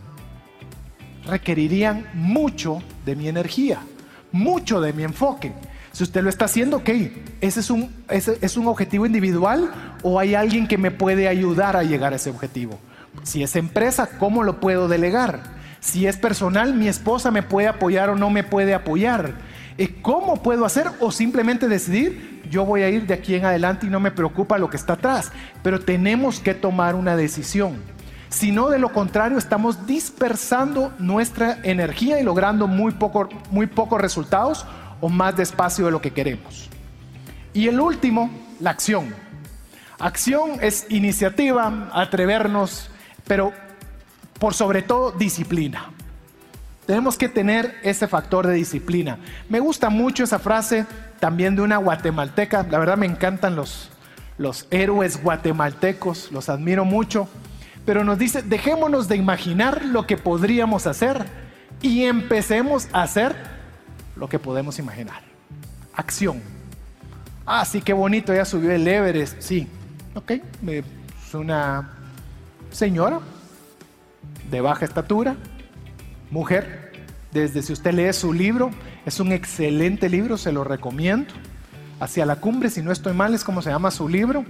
Requerirían 1.27 2.07
mucho 2.13 2.81
de 3.05 3.17
mi 3.17 3.27
energía, 3.27 3.79
mucho 4.31 4.79
de 4.79 4.93
mi 4.93 5.03
enfoque. 5.03 5.51
Si 5.93 6.01
usted 6.03 6.23
lo 6.23 6.29
está 6.29 6.45
haciendo, 6.45 6.77
ok, 6.77 6.89
¿ese 7.39 7.59
es 7.59 7.69
un, 7.69 7.93
ese 8.09 8.39
es 8.41 8.57
un 8.57 8.65
objetivo 8.65 9.05
individual 9.05 9.69
o 10.01 10.19
hay 10.19 10.33
alguien 10.33 10.67
que 10.67 10.79
me 10.79 10.89
puede 10.89 11.27
ayudar 11.27 11.77
a 11.77 11.83
llegar 11.83 12.13
a 12.13 12.15
ese 12.15 12.31
objetivo? 12.31 12.79
Si 13.21 13.43
es 13.43 13.55
empresa, 13.55 14.09
¿cómo 14.17 14.41
lo 14.41 14.59
puedo 14.59 14.87
delegar? 14.87 15.43
Si 15.81 16.07
es 16.07 16.17
personal, 16.17 16.73
mi 16.73 16.87
esposa 16.87 17.29
me 17.29 17.43
puede 17.43 17.67
apoyar 17.67 18.09
o 18.09 18.15
no 18.15 18.31
me 18.31 18.43
puede 18.43 18.73
apoyar. 18.73 19.35
¿Cómo 20.01 20.41
puedo 20.41 20.65
hacer? 20.65 20.87
O 20.99 21.11
simplemente 21.11 21.67
decidir, 21.67 22.41
yo 22.49 22.65
voy 22.65 22.81
a 22.81 22.89
ir 22.89 23.05
de 23.05 23.13
aquí 23.13 23.35
en 23.35 23.45
adelante 23.45 23.85
y 23.85 23.89
no 23.91 23.99
me 23.99 24.09
preocupa 24.09 24.57
lo 24.57 24.71
que 24.71 24.77
está 24.77 24.93
atrás, 24.93 25.31
pero 25.61 25.79
tenemos 25.79 26.39
que 26.39 26.55
tomar 26.55 26.95
una 26.95 27.15
decisión. 27.15 27.75
Si 28.29 28.51
no, 28.51 28.71
de 28.71 28.79
lo 28.79 28.91
contrario, 28.91 29.37
estamos 29.37 29.85
dispersando 29.85 30.91
nuestra 30.97 31.59
energía 31.61 32.19
y 32.19 32.23
logrando 32.23 32.65
muy, 32.65 32.93
poco, 32.93 33.29
muy 33.51 33.67
pocos 33.67 34.01
resultados 34.01 34.65
o 35.03 35.09
más 35.09 35.35
despacio 35.35 35.83
de 35.83 35.91
lo 35.91 35.99
que 35.99 36.11
queremos. 36.11 36.69
Y 37.53 37.67
el 37.67 37.77
último, 37.81 38.29
la 38.61 38.69
acción. 38.69 39.13
Acción 39.99 40.51
es 40.61 40.85
iniciativa, 40.87 41.89
atrevernos, 41.91 42.89
pero 43.27 43.51
por 44.39 44.53
sobre 44.53 44.81
todo 44.81 45.11
disciplina. 45.11 45.91
Tenemos 46.85 47.17
que 47.17 47.27
tener 47.27 47.75
ese 47.83 48.07
factor 48.07 48.47
de 48.47 48.53
disciplina. 48.53 49.17
Me 49.49 49.59
gusta 49.59 49.89
mucho 49.89 50.23
esa 50.23 50.39
frase 50.39 50.85
también 51.19 51.57
de 51.57 51.63
una 51.63 51.77
guatemalteca. 51.77 52.65
La 52.71 52.79
verdad 52.79 52.95
me 52.95 53.05
encantan 53.05 53.57
los, 53.57 53.89
los 54.37 54.67
héroes 54.71 55.21
guatemaltecos, 55.21 56.31
los 56.31 56.47
admiro 56.47 56.85
mucho. 56.85 57.27
Pero 57.85 58.05
nos 58.05 58.17
dice, 58.17 58.41
dejémonos 58.41 59.09
de 59.09 59.17
imaginar 59.17 59.83
lo 59.83 60.07
que 60.07 60.15
podríamos 60.15 60.87
hacer 60.87 61.25
y 61.81 62.05
empecemos 62.05 62.87
a 62.93 63.01
hacer 63.01 63.52
lo 64.15 64.29
que 64.29 64.39
podemos 64.39 64.79
imaginar. 64.79 65.21
Acción. 65.93 66.41
Ah, 67.45 67.65
sí, 67.65 67.81
qué 67.81 67.93
bonito, 67.93 68.33
ya 68.33 68.45
subió 68.45 68.71
el 68.71 68.87
Everest. 68.87 69.41
Sí, 69.41 69.67
ok, 70.15 70.31
es 70.67 71.33
una 71.33 71.91
señora 72.71 73.19
de 74.49 74.61
baja 74.61 74.85
estatura, 74.85 75.35
mujer. 76.31 76.91
Desde 77.31 77.63
si 77.63 77.73
usted 77.73 77.93
lee 77.93 78.13
su 78.13 78.31
libro, 78.31 78.69
es 79.05 79.19
un 79.19 79.31
excelente 79.31 80.09
libro, 80.09 80.37
se 80.37 80.51
lo 80.51 80.63
recomiendo. 80.63 81.33
Hacia 81.99 82.25
la 82.25 82.37
cumbre, 82.37 82.69
si 82.69 82.81
no 82.81 82.91
estoy 82.91 83.13
mal, 83.13 83.33
es 83.33 83.43
como 83.43 83.61
se 83.61 83.71
llama 83.71 83.91
su 83.91 84.07
libro. 84.07 84.45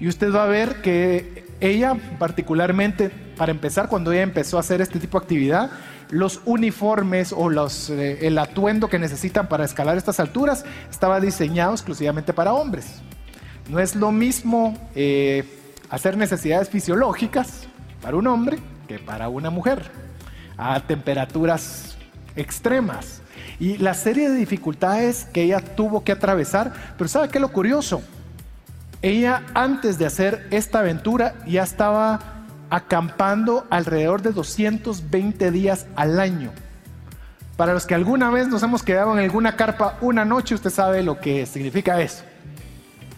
Y 0.00 0.08
usted 0.08 0.32
va 0.32 0.44
a 0.44 0.46
ver 0.46 0.82
que 0.82 1.44
ella, 1.60 1.96
particularmente, 2.18 3.10
para 3.36 3.52
empezar, 3.52 3.88
cuando 3.88 4.12
ella 4.12 4.22
empezó 4.22 4.56
a 4.56 4.60
hacer 4.60 4.80
este 4.80 4.98
tipo 4.98 5.18
de 5.18 5.24
actividad, 5.24 5.70
los 6.10 6.40
uniformes 6.44 7.34
o 7.36 7.50
eh, 7.50 8.18
el 8.22 8.38
atuendo 8.38 8.88
que 8.88 8.98
necesitan 8.98 9.48
para 9.48 9.64
escalar 9.64 9.96
estas 9.96 10.20
alturas 10.20 10.64
estaba 10.90 11.20
diseñado 11.20 11.72
exclusivamente 11.72 12.32
para 12.32 12.52
hombres. 12.52 12.86
No 13.68 13.80
es 13.80 13.96
lo 13.96 14.12
mismo 14.12 14.78
eh, 14.94 15.44
hacer 15.90 16.16
necesidades 16.16 16.68
fisiológicas 16.70 17.66
para 18.00 18.16
un 18.16 18.26
hombre 18.26 18.58
que 18.86 18.98
para 18.98 19.28
una 19.28 19.50
mujer 19.50 19.90
a 20.56 20.80
temperaturas 20.80 21.96
extremas. 22.36 23.20
Y 23.58 23.78
la 23.78 23.94
serie 23.94 24.30
de 24.30 24.36
dificultades 24.36 25.24
que 25.24 25.42
ella 25.42 25.60
tuvo 25.60 26.04
que 26.04 26.12
atravesar, 26.12 26.72
pero 26.96 27.08
¿sabe 27.08 27.28
qué 27.28 27.38
es 27.38 27.42
lo 27.42 27.52
curioso? 27.52 28.02
Ella 29.02 29.42
antes 29.54 29.98
de 29.98 30.06
hacer 30.06 30.46
esta 30.50 30.80
aventura 30.80 31.34
ya 31.46 31.62
estaba 31.62 32.35
acampando 32.70 33.66
alrededor 33.70 34.22
de 34.22 34.32
220 34.32 35.50
días 35.50 35.86
al 35.96 36.20
año. 36.20 36.50
Para 37.56 37.72
los 37.72 37.86
que 37.86 37.94
alguna 37.94 38.30
vez 38.30 38.48
nos 38.48 38.62
hemos 38.62 38.82
quedado 38.82 39.12
en 39.12 39.24
alguna 39.24 39.56
carpa 39.56 39.96
una 40.00 40.24
noche, 40.24 40.54
usted 40.54 40.70
sabe 40.70 41.02
lo 41.02 41.20
que 41.20 41.46
significa 41.46 42.00
eso. 42.00 42.24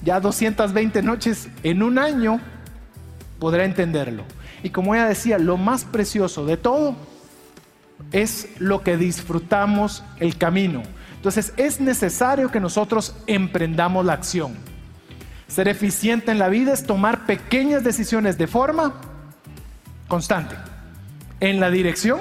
Ya 0.04 0.20
220 0.20 1.02
noches 1.02 1.48
en 1.64 1.82
un 1.82 1.98
año 1.98 2.40
podrá 3.40 3.64
entenderlo. 3.64 4.24
Y 4.62 4.70
como 4.70 4.94
ella 4.94 5.06
decía, 5.06 5.38
lo 5.38 5.56
más 5.56 5.84
precioso 5.84 6.46
de 6.46 6.56
todo 6.56 6.94
es 8.12 8.48
lo 8.58 8.82
que 8.82 8.96
disfrutamos 8.96 10.04
el 10.20 10.36
camino. 10.38 10.82
Entonces 11.16 11.52
es 11.56 11.80
necesario 11.80 12.50
que 12.50 12.60
nosotros 12.60 13.16
emprendamos 13.26 14.04
la 14.04 14.12
acción. 14.12 14.54
Ser 15.48 15.66
eficiente 15.66 16.30
en 16.30 16.38
la 16.38 16.48
vida 16.48 16.72
es 16.72 16.84
tomar 16.86 17.26
pequeñas 17.26 17.82
decisiones 17.82 18.38
de 18.38 18.46
forma 18.46 18.94
constante, 20.08 20.56
en 21.40 21.60
la 21.60 21.70
dirección 21.70 22.20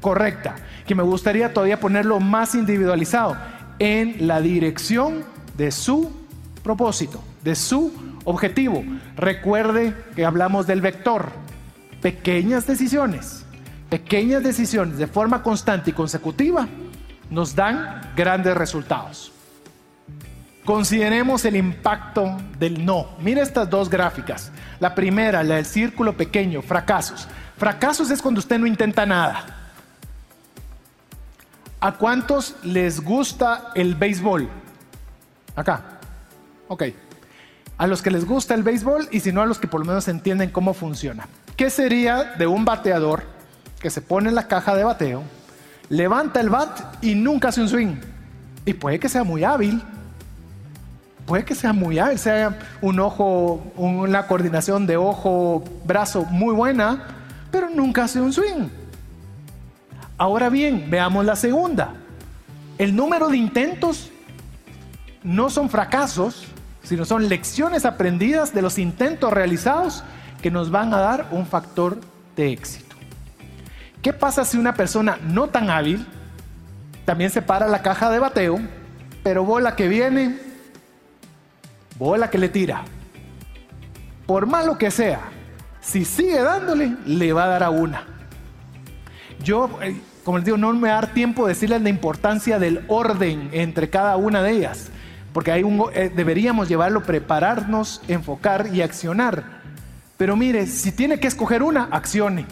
correcta, 0.00 0.54
que 0.86 0.94
me 0.94 1.02
gustaría 1.02 1.52
todavía 1.52 1.80
ponerlo 1.80 2.20
más 2.20 2.54
individualizado, 2.54 3.36
en 3.78 4.26
la 4.26 4.40
dirección 4.40 5.24
de 5.56 5.70
su 5.70 6.10
propósito, 6.62 7.22
de 7.42 7.54
su 7.54 7.92
objetivo. 8.24 8.84
Recuerde 9.16 9.94
que 10.14 10.24
hablamos 10.24 10.66
del 10.66 10.80
vector, 10.80 11.30
pequeñas 12.00 12.66
decisiones, 12.66 13.44
pequeñas 13.90 14.42
decisiones 14.42 14.98
de 14.98 15.06
forma 15.06 15.42
constante 15.42 15.90
y 15.90 15.92
consecutiva 15.92 16.68
nos 17.30 17.54
dan 17.54 18.00
grandes 18.16 18.56
resultados. 18.56 19.32
Consideremos 20.64 21.44
el 21.44 21.56
impacto 21.56 22.36
del 22.58 22.84
no. 22.84 23.10
Mira 23.20 23.42
estas 23.42 23.70
dos 23.70 23.88
gráficas. 23.88 24.50
La 24.80 24.94
primera, 24.94 25.42
la 25.42 25.56
del 25.56 25.66
círculo 25.66 26.16
pequeño, 26.16 26.62
fracasos. 26.62 27.28
Fracasos 27.56 28.10
es 28.10 28.20
cuando 28.20 28.40
usted 28.40 28.58
no 28.58 28.66
intenta 28.66 29.06
nada. 29.06 29.44
¿A 31.80 31.92
cuántos 31.92 32.56
les 32.62 33.00
gusta 33.00 33.70
el 33.74 33.94
béisbol? 33.94 34.48
Acá. 35.54 35.82
Ok. 36.68 36.84
A 37.78 37.86
los 37.86 38.02
que 38.02 38.10
les 38.10 38.24
gusta 38.24 38.54
el 38.54 38.62
béisbol 38.62 39.08
y 39.10 39.20
si 39.20 39.32
no 39.32 39.42
a 39.42 39.46
los 39.46 39.58
que 39.58 39.68
por 39.68 39.80
lo 39.80 39.86
menos 39.86 40.08
entienden 40.08 40.50
cómo 40.50 40.74
funciona. 40.74 41.28
¿Qué 41.56 41.70
sería 41.70 42.24
de 42.24 42.46
un 42.46 42.64
bateador 42.64 43.24
que 43.80 43.90
se 43.90 44.00
pone 44.00 44.28
en 44.28 44.34
la 44.34 44.48
caja 44.48 44.74
de 44.74 44.84
bateo, 44.84 45.22
levanta 45.88 46.40
el 46.40 46.50
bat 46.50 47.02
y 47.02 47.14
nunca 47.14 47.48
hace 47.48 47.60
un 47.60 47.68
swing? 47.68 47.96
Y 48.64 48.74
puede 48.74 48.98
que 48.98 49.08
sea 49.08 49.24
muy 49.24 49.44
hábil, 49.44 49.82
puede 51.26 51.44
que 51.44 51.54
sea 51.54 51.72
muy 51.72 51.98
hábil, 51.98 52.18
sea 52.18 52.58
un 52.80 53.00
ojo, 53.00 53.62
una 53.76 54.26
coordinación 54.26 54.86
de 54.86 54.96
ojo, 54.96 55.64
brazo 55.84 56.24
muy 56.24 56.54
buena, 56.54 57.08
pero 57.50 57.68
nunca 57.68 58.04
hace 58.04 58.20
un 58.20 58.32
swing. 58.32 58.68
Ahora 60.16 60.48
bien, 60.48 60.86
veamos 60.88 61.24
la 61.24 61.36
segunda. 61.36 61.94
El 62.78 62.94
número 62.94 63.28
de 63.28 63.36
intentos 63.36 64.10
no 65.22 65.50
son 65.50 65.68
fracasos, 65.68 66.46
sino 66.82 67.04
son 67.04 67.28
lecciones 67.28 67.84
aprendidas 67.84 68.54
de 68.54 68.62
los 68.62 68.78
intentos 68.78 69.32
realizados 69.32 70.04
que 70.40 70.50
nos 70.50 70.70
van 70.70 70.94
a 70.94 70.98
dar 70.98 71.28
un 71.32 71.46
factor 71.46 72.00
de 72.36 72.52
éxito. 72.52 72.96
¿Qué 74.00 74.12
pasa 74.12 74.44
si 74.44 74.56
una 74.56 74.74
persona 74.74 75.18
no 75.26 75.48
tan 75.48 75.68
hábil 75.68 76.06
también 77.06 77.30
se 77.30 77.40
para 77.40 77.68
la 77.68 77.82
caja 77.82 78.10
de 78.10 78.18
bateo, 78.18 78.58
pero 79.22 79.44
bola 79.44 79.76
que 79.76 79.88
viene, 79.88 80.38
bola 81.98 82.30
que 82.30 82.38
le 82.38 82.48
tira. 82.48 82.82
Por 84.26 84.46
malo 84.46 84.76
que 84.76 84.90
sea, 84.90 85.20
si 85.80 86.04
sigue 86.04 86.42
dándole, 86.42 86.96
le 87.06 87.32
va 87.32 87.44
a 87.44 87.48
dar 87.48 87.62
a 87.62 87.70
una. 87.70 88.04
Yo, 89.42 89.78
eh, 89.82 89.96
como 90.24 90.38
les 90.38 90.44
digo, 90.44 90.56
no 90.56 90.72
me 90.72 90.88
va 90.88 90.98
a 90.98 91.00
dar 91.02 91.12
tiempo 91.12 91.46
de 91.46 91.54
decirles 91.54 91.82
la 91.82 91.88
importancia 91.88 92.58
del 92.58 92.84
orden 92.88 93.50
entre 93.52 93.88
cada 93.88 94.16
una 94.16 94.42
de 94.42 94.52
ellas, 94.52 94.90
porque 95.32 95.52
hay 95.52 95.62
un, 95.62 95.84
eh, 95.94 96.10
deberíamos 96.14 96.68
llevarlo, 96.68 97.02
prepararnos, 97.02 98.02
enfocar 98.08 98.68
y 98.72 98.82
accionar. 98.82 99.44
Pero 100.16 100.34
mire, 100.34 100.66
si 100.66 100.92
tiene 100.92 101.20
que 101.20 101.28
escoger 101.28 101.62
una, 101.62 101.88
accione, 101.90 102.46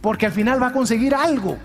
porque 0.00 0.26
al 0.26 0.32
final 0.32 0.62
va 0.62 0.68
a 0.68 0.72
conseguir 0.72 1.14
algo. 1.14 1.56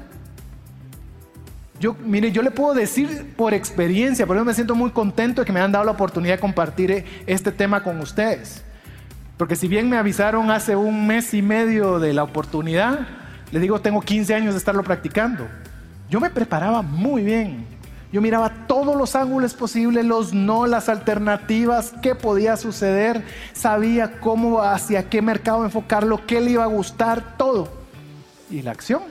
Yo, 1.79 1.95
mire, 2.03 2.31
yo 2.31 2.41
le 2.41 2.49
puedo 2.49 2.73
decir 2.73 3.33
por 3.37 3.53
experiencia, 3.53 4.25
por 4.25 4.35
eso 4.35 4.45
me 4.45 4.53
siento 4.53 4.73
muy 4.73 4.89
contento 4.89 5.41
de 5.41 5.45
que 5.45 5.53
me 5.53 5.59
han 5.59 5.71
dado 5.71 5.85
la 5.85 5.91
oportunidad 5.91 6.35
de 6.35 6.39
compartir 6.39 6.91
eh, 6.91 7.05
este 7.27 7.51
tema 7.51 7.83
con 7.83 7.99
ustedes. 7.99 8.63
Porque 9.37 9.55
si 9.55 9.67
bien 9.67 9.87
me 9.87 9.97
avisaron 9.97 10.49
hace 10.49 10.75
un 10.75 11.05
mes 11.05 11.33
y 11.35 11.43
medio 11.43 11.99
de 11.99 12.13
la 12.13 12.23
oportunidad, 12.23 13.07
les 13.51 13.61
digo, 13.61 13.79
tengo 13.79 14.01
15 14.01 14.33
años 14.33 14.53
de 14.55 14.57
estarlo 14.57 14.83
practicando. 14.83 15.47
Yo 16.09 16.19
me 16.19 16.31
preparaba 16.31 16.81
muy 16.81 17.23
bien. 17.23 17.65
Yo 18.11 18.21
miraba 18.21 18.65
todos 18.67 18.95
los 18.95 19.15
ángulos 19.15 19.53
posibles, 19.53 20.05
los 20.05 20.33
no, 20.33 20.65
las 20.65 20.89
alternativas, 20.89 21.93
qué 22.01 22.15
podía 22.15 22.55
suceder, 22.57 23.23
sabía 23.53 24.19
cómo, 24.19 24.61
hacia 24.61 25.09
qué 25.09 25.21
mercado 25.21 25.65
enfocarlo, 25.65 26.25
qué 26.25 26.39
le 26.39 26.51
iba 26.51 26.63
a 26.63 26.67
gustar, 26.67 27.37
todo. 27.37 27.69
Y 28.49 28.61
la 28.61 28.71
acción. 28.71 29.01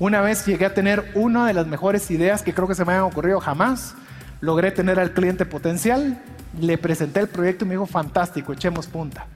Una 0.00 0.20
vez 0.20 0.46
llegué 0.46 0.64
a 0.64 0.74
tener 0.74 1.10
una 1.14 1.46
de 1.46 1.54
las 1.54 1.66
mejores 1.66 2.08
ideas 2.12 2.42
que 2.42 2.54
creo 2.54 2.68
que 2.68 2.76
se 2.76 2.84
me 2.84 2.92
han 2.92 3.00
ocurrido 3.00 3.40
jamás. 3.40 3.94
Logré 4.40 4.70
tener 4.70 5.00
al 5.00 5.12
cliente 5.12 5.44
potencial, 5.44 6.22
le 6.60 6.78
presenté 6.78 7.18
el 7.18 7.28
proyecto 7.28 7.64
y 7.64 7.68
me 7.68 7.74
dijo, 7.74 7.86
fantástico, 7.86 8.52
echemos 8.52 8.86
punta. 8.86 9.26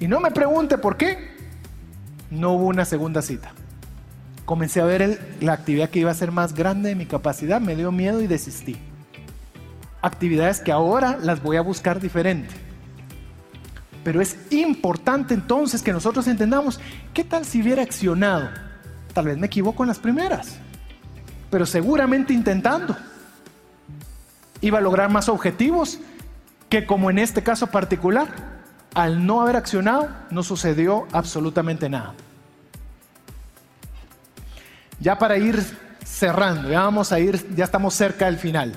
Y 0.00 0.08
no 0.08 0.18
me 0.18 0.32
pregunte 0.32 0.78
por 0.78 0.96
qué. 0.96 1.36
No 2.30 2.54
hubo 2.54 2.66
una 2.66 2.84
segunda 2.84 3.22
cita. 3.22 3.52
Comencé 4.44 4.80
a 4.80 4.84
ver 4.84 5.36
la 5.40 5.52
actividad 5.52 5.90
que 5.90 6.00
iba 6.00 6.10
a 6.10 6.14
ser 6.14 6.32
más 6.32 6.54
grande 6.54 6.88
de 6.88 6.94
mi 6.96 7.06
capacidad, 7.06 7.60
me 7.60 7.76
dio 7.76 7.92
miedo 7.92 8.20
y 8.20 8.26
desistí. 8.26 8.76
Actividades 10.02 10.60
que 10.60 10.72
ahora 10.72 11.18
las 11.22 11.40
voy 11.40 11.56
a 11.56 11.60
buscar 11.60 12.00
diferente. 12.00 12.54
Pero 14.02 14.20
es 14.20 14.36
importante 14.50 15.34
entonces 15.34 15.82
que 15.82 15.92
nosotros 15.92 16.26
entendamos, 16.26 16.80
¿qué 17.14 17.22
tal 17.22 17.44
si 17.44 17.62
hubiera 17.62 17.82
accionado? 17.82 18.48
Tal 19.12 19.26
vez 19.26 19.38
me 19.38 19.46
equivoco 19.46 19.82
en 19.82 19.88
las 19.88 19.98
primeras, 19.98 20.56
pero 21.50 21.66
seguramente 21.66 22.32
intentando. 22.32 22.96
iba 24.60 24.78
a 24.78 24.80
lograr 24.80 25.08
más 25.10 25.28
objetivos 25.28 26.00
que 26.68 26.84
como 26.84 27.10
en 27.10 27.18
este 27.18 27.42
caso 27.42 27.68
particular, 27.68 28.28
al 28.94 29.24
no 29.24 29.40
haber 29.40 29.56
accionado, 29.56 30.08
no 30.30 30.42
sucedió 30.42 31.06
absolutamente 31.12 31.88
nada. 31.88 32.14
Ya 35.00 35.18
para 35.18 35.38
ir 35.38 35.62
cerrando, 36.04 36.68
ya 36.68 36.82
vamos 36.82 37.12
a 37.12 37.20
ir, 37.20 37.54
ya 37.54 37.64
estamos 37.64 37.94
cerca 37.94 38.26
del 38.26 38.38
final. 38.38 38.74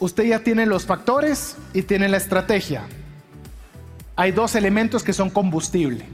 Usted 0.00 0.24
ya 0.24 0.40
tiene 0.40 0.66
los 0.66 0.86
factores 0.86 1.56
y 1.72 1.82
tiene 1.82 2.08
la 2.08 2.16
estrategia. 2.16 2.82
Hay 4.16 4.32
dos 4.32 4.54
elementos 4.54 5.02
que 5.02 5.12
son 5.12 5.30
combustible, 5.30 6.06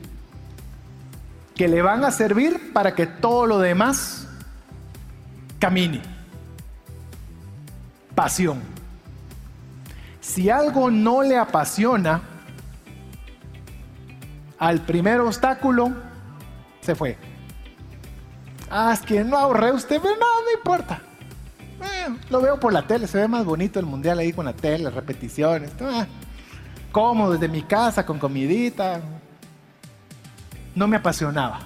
que 1.60 1.68
le 1.68 1.82
van 1.82 2.06
a 2.06 2.10
servir 2.10 2.72
para 2.72 2.94
que 2.94 3.06
todo 3.06 3.44
lo 3.44 3.58
demás 3.58 4.26
camine. 5.58 6.00
Pasión. 8.14 8.62
Si 10.22 10.48
algo 10.48 10.90
no 10.90 11.20
le 11.20 11.36
apasiona, 11.36 12.22
al 14.58 14.80
primer 14.80 15.20
obstáculo 15.20 15.92
se 16.80 16.94
fue. 16.94 17.18
Ah, 18.70 18.92
es 18.94 19.00
que 19.00 19.22
no 19.22 19.36
ahorré 19.36 19.70
usted, 19.70 20.00
pero 20.00 20.14
no, 20.14 20.42
no 20.42 20.52
importa. 20.56 21.02
Eh, 21.82 22.16
lo 22.30 22.40
veo 22.40 22.58
por 22.58 22.72
la 22.72 22.86
tele, 22.86 23.06
se 23.06 23.18
ve 23.18 23.28
más 23.28 23.44
bonito 23.44 23.78
el 23.78 23.84
mundial 23.84 24.18
ahí 24.18 24.32
con 24.32 24.46
la 24.46 24.54
tele, 24.54 24.88
repeticiones. 24.88 25.72
Ah, 25.82 26.06
cómodo 26.90 27.32
desde 27.32 27.48
mi 27.48 27.64
casa, 27.64 28.06
con 28.06 28.18
comidita. 28.18 29.02
No 30.74 30.88
me 30.88 30.96
apasionaba. 30.96 31.60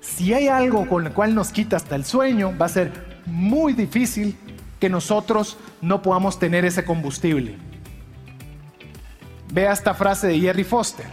Si 0.00 0.32
hay 0.34 0.48
algo 0.48 0.88
con 0.88 1.06
el 1.06 1.12
cual 1.12 1.34
nos 1.34 1.50
quita 1.50 1.76
hasta 1.76 1.94
el 1.94 2.04
sueño, 2.04 2.56
va 2.60 2.66
a 2.66 2.70
ser 2.70 3.20
muy 3.26 3.72
difícil 3.72 4.36
que 4.80 4.88
nosotros 4.88 5.58
no 5.80 6.02
podamos 6.02 6.38
tener 6.38 6.64
ese 6.64 6.84
combustible. 6.84 7.56
Vea 9.52 9.72
esta 9.72 9.94
frase 9.94 10.28
de 10.28 10.40
Jerry 10.40 10.64
Foster. 10.64 11.06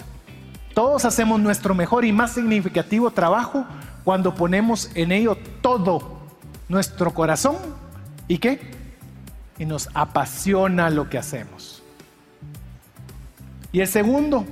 Todos 0.74 1.06
hacemos 1.06 1.40
nuestro 1.40 1.74
mejor 1.74 2.04
y 2.04 2.12
más 2.12 2.34
significativo 2.34 3.12
trabajo 3.12 3.66
cuando 4.04 4.36
ponemos 4.36 4.92
en 4.94 5.12
ello 5.12 5.38
todo 5.62 6.20
nuestro 6.68 7.14
corazón 7.14 7.56
y 8.28 8.38
qué? 8.38 8.60
Y 9.58 9.66
nos 9.66 9.90
apasiona 9.94 10.90
lo 10.90 11.10
que 11.10 11.18
hacemos. 11.18 11.82
Y 13.72 13.82
el 13.82 13.88
segundo, 13.88 14.46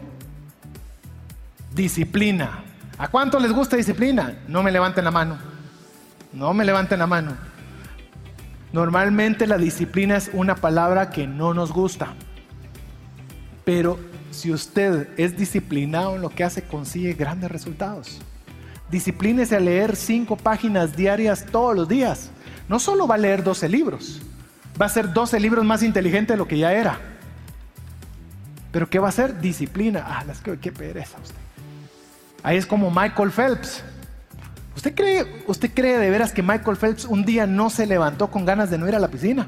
disciplina. 1.76 2.64
¿A 2.98 3.08
cuánto 3.08 3.40
les 3.40 3.52
gusta 3.52 3.76
disciplina? 3.76 4.38
No 4.48 4.64
me 4.64 4.72
levanten 4.72 5.04
la 5.04 5.12
mano. 5.12 5.38
No 6.32 6.54
me 6.54 6.66
levanten 6.66 7.00
la 7.00 7.08
mano. 7.08 7.34
Normalmente 8.72 9.46
la 9.48 9.58
disciplina 9.58 10.18
es 10.18 10.30
una 10.34 10.56
palabra 10.56 11.10
que 11.10 11.28
no 11.28 11.54
nos 11.54 11.72
gusta. 11.72 12.14
Pero 13.66 14.00
si 14.32 14.52
usted 14.52 15.10
es 15.18 15.38
disciplinado 15.38 16.16
en 16.16 16.22
lo 16.22 16.30
que 16.30 16.44
hace, 16.44 16.64
consigue 16.64 17.14
grandes 17.14 17.52
resultados. 17.52 18.20
Disciplínese 18.90 19.56
a 19.56 19.60
leer 19.60 19.96
cinco 19.96 20.36
páginas 20.36 20.96
diarias 20.96 21.46
todos 21.52 21.76
los 21.76 21.88
días. 21.88 22.32
No 22.68 22.80
solo 22.80 23.08
va 23.08 23.16
a 23.16 23.20
leer 23.20 23.44
12 23.44 23.70
libros, 23.70 24.22
va 24.82 24.86
a 24.88 24.90
ser 24.90 25.14
12 25.14 25.40
libros 25.40 25.66
más 25.66 25.84
inteligente 25.84 26.34
de 26.34 26.38
lo 26.38 26.48
que 26.48 26.58
ya 26.58 26.74
era. 26.74 27.00
Pero 28.72 28.90
¿qué 28.90 28.98
va 29.00 29.10
a 29.10 29.12
ser? 29.12 29.40
Disciplina. 29.40 30.04
Ah, 30.08 30.24
las 30.26 30.42
que, 30.42 30.58
qué 30.58 30.72
pereza 30.72 31.18
usted. 31.22 31.43
Ahí 32.44 32.58
es 32.58 32.66
como 32.66 32.92
Michael 32.92 33.32
Phelps. 33.32 33.82
¿Usted 34.76 34.94
cree, 34.94 35.44
¿Usted 35.48 35.72
cree 35.74 35.98
de 35.98 36.10
veras 36.10 36.34
que 36.34 36.44
Michael 36.44 36.76
Phelps 36.76 37.06
un 37.06 37.24
día 37.24 37.48
no 37.48 37.70
se 37.70 37.88
levantó 37.88 38.30
con 38.30 38.46
ganas 38.46 38.70
de 38.70 38.78
no 38.78 38.88
ir 38.88 38.96
a 38.96 39.00
la 39.00 39.08
piscina? 39.08 39.48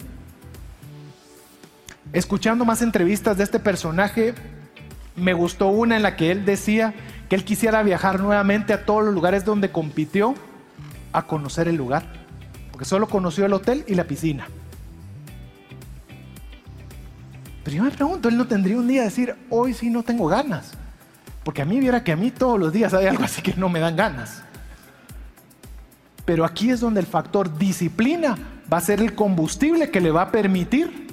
Escuchando 2.14 2.64
más 2.64 2.82
entrevistas 2.82 3.38
de 3.38 3.44
este 3.44 3.60
personaje, 3.60 4.34
me 5.18 5.34
gustó 5.34 5.68
una 5.68 5.98
en 5.98 6.04
la 6.04 6.16
que 6.16 6.32
él 6.32 6.46
decía 6.46 6.94
que 7.28 7.36
él 7.36 7.44
quisiera 7.44 7.84
viajar 7.84 8.22
nuevamente 8.22 8.72
a 8.72 8.86
todos 8.86 9.04
los 9.04 9.14
lugares 9.14 9.44
donde 9.44 9.72
compitió 9.72 10.36
a 11.12 11.24
conocer 11.28 11.68
el 11.68 11.76
lugar, 11.76 12.04
porque 12.72 12.86
solo 12.86 13.10
conoció 13.10 13.46
el 13.46 13.54
hotel 13.54 13.84
y 13.88 13.96
la 13.96 14.06
piscina. 14.06 14.48
Pero 17.66 17.78
yo 17.78 17.84
me 17.84 17.92
pregunto, 17.92 18.30
él 18.30 18.38
no 18.38 18.48
tendría 18.48 18.78
un 18.78 18.88
día 18.88 19.04
decir, 19.04 19.36
hoy 19.50 19.74
sí 19.74 19.90
no 19.90 20.04
tengo 20.04 20.28
ganas, 20.28 20.74
porque 21.46 21.62
a 21.62 21.66
mí 21.66 21.80
viera 21.80 22.04
que 22.04 22.12
a 22.12 22.16
mí 22.16 22.32
todos 22.32 22.60
los 22.60 22.74
días 22.74 22.96
hay 22.96 23.06
algo 23.06 23.24
así 23.24 23.44
que 23.44 23.54
no 23.54 23.70
me 23.70 23.80
dan 23.80 23.96
ganas. 23.96 24.42
Pero 26.26 26.44
aquí 26.44 26.72
es 26.72 26.80
donde 26.80 27.00
el 27.00 27.06
factor 27.06 27.56
disciplina 27.56 28.36
va 28.72 28.78
a 28.78 28.82
ser 28.82 29.00
el 29.00 29.14
combustible 29.14 29.92
que 29.92 30.02
le 30.02 30.10
va 30.10 30.24
a 30.24 30.32
permitir 30.32 31.06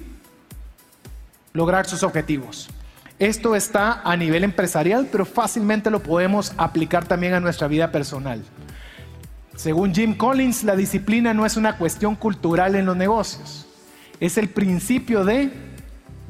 lograr 1.52 1.86
sus 1.86 2.02
objetivos. 2.02 2.70
Esto 3.18 3.54
está 3.54 4.00
a 4.02 4.16
nivel 4.16 4.42
empresarial, 4.42 5.06
pero 5.12 5.26
fácilmente 5.26 5.90
lo 5.90 6.02
podemos 6.02 6.54
aplicar 6.56 7.04
también 7.04 7.34
a 7.34 7.40
nuestra 7.40 7.68
vida 7.68 7.92
personal. 7.92 8.42
Según 9.54 9.94
Jim 9.94 10.16
Collins, 10.16 10.64
la 10.64 10.76
disciplina 10.76 11.34
no 11.34 11.44
es 11.44 11.58
una 11.58 11.76
cuestión 11.76 12.16
cultural 12.16 12.74
en 12.74 12.86
los 12.86 12.96
negocios, 12.96 13.66
es 14.18 14.38
el 14.38 14.48
principio 14.48 15.26
de 15.26 15.52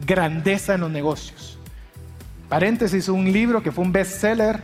grandeza 0.04 0.74
en 0.74 0.80
los 0.80 0.90
negocios. 0.90 1.52
Paréntesis, 2.52 3.08
un 3.08 3.32
libro 3.32 3.62
que 3.62 3.72
fue 3.72 3.82
un 3.82 3.92
bestseller, 3.92 4.62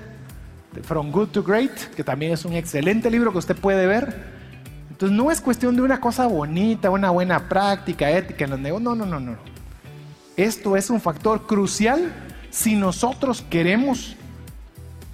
From 0.83 1.11
Good 1.11 1.29
to 1.29 1.43
Great, 1.43 1.73
que 1.97 2.05
también 2.05 2.33
es 2.33 2.45
un 2.45 2.53
excelente 2.53 3.11
libro 3.11 3.33
que 3.33 3.39
usted 3.39 3.57
puede 3.57 3.87
ver. 3.87 4.27
Entonces 4.91 5.17
no 5.17 5.31
es 5.31 5.41
cuestión 5.41 5.75
de 5.75 5.81
una 5.81 5.99
cosa 5.99 6.27
bonita, 6.27 6.91
una 6.91 7.09
buena 7.09 7.49
práctica, 7.49 8.11
ética 8.11 8.45
en 8.45 8.51
los 8.51 8.61
negocios, 8.61 8.83
no, 8.83 8.95
no, 8.95 9.07
no, 9.07 9.21
no. 9.21 9.39
Esto 10.37 10.77
es 10.77 10.91
un 10.91 11.01
factor 11.01 11.47
crucial 11.47 12.13
si 12.51 12.77
nosotros 12.77 13.43
queremos, 13.49 14.17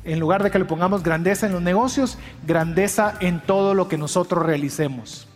en 0.02 0.18
lugar 0.18 0.42
de 0.42 0.50
que 0.50 0.58
le 0.58 0.64
pongamos 0.64 1.04
grandeza 1.04 1.46
en 1.46 1.52
los 1.52 1.62
negocios, 1.62 2.18
grandeza 2.44 3.14
en 3.20 3.38
todo 3.38 3.74
lo 3.74 3.86
que 3.86 3.98
nosotros 3.98 4.44
realicemos. 4.44 5.28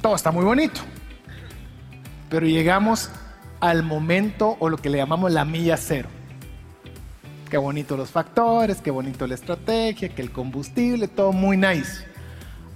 Todo 0.00 0.14
está 0.14 0.30
muy 0.30 0.46
bonito, 0.46 0.80
pero 2.30 2.46
llegamos 2.46 3.10
al 3.60 3.82
momento 3.82 4.56
o 4.60 4.70
lo 4.70 4.78
que 4.78 4.88
le 4.88 4.96
llamamos 4.96 5.30
la 5.30 5.44
milla 5.44 5.76
cero. 5.76 6.08
Qué 7.50 7.58
bonito 7.58 7.96
los 7.96 8.10
factores, 8.10 8.80
qué 8.80 8.92
bonito 8.92 9.26
la 9.26 9.34
estrategia, 9.34 10.08
que 10.08 10.22
el 10.22 10.30
combustible, 10.30 11.08
todo 11.08 11.32
muy 11.32 11.56
nice. 11.56 12.04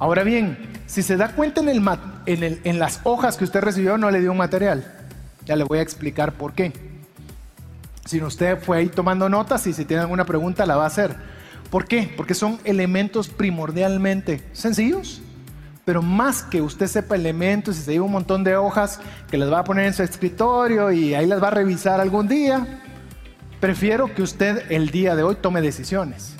Ahora 0.01 0.25
bien, 0.25 0.59
si 0.87 1.03
se 1.03 1.17
da 1.17 1.29
cuenta 1.29 1.61
en, 1.61 2.43
el, 2.43 2.61
en 2.65 2.79
las 2.81 3.01
hojas 3.05 3.37
que 3.37 3.45
usted 3.45 3.61
recibió, 3.61 3.97
no 3.99 4.11
le 4.11 4.21
dio 4.21 4.33
un 4.33 4.39
material. 4.39 4.85
Ya 5.47 5.55
le 5.55 5.63
voy 5.63 5.79
a 5.79 5.83
explicar 5.83 6.33
por 6.33 6.55
qué. 6.55 6.73
Si 8.05 8.21
usted 8.21 8.59
fue 8.61 8.79
ahí 8.79 8.89
tomando 8.89 9.29
notas 9.29 9.65
y 9.69 9.73
si 9.73 9.85
tiene 9.85 10.03
alguna 10.03 10.25
pregunta 10.25 10.67
la 10.67 10.77
va 10.77 10.85
a 10.85 10.89
hacer. 10.89 11.15
¿Por 11.71 11.87
qué? 11.87 12.13
Porque 12.17 12.35
son 12.35 12.59
elementos 12.65 13.29
primordialmente 13.29 14.43
sencillos, 14.53 15.23
pero 15.85 16.03
más 16.03 16.43
que 16.43 16.61
usted 16.61 16.89
sepa 16.89 17.15
elementos 17.15 17.79
y 17.79 17.83
se 17.83 17.93
lleva 17.93 18.07
un 18.07 18.13
montón 18.13 18.43
de 18.43 18.57
hojas 18.57 19.01
que 19.31 19.39
les 19.39 19.51
va 19.53 19.61
a 19.61 19.65
poner 19.65 19.87
en 19.87 19.95
su 19.95 20.03
escritorio 20.03 20.91
y 20.91 21.15
ahí 21.15 21.27
las 21.27 21.41
va 21.41 21.49
a 21.49 21.53
revisar 21.53 22.01
algún 22.01 22.27
día, 22.27 22.83
prefiero 23.65 24.15
que 24.15 24.21
usted 24.21 24.71
el 24.71 24.91
día 24.91 25.17
de 25.17 25.23
hoy 25.23 25.37
tome 25.37 25.63
decisiones 25.63 26.35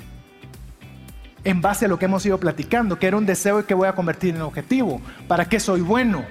en 1.43 1.59
base 1.59 1.85
a 1.85 1.87
lo 1.87 1.97
que 1.97 2.05
hemos 2.05 2.23
ido 2.23 2.39
platicando, 2.39 2.99
que 2.99 3.07
era 3.07 3.17
un 3.17 3.25
deseo 3.25 3.59
y 3.59 3.63
que 3.63 3.73
voy 3.73 3.87
a 3.87 3.93
convertir 3.93 4.35
en 4.35 4.43
objetivo. 4.43 5.01
¿Para 5.27 5.45
qué 5.45 5.59
soy 5.59 5.81
bueno? 5.81 6.23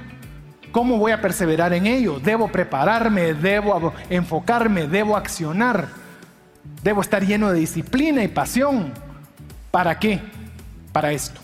¿Cómo 0.71 0.97
voy 0.99 1.11
a 1.11 1.21
perseverar 1.21 1.73
en 1.73 1.89
ello? 1.89 2.21
Debo 2.21 2.47
prepararme, 2.47 3.35
debo 3.35 3.93
enfocarme, 4.09 4.87
debo 4.87 5.17
accionar, 5.17 5.89
debo 6.85 7.01
estar 7.01 7.27
lleno 7.27 7.51
de 7.51 7.59
disciplina 7.59 8.23
y 8.23 8.29
pasión. 8.29 8.93
¿Para 9.73 9.99
qué? 9.99 10.21
Para 10.93 11.11
esto. 11.11 11.41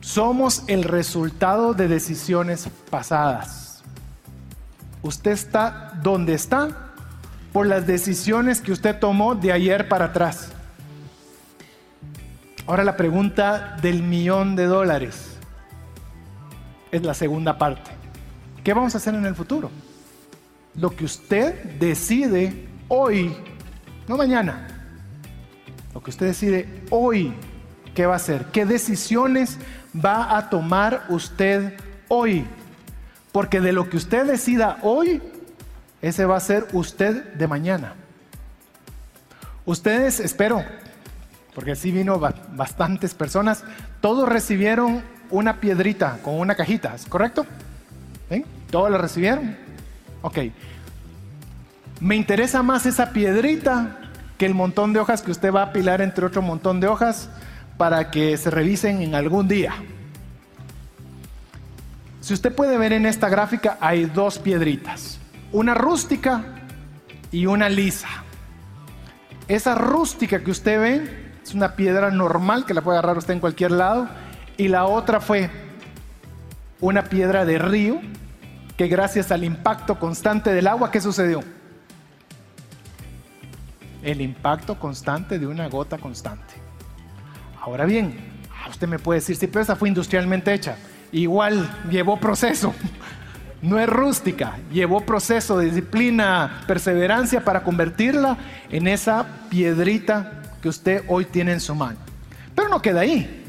Somos 0.00 0.62
el 0.68 0.84
resultado 0.84 1.74
de 1.74 1.88
decisiones 1.88 2.68
pasadas. 2.88 3.82
Usted 5.02 5.32
está 5.32 5.98
donde 6.04 6.34
está 6.34 6.85
por 7.56 7.66
las 7.66 7.86
decisiones 7.86 8.60
que 8.60 8.70
usted 8.70 8.98
tomó 8.98 9.34
de 9.34 9.50
ayer 9.50 9.88
para 9.88 10.04
atrás. 10.04 10.50
Ahora 12.66 12.84
la 12.84 12.98
pregunta 12.98 13.78
del 13.80 14.02
millón 14.02 14.56
de 14.56 14.66
dólares 14.66 15.38
es 16.92 17.02
la 17.02 17.14
segunda 17.14 17.56
parte. 17.56 17.90
¿Qué 18.62 18.74
vamos 18.74 18.94
a 18.94 18.98
hacer 18.98 19.14
en 19.14 19.24
el 19.24 19.34
futuro? 19.34 19.70
Lo 20.74 20.94
que 20.94 21.06
usted 21.06 21.78
decide 21.78 22.68
hoy, 22.88 23.34
no 24.06 24.18
mañana. 24.18 24.68
Lo 25.94 26.02
que 26.02 26.10
usted 26.10 26.26
decide 26.26 26.82
hoy, 26.90 27.32
¿qué 27.94 28.04
va 28.04 28.12
a 28.12 28.16
hacer? 28.16 28.44
¿Qué 28.52 28.66
decisiones 28.66 29.56
va 29.94 30.36
a 30.36 30.50
tomar 30.50 31.06
usted 31.08 31.72
hoy? 32.08 32.44
Porque 33.32 33.62
de 33.62 33.72
lo 33.72 33.88
que 33.88 33.96
usted 33.96 34.26
decida 34.26 34.76
hoy, 34.82 35.22
ese 36.08 36.24
va 36.24 36.36
a 36.36 36.40
ser 36.40 36.66
usted 36.72 37.34
de 37.34 37.48
mañana. 37.48 37.94
Ustedes, 39.64 40.20
espero, 40.20 40.64
porque 41.54 41.72
así 41.72 41.90
vino 41.90 42.18
bastantes 42.18 43.14
personas, 43.14 43.64
todos 44.00 44.28
recibieron 44.28 45.02
una 45.30 45.60
piedrita 45.60 46.18
con 46.22 46.38
una 46.38 46.54
cajita, 46.54 46.94
¿correcto? 47.08 47.46
¿Todos 48.70 48.90
la 48.90 48.98
recibieron? 48.98 49.56
Ok. 50.22 50.38
Me 52.00 52.16
interesa 52.16 52.62
más 52.62 52.84
esa 52.84 53.10
piedrita 53.10 53.98
que 54.38 54.46
el 54.46 54.54
montón 54.54 54.92
de 54.92 55.00
hojas 55.00 55.22
que 55.22 55.30
usted 55.30 55.52
va 55.52 55.62
a 55.62 55.66
apilar 55.66 56.02
entre 56.02 56.26
otro 56.26 56.42
montón 56.42 56.80
de 56.80 56.88
hojas 56.88 57.30
para 57.78 58.10
que 58.10 58.36
se 58.36 58.50
revisen 58.50 59.02
en 59.02 59.14
algún 59.14 59.48
día. 59.48 59.74
Si 62.20 62.34
usted 62.34 62.54
puede 62.54 62.76
ver 62.76 62.92
en 62.92 63.06
esta 63.06 63.28
gráfica 63.28 63.78
hay 63.80 64.06
dos 64.06 64.38
piedritas, 64.38 65.20
una 65.56 65.72
rústica 65.72 66.44
y 67.32 67.46
una 67.46 67.70
lisa. 67.70 68.08
Esa 69.48 69.74
rústica 69.74 70.44
que 70.44 70.50
usted 70.50 70.78
ve 70.78 71.32
es 71.42 71.54
una 71.54 71.76
piedra 71.76 72.10
normal 72.10 72.66
que 72.66 72.74
la 72.74 72.82
puede 72.82 72.98
agarrar 72.98 73.16
usted 73.16 73.32
en 73.32 73.40
cualquier 73.40 73.70
lado 73.70 74.06
y 74.58 74.68
la 74.68 74.84
otra 74.84 75.18
fue 75.18 75.50
una 76.78 77.04
piedra 77.04 77.46
de 77.46 77.58
río 77.58 78.02
que 78.76 78.86
gracias 78.88 79.32
al 79.32 79.44
impacto 79.44 79.98
constante 79.98 80.52
del 80.52 80.66
agua, 80.66 80.90
¿qué 80.90 81.00
sucedió? 81.00 81.42
El 84.02 84.20
impacto 84.20 84.78
constante 84.78 85.38
de 85.38 85.46
una 85.46 85.70
gota 85.70 85.96
constante. 85.96 86.52
Ahora 87.62 87.86
bien, 87.86 88.14
usted 88.68 88.86
me 88.86 88.98
puede 88.98 89.20
decir, 89.20 89.36
sí, 89.36 89.46
pero 89.46 89.62
esa 89.62 89.74
fue 89.74 89.88
industrialmente 89.88 90.52
hecha. 90.52 90.76
Igual 91.12 91.66
llevó 91.88 92.20
proceso. 92.20 92.74
No 93.62 93.78
es 93.78 93.88
rústica, 93.88 94.58
llevó 94.70 95.00
proceso, 95.00 95.58
disciplina, 95.58 96.62
perseverancia 96.66 97.42
para 97.42 97.62
convertirla 97.62 98.36
en 98.70 98.86
esa 98.86 99.26
piedrita 99.48 100.42
que 100.60 100.68
usted 100.68 101.04
hoy 101.08 101.24
tiene 101.24 101.52
en 101.52 101.60
su 101.60 101.74
mano. 101.74 101.98
Pero 102.54 102.68
no 102.68 102.82
queda 102.82 103.00
ahí. 103.00 103.42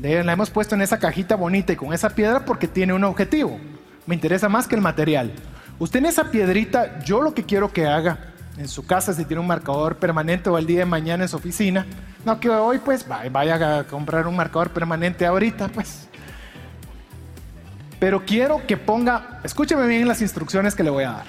La 0.00 0.32
hemos 0.32 0.50
puesto 0.50 0.74
en 0.74 0.82
esa 0.82 0.98
cajita 0.98 1.36
bonita 1.36 1.72
y 1.72 1.76
con 1.76 1.92
esa 1.92 2.10
piedra 2.10 2.44
porque 2.44 2.66
tiene 2.66 2.92
un 2.92 3.04
objetivo. 3.04 3.58
Me 4.06 4.16
interesa 4.16 4.48
más 4.48 4.66
que 4.66 4.74
el 4.74 4.80
material. 4.80 5.32
Usted 5.78 6.00
en 6.00 6.06
esa 6.06 6.30
piedrita, 6.30 7.00
yo 7.00 7.22
lo 7.22 7.34
que 7.34 7.44
quiero 7.44 7.72
que 7.72 7.86
haga 7.86 8.18
en 8.56 8.68
su 8.68 8.84
casa, 8.84 9.12
si 9.12 9.24
tiene 9.24 9.40
un 9.40 9.46
marcador 9.46 9.96
permanente 9.96 10.50
o 10.50 10.58
el 10.58 10.66
día 10.66 10.80
de 10.80 10.86
mañana 10.86 11.24
en 11.24 11.28
su 11.28 11.36
oficina, 11.36 11.86
no 12.24 12.38
que 12.38 12.50
hoy 12.50 12.78
pues 12.78 13.06
vaya 13.08 13.78
a 13.78 13.84
comprar 13.84 14.26
un 14.26 14.36
marcador 14.36 14.70
permanente 14.70 15.24
ahorita, 15.24 15.68
pues. 15.68 16.08
Pero 18.02 18.24
quiero 18.26 18.66
que 18.66 18.76
ponga, 18.76 19.38
escúcheme 19.44 19.86
bien 19.86 20.08
las 20.08 20.20
instrucciones 20.22 20.74
que 20.74 20.82
le 20.82 20.90
voy 20.90 21.04
a 21.04 21.12
dar. 21.12 21.26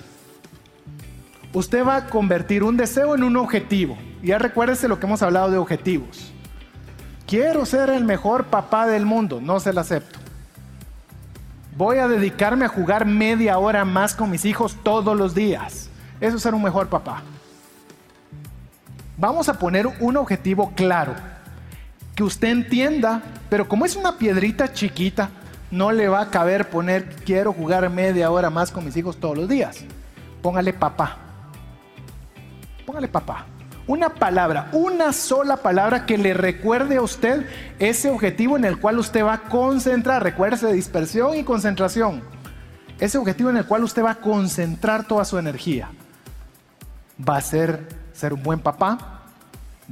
Usted 1.53 1.85
va 1.85 1.97
a 1.97 2.05
convertir 2.07 2.63
un 2.63 2.77
deseo 2.77 3.13
en 3.13 3.21
un 3.21 3.37
objetivo. 3.37 3.95
Ya 4.23 4.39
recuérdese 4.39 4.87
lo 4.87 4.99
que 4.99 5.05
hemos 5.05 5.21
hablado 5.21 5.51
de 5.51 5.59
objetivos. 5.59 6.33
Quiero 7.27 7.67
ser 7.67 7.91
el 7.91 8.03
mejor 8.03 8.45
papá 8.45 8.87
del 8.87 9.05
mundo, 9.05 9.39
no 9.39 9.59
se 9.59 9.71
lo 9.71 9.81
acepto. 9.81 10.17
Voy 11.77 11.99
a 11.99 12.07
dedicarme 12.07 12.65
a 12.65 12.69
jugar 12.69 13.05
media 13.05 13.59
hora 13.59 13.85
más 13.85 14.15
con 14.15 14.31
mis 14.31 14.43
hijos 14.43 14.75
todos 14.81 15.15
los 15.15 15.35
días. 15.35 15.91
Eso 16.19 16.37
es 16.37 16.41
ser 16.41 16.55
un 16.55 16.63
mejor 16.63 16.87
papá. 16.89 17.21
Vamos 19.15 19.47
a 19.47 19.59
poner 19.59 19.85
un 19.99 20.17
objetivo 20.17 20.73
claro, 20.75 21.13
que 22.15 22.23
usted 22.23 22.47
entienda, 22.47 23.21
pero 23.47 23.69
como 23.69 23.85
es 23.85 23.95
una 23.95 24.17
piedrita 24.17 24.73
chiquita, 24.73 25.29
no 25.73 25.91
le 25.91 26.07
va 26.07 26.21
a 26.21 26.29
caber 26.29 26.69
poner 26.69 27.09
quiero 27.25 27.51
jugar 27.51 27.89
media 27.89 28.29
hora 28.29 28.51
más 28.51 28.69
con 28.69 28.85
mis 28.85 28.95
hijos 28.95 29.17
todos 29.17 29.35
los 29.35 29.49
días. 29.49 29.79
Póngale 30.43 30.71
papá. 30.71 31.17
Póngale 32.85 33.07
papá. 33.07 33.47
Una 33.87 34.09
palabra, 34.09 34.69
una 34.71 35.11
sola 35.11 35.57
palabra 35.57 36.05
que 36.05 36.19
le 36.19 36.35
recuerde 36.35 36.97
a 36.97 37.01
usted 37.01 37.47
ese 37.79 38.11
objetivo 38.11 38.55
en 38.55 38.65
el 38.65 38.79
cual 38.79 38.99
usted 38.99 39.25
va 39.25 39.33
a 39.33 39.41
concentrar. 39.49 40.21
Recuérdese 40.21 40.67
de 40.67 40.73
dispersión 40.73 41.35
y 41.35 41.43
concentración. 41.43 42.21
Ese 42.99 43.17
objetivo 43.17 43.49
en 43.49 43.57
el 43.57 43.65
cual 43.65 43.83
usted 43.83 44.03
va 44.03 44.11
a 44.11 44.21
concentrar 44.21 45.07
toda 45.07 45.25
su 45.25 45.39
energía. 45.39 45.89
Va 47.27 47.37
a 47.37 47.41
ser 47.41 48.03
ser 48.13 48.31
un 48.31 48.43
buen 48.43 48.59
papá, 48.59 49.23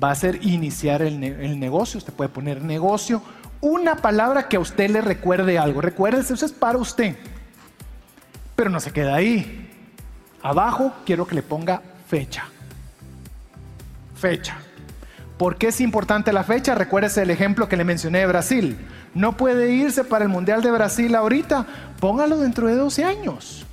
va 0.02 0.12
a 0.12 0.16
ser 0.16 0.46
iniciar 0.46 1.02
el, 1.02 1.24
el 1.24 1.60
negocio. 1.60 1.98
Usted 1.98 2.14
puede 2.14 2.30
poner 2.30 2.62
negocio. 2.62 3.24
Una 3.62 3.96
palabra 3.96 4.48
que 4.48 4.58
a 4.58 4.60
usted 4.60 4.90
le 4.90 5.02
recuerde 5.02 5.58
algo. 5.58 5.82
Recuérdese, 5.82 6.34
eso 6.34 6.46
es 6.46 6.52
para 6.52 6.78
usted. 6.78 7.16
Pero 8.56 8.70
no 8.70 8.80
se 8.80 8.92
queda 8.92 9.16
ahí. 9.16 9.70
Abajo 10.42 10.94
quiero 11.06 11.26
que 11.26 11.36
le 11.36 11.44
ponga 11.44 11.82
fecha 12.08 12.46
fecha. 14.22 14.56
¿Por 15.38 15.58
qué 15.58 15.70
es 15.70 15.82
importante 15.82 16.32
la 16.32 16.44
fecha? 16.44 16.76
Recuérdese 16.76 17.24
el 17.24 17.32
ejemplo 17.32 17.68
que 17.68 17.76
le 17.76 17.84
mencioné 17.84 18.20
de 18.20 18.28
Brasil. 18.28 18.78
No 19.16 19.36
puede 19.36 19.72
irse 19.72 20.04
para 20.04 20.24
el 20.24 20.30
Mundial 20.30 20.62
de 20.62 20.72
Brasil 20.72 21.16
ahorita, 21.16 21.66
póngalo 22.00 22.38
dentro 22.38 22.68
de 22.68 22.76
12 22.76 23.04
años. 23.04 23.66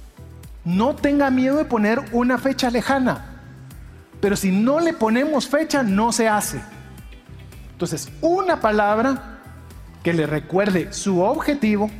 No 0.65 0.97
tenga 0.97 1.31
miedo 1.31 1.59
de 1.59 1.67
poner 1.67 2.03
una 2.13 2.39
fecha 2.39 2.71
lejana. 2.71 3.27
Pero 4.21 4.35
si 4.35 4.51
no 4.51 4.81
le 4.81 4.95
ponemos 4.95 5.47
fecha, 5.47 5.83
no 5.83 6.11
se 6.11 6.27
hace. 6.27 6.61
Entonces, 7.73 8.09
una 8.23 8.61
palabra 8.61 9.38
que 10.09 10.15
le 10.15 10.27
recuerde 10.27 10.91
su 10.91 11.21
objetivo 11.21 11.91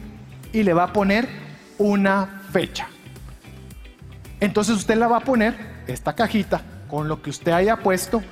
y 0.51 0.63
le 0.63 0.73
va 0.73 0.85
a 0.85 0.93
poner 0.95 1.29
una 1.77 2.41
fecha. 2.51 2.89
Entonces 4.41 4.77
usted 4.77 4.97
la 4.97 5.09
va 5.09 5.19
a 5.19 5.21
poner, 5.21 5.55
esta 5.87 6.15
cajita, 6.15 6.63
con 6.89 7.07
lo 7.07 7.21
que 7.21 7.29
usted 7.29 7.53
haya 7.53 7.77
puesto 7.77 8.23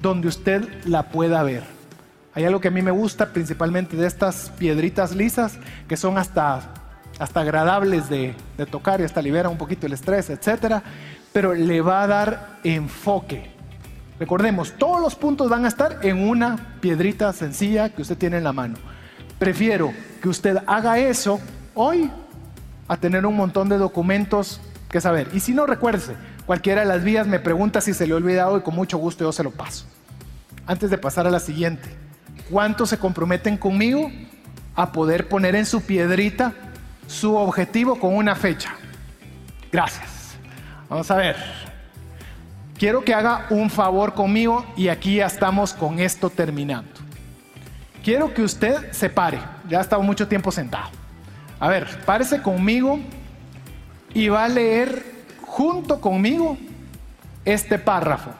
donde 0.00 0.26
usted 0.26 0.66
la 0.86 1.10
pueda 1.10 1.42
ver. 1.42 1.64
Hay 2.32 2.46
algo 2.46 2.62
que 2.62 2.68
a 2.68 2.70
mí 2.70 2.80
me 2.80 2.92
gusta 2.92 3.30
principalmente 3.30 3.94
de 3.94 4.06
estas 4.06 4.52
piedritas 4.58 5.14
lisas 5.14 5.58
que 5.86 5.98
son 5.98 6.16
hasta, 6.16 6.72
hasta 7.18 7.40
agradables 7.40 8.08
de, 8.08 8.34
tocar 8.70 9.02
y 9.02 9.04
hasta 9.04 9.20
liberan 9.20 9.52
un 9.52 9.58
poquito 9.58 9.86
el 9.86 9.92
estrés, 9.92 10.30
etcétera, 10.30 10.82
pero 11.30 11.52
le 11.52 11.82
va 11.82 12.04
a 12.04 12.06
dar 12.06 12.58
enfoque. 12.64 13.50
Recordemos, 14.18 14.72
todos 14.78 14.98
los 14.98 15.14
puntos 15.14 15.50
van 15.50 15.66
a 15.66 15.68
estar 15.68 15.98
en 16.04 16.26
una 16.26 16.78
piedrita 16.80 17.30
sencilla 17.34 17.90
que 17.90 18.00
usted 18.00 18.16
tiene 18.16 18.38
en 18.38 18.44
la 18.44 18.54
mano. 18.54 18.76
Prefiero 19.40 19.94
que 20.20 20.28
usted 20.28 20.58
haga 20.66 20.98
eso 20.98 21.40
hoy 21.72 22.10
a 22.86 22.98
tener 22.98 23.24
un 23.24 23.34
montón 23.34 23.70
de 23.70 23.78
documentos 23.78 24.60
que 24.90 25.00
saber. 25.00 25.28
Y 25.32 25.40
si 25.40 25.54
no, 25.54 25.64
recuérdese, 25.64 26.14
cualquiera 26.44 26.82
de 26.82 26.86
las 26.86 27.02
vías 27.02 27.26
me 27.26 27.38
pregunta 27.38 27.80
si 27.80 27.94
se 27.94 28.06
le 28.06 28.12
ha 28.12 28.16
olvidado 28.16 28.58
y 28.58 28.60
con 28.60 28.74
mucho 28.74 28.98
gusto 28.98 29.24
yo 29.24 29.32
se 29.32 29.42
lo 29.42 29.50
paso. 29.50 29.86
Antes 30.66 30.90
de 30.90 30.98
pasar 30.98 31.26
a 31.26 31.30
la 31.30 31.40
siguiente, 31.40 31.88
¿cuántos 32.50 32.90
se 32.90 32.98
comprometen 32.98 33.56
conmigo 33.56 34.12
a 34.76 34.92
poder 34.92 35.26
poner 35.26 35.56
en 35.56 35.64
su 35.64 35.80
piedrita 35.80 36.52
su 37.06 37.34
objetivo 37.34 37.98
con 37.98 38.14
una 38.14 38.34
fecha? 38.34 38.74
Gracias. 39.72 40.36
Vamos 40.90 41.10
a 41.10 41.16
ver. 41.16 41.36
Quiero 42.78 43.02
que 43.02 43.14
haga 43.14 43.46
un 43.48 43.70
favor 43.70 44.12
conmigo 44.12 44.66
y 44.76 44.88
aquí 44.88 45.14
ya 45.14 45.26
estamos 45.26 45.72
con 45.72 45.98
esto 45.98 46.28
terminando. 46.28 46.89
Quiero 48.02 48.32
que 48.32 48.42
usted 48.42 48.92
se 48.92 49.10
pare. 49.10 49.38
Ya 49.68 49.78
ha 49.78 49.82
estado 49.82 50.02
mucho 50.02 50.26
tiempo 50.26 50.50
sentado. 50.50 50.90
A 51.58 51.68
ver, 51.68 51.86
párese 52.06 52.40
conmigo 52.40 52.98
y 54.14 54.28
va 54.28 54.44
a 54.44 54.48
leer 54.48 55.04
junto 55.42 56.00
conmigo 56.00 56.56
este 57.44 57.78
párrafo. 57.78 58.30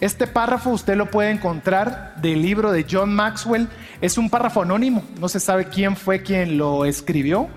Este 0.00 0.26
párrafo 0.26 0.70
usted 0.70 0.96
lo 0.96 1.10
puede 1.10 1.30
encontrar 1.30 2.16
del 2.16 2.42
libro 2.42 2.72
de 2.72 2.84
John 2.90 3.14
Maxwell. 3.14 3.68
Es 4.00 4.18
un 4.18 4.28
párrafo 4.28 4.62
anónimo, 4.62 5.04
no 5.20 5.28
se 5.28 5.40
sabe 5.40 5.68
quién 5.68 5.96
fue 5.96 6.22
quien 6.22 6.58
lo 6.58 6.84
escribió. 6.84 7.48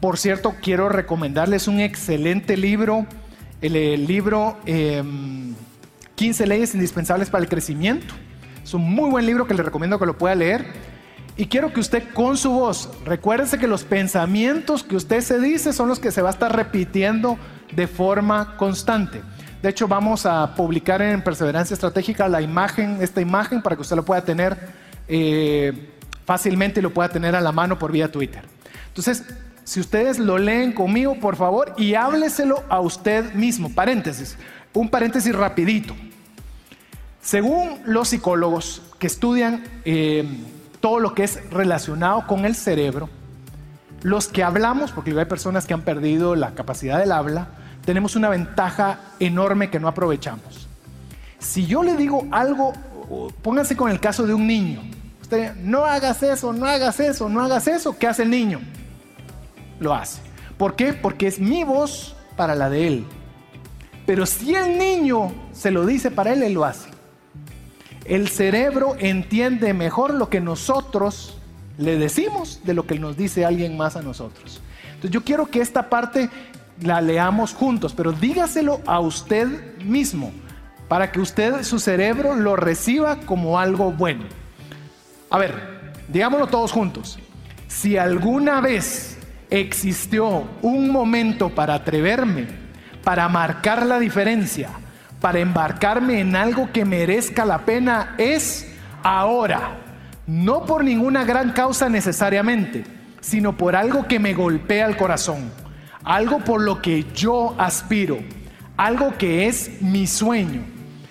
Por 0.00 0.18
cierto, 0.18 0.54
quiero 0.62 0.88
recomendarles 0.88 1.66
un 1.66 1.80
excelente 1.80 2.56
libro, 2.56 3.06
el, 3.62 4.06
libro 4.06 4.58
15 4.64 6.42
em, 6.42 6.48
leyes 6.48 6.74
indispensables 6.74 7.30
para 7.30 7.42
el 7.42 7.50
crecimiento. 7.50 8.14
Es 8.62 8.74
un 8.74 8.82
muy 8.82 9.10
buen 9.10 9.26
libro 9.26 9.46
que 9.46 9.54
le 9.54 9.62
recomiendo 9.62 9.98
que 9.98 10.06
lo 10.06 10.18
pueda 10.18 10.34
leer. 10.34 10.66
Y 11.38 11.46
quiero 11.46 11.72
que 11.72 11.78
usted 11.78 12.02
con 12.14 12.36
su 12.36 12.50
voz, 12.50 12.90
recuérdese 13.04 13.58
que 13.58 13.68
los 13.68 13.84
pensamientos 13.84 14.82
que 14.82 14.96
usted 14.96 15.20
se 15.20 15.38
dice 15.38 15.72
son 15.72 15.88
los 15.88 16.00
que 16.00 16.10
se 16.10 16.20
va 16.20 16.30
a 16.30 16.32
estar 16.32 16.54
repitiendo 16.54 17.38
de 17.70 17.86
forma 17.86 18.56
constante. 18.56 19.22
De 19.62 19.68
hecho, 19.68 19.86
vamos 19.86 20.26
a 20.26 20.56
publicar 20.56 21.00
en 21.00 21.22
Perseverancia 21.22 21.74
Estratégica 21.74 22.28
la 22.28 22.42
imagen, 22.42 22.98
esta 23.00 23.20
imagen, 23.20 23.62
para 23.62 23.76
que 23.76 23.82
usted 23.82 23.94
lo 23.94 24.04
pueda 24.04 24.24
tener 24.24 24.58
eh, 25.06 25.90
fácilmente 26.26 26.80
y 26.80 26.82
lo 26.82 26.92
pueda 26.92 27.08
tener 27.08 27.36
a 27.36 27.40
la 27.40 27.52
mano 27.52 27.78
por 27.78 27.92
vía 27.92 28.10
Twitter. 28.10 28.42
Entonces, 28.88 29.22
si 29.62 29.78
ustedes 29.78 30.18
lo 30.18 30.38
leen 30.38 30.72
conmigo, 30.72 31.20
por 31.20 31.36
favor, 31.36 31.72
y 31.76 31.94
hábleselo 31.94 32.64
a 32.68 32.80
usted 32.80 33.32
mismo. 33.34 33.72
Paréntesis, 33.72 34.36
un 34.72 34.88
paréntesis 34.88 35.32
rapidito. 35.32 35.94
Según 37.22 37.78
los 37.84 38.08
psicólogos 38.08 38.82
que 38.98 39.06
estudian 39.06 39.62
eh, 39.84 40.26
todo 40.80 41.00
lo 41.00 41.14
que 41.14 41.24
es 41.24 41.50
relacionado 41.50 42.26
con 42.26 42.44
el 42.44 42.54
cerebro, 42.54 43.08
los 44.02 44.28
que 44.28 44.44
hablamos, 44.44 44.92
porque 44.92 45.18
hay 45.18 45.24
personas 45.24 45.66
que 45.66 45.74
han 45.74 45.82
perdido 45.82 46.36
la 46.36 46.54
capacidad 46.54 46.98
del 46.98 47.12
habla, 47.12 47.48
tenemos 47.84 48.16
una 48.16 48.28
ventaja 48.28 49.00
enorme 49.18 49.70
que 49.70 49.80
no 49.80 49.88
aprovechamos. 49.88 50.68
Si 51.38 51.66
yo 51.66 51.82
le 51.82 51.96
digo 51.96 52.26
algo, 52.30 52.72
pónganse 53.42 53.76
con 53.76 53.90
el 53.90 54.00
caso 54.00 54.26
de 54.26 54.34
un 54.34 54.46
niño. 54.46 54.82
Usted, 55.22 55.54
no 55.56 55.84
hagas 55.84 56.22
eso, 56.22 56.52
no 56.52 56.66
hagas 56.66 57.00
eso, 57.00 57.28
no 57.28 57.42
hagas 57.42 57.66
eso. 57.68 57.96
¿Qué 57.98 58.06
hace 58.06 58.22
el 58.22 58.30
niño? 58.30 58.60
Lo 59.80 59.94
hace. 59.94 60.20
¿Por 60.56 60.74
qué? 60.74 60.92
Porque 60.92 61.26
es 61.26 61.38
mi 61.38 61.64
voz 61.64 62.16
para 62.36 62.54
la 62.54 62.68
de 62.68 62.86
él. 62.86 63.06
Pero 64.06 64.26
si 64.26 64.54
el 64.54 64.78
niño 64.78 65.32
se 65.52 65.70
lo 65.70 65.86
dice 65.86 66.10
para 66.10 66.32
él, 66.32 66.42
él 66.42 66.54
lo 66.54 66.64
hace. 66.64 66.88
El 68.08 68.28
cerebro 68.28 68.96
entiende 68.98 69.74
mejor 69.74 70.14
lo 70.14 70.30
que 70.30 70.40
nosotros 70.40 71.36
le 71.76 71.98
decimos 71.98 72.60
de 72.64 72.72
lo 72.72 72.86
que 72.86 72.98
nos 72.98 73.18
dice 73.18 73.44
alguien 73.44 73.76
más 73.76 73.96
a 73.96 74.02
nosotros. 74.02 74.62
Entonces 74.86 75.10
yo 75.10 75.22
quiero 75.22 75.46
que 75.46 75.60
esta 75.60 75.90
parte 75.90 76.30
la 76.80 77.02
leamos 77.02 77.52
juntos, 77.52 77.92
pero 77.94 78.12
dígaselo 78.12 78.80
a 78.86 78.98
usted 79.00 79.76
mismo 79.84 80.32
para 80.88 81.12
que 81.12 81.20
usted, 81.20 81.62
su 81.64 81.78
cerebro, 81.78 82.34
lo 82.34 82.56
reciba 82.56 83.16
como 83.20 83.58
algo 83.58 83.92
bueno. 83.92 84.24
A 85.28 85.36
ver, 85.36 85.92
digámoslo 86.08 86.46
todos 86.46 86.72
juntos. 86.72 87.18
Si 87.66 87.98
alguna 87.98 88.62
vez 88.62 89.18
existió 89.50 90.48
un 90.62 90.90
momento 90.90 91.50
para 91.50 91.74
atreverme, 91.74 92.46
para 93.04 93.28
marcar 93.28 93.84
la 93.84 93.98
diferencia, 93.98 94.70
para 95.20 95.40
embarcarme 95.40 96.20
en 96.20 96.36
algo 96.36 96.70
que 96.72 96.84
merezca 96.84 97.44
la 97.44 97.58
pena, 97.64 98.14
es 98.18 98.72
ahora. 99.02 99.78
No 100.26 100.64
por 100.66 100.84
ninguna 100.84 101.24
gran 101.24 101.52
causa 101.52 101.88
necesariamente, 101.88 102.84
sino 103.20 103.56
por 103.56 103.74
algo 103.74 104.06
que 104.06 104.18
me 104.18 104.34
golpea 104.34 104.86
el 104.86 104.96
corazón, 104.96 105.50
algo 106.04 106.40
por 106.40 106.60
lo 106.60 106.82
que 106.82 107.06
yo 107.14 107.54
aspiro, 107.58 108.18
algo 108.76 109.16
que 109.16 109.46
es 109.46 109.80
mi 109.80 110.06
sueño. 110.06 110.62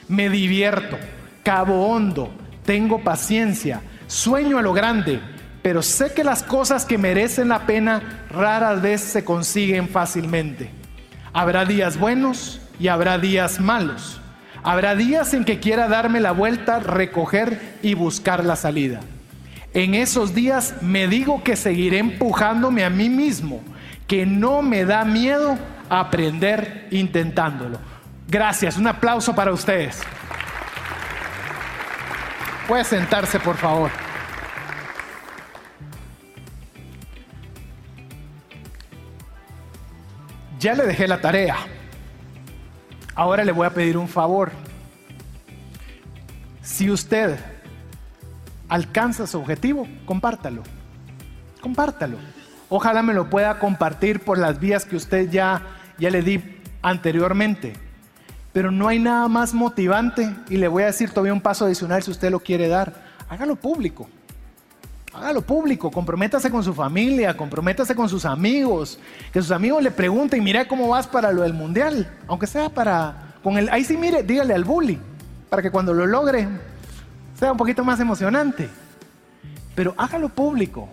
Me 0.07 0.29
divierto, 0.29 0.97
cabo 1.43 1.87
hondo, 1.87 2.31
tengo 2.63 3.03
paciencia, 3.03 3.81
sueño 4.05 4.57
a 4.57 4.61
lo 4.61 4.73
grande, 4.73 5.19
pero 5.61 5.81
sé 5.81 6.13
que 6.13 6.23
las 6.23 6.43
cosas 6.43 6.85
que 6.85 6.97
merecen 6.97 7.49
la 7.49 7.65
pena 7.65 8.25
raras 8.29 8.81
veces 8.81 9.11
se 9.11 9.25
consiguen 9.25 9.89
fácilmente. 9.89 10.69
Habrá 11.33 11.65
días 11.65 11.99
buenos 11.99 12.61
y 12.79 12.87
habrá 12.87 13.17
días 13.17 13.59
malos. 13.59 14.19
Habrá 14.63 14.95
días 14.95 15.33
en 15.33 15.45
que 15.45 15.59
quiera 15.59 15.87
darme 15.87 16.19
la 16.19 16.31
vuelta, 16.31 16.79
recoger 16.79 17.77
y 17.81 17.93
buscar 17.93 18.43
la 18.43 18.55
salida. 18.55 18.99
En 19.73 19.93
esos 19.93 20.33
días 20.33 20.75
me 20.81 21.07
digo 21.07 21.43
que 21.43 21.55
seguiré 21.55 21.99
empujándome 21.99 22.83
a 22.83 22.89
mí 22.89 23.09
mismo, 23.09 23.61
que 24.07 24.25
no 24.25 24.61
me 24.61 24.85
da 24.85 25.05
miedo 25.05 25.57
aprender 25.89 26.87
intentándolo. 26.91 27.79
Gracias, 28.27 28.77
un 28.77 28.87
aplauso 28.87 29.33
para 29.35 29.53
ustedes. 29.53 30.01
Puede 32.67 32.83
sentarse, 32.83 33.39
por 33.39 33.55
favor. 33.55 33.89
Ya 40.59 40.73
le 40.73 40.85
dejé 40.85 41.07
la 41.07 41.21
tarea. 41.21 41.55
Ahora 43.17 43.43
le 43.43 43.51
voy 43.51 43.65
a 43.65 43.71
pedir 43.71 43.97
un 43.97 44.07
favor. 44.07 44.51
Si 46.61 46.91
usted 46.91 47.35
alcanza 48.69 49.25
su 49.25 49.39
objetivo, 49.39 49.87
compártalo. 50.05 50.61
Compártalo. 51.59 52.17
Ojalá 52.69 53.01
me 53.01 53.15
lo 53.15 53.27
pueda 53.27 53.57
compartir 53.57 54.19
por 54.19 54.37
las 54.37 54.59
vías 54.59 54.85
que 54.85 54.95
usted 54.95 55.31
ya, 55.31 55.63
ya 55.97 56.11
le 56.11 56.21
di 56.21 56.61
anteriormente. 56.83 57.73
Pero 58.53 58.69
no 58.69 58.87
hay 58.87 58.99
nada 58.99 59.27
más 59.27 59.51
motivante 59.55 60.35
y 60.47 60.57
le 60.57 60.67
voy 60.67 60.83
a 60.83 60.87
decir 60.87 61.09
todavía 61.09 61.33
un 61.33 61.41
paso 61.41 61.65
adicional 61.65 62.03
si 62.03 62.11
usted 62.11 62.29
lo 62.29 62.39
quiere 62.39 62.67
dar. 62.67 62.93
Hágalo 63.29 63.55
público. 63.55 64.07
Hágalo 65.13 65.41
público, 65.41 65.89
comprométase 65.89 66.51
con 66.51 66.63
su 66.63 66.73
familia, 66.73 67.35
comprométase 67.35 67.95
con 67.95 68.09
sus 68.09 68.25
amigos, 68.25 68.99
que 69.31 69.41
sus 69.41 69.51
amigos 69.51 69.81
le 69.81 69.91
pregunten, 69.91 70.43
mira 70.43 70.67
cómo 70.67 70.89
vas 70.89 71.07
para 71.07 71.31
lo 71.31 71.43
del 71.43 71.53
mundial, 71.53 72.07
aunque 72.27 72.45
sea 72.45 72.69
para, 72.69 73.33
con 73.41 73.57
el, 73.57 73.69
ahí 73.69 73.83
sí 73.83 73.97
mire, 73.97 74.21
dígale 74.23 74.53
al 74.53 74.63
bully, 74.63 74.99
para 75.49 75.61
que 75.61 75.71
cuando 75.71 75.93
lo 75.93 76.05
logre 76.05 76.47
sea 77.39 77.51
un 77.51 77.57
poquito 77.57 77.83
más 77.83 77.99
emocionante. 77.99 78.69
Pero 79.75 79.93
hágalo 79.97 80.29
público. 80.29 80.89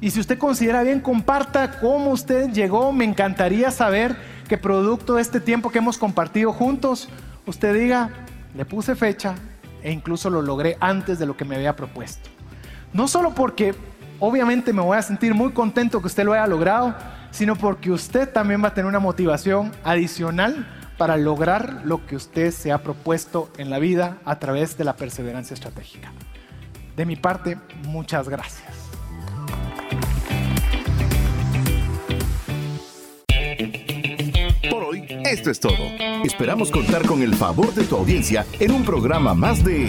Y 0.00 0.10
si 0.10 0.20
usted 0.20 0.38
considera 0.38 0.82
bien, 0.82 1.00
comparta 1.00 1.78
cómo 1.80 2.10
usted 2.10 2.50
llegó. 2.50 2.92
Me 2.92 3.04
encantaría 3.04 3.70
saber 3.70 4.16
que 4.48 4.58
producto 4.58 5.14
de 5.14 5.22
este 5.22 5.40
tiempo 5.40 5.70
que 5.70 5.78
hemos 5.78 5.96
compartido 5.96 6.52
juntos, 6.52 7.08
usted 7.46 7.72
diga, 7.74 8.10
le 8.54 8.64
puse 8.64 8.94
fecha 8.96 9.34
e 9.82 9.90
incluso 9.90 10.28
lo 10.28 10.42
logré 10.42 10.76
antes 10.80 11.18
de 11.18 11.26
lo 11.26 11.36
que 11.36 11.44
me 11.44 11.54
había 11.54 11.74
propuesto. 11.74 12.31
No 12.92 13.08
solo 13.08 13.34
porque 13.34 13.74
obviamente 14.20 14.72
me 14.72 14.82
voy 14.82 14.98
a 14.98 15.02
sentir 15.02 15.34
muy 15.34 15.52
contento 15.52 16.00
que 16.00 16.08
usted 16.08 16.24
lo 16.24 16.34
haya 16.34 16.46
logrado, 16.46 16.94
sino 17.30 17.56
porque 17.56 17.90
usted 17.90 18.30
también 18.30 18.62
va 18.62 18.68
a 18.68 18.74
tener 18.74 18.86
una 18.86 18.98
motivación 18.98 19.72
adicional 19.82 20.66
para 20.98 21.16
lograr 21.16 21.80
lo 21.84 22.04
que 22.06 22.16
usted 22.16 22.52
se 22.52 22.70
ha 22.70 22.82
propuesto 22.82 23.50
en 23.56 23.70
la 23.70 23.78
vida 23.78 24.18
a 24.26 24.38
través 24.38 24.76
de 24.76 24.84
la 24.84 24.94
perseverancia 24.94 25.54
estratégica. 25.54 26.12
De 26.94 27.06
mi 27.06 27.16
parte, 27.16 27.56
muchas 27.86 28.28
gracias. 28.28 28.70
Por 34.70 34.84
hoy, 34.84 35.06
esto 35.24 35.50
es 35.50 35.58
todo. 35.58 35.72
Esperamos 36.24 36.70
contar 36.70 37.06
con 37.06 37.22
el 37.22 37.34
favor 37.34 37.72
de 37.74 37.84
tu 37.84 37.96
audiencia 37.96 38.44
en 38.60 38.70
un 38.72 38.84
programa 38.84 39.32
más 39.32 39.64
de 39.64 39.88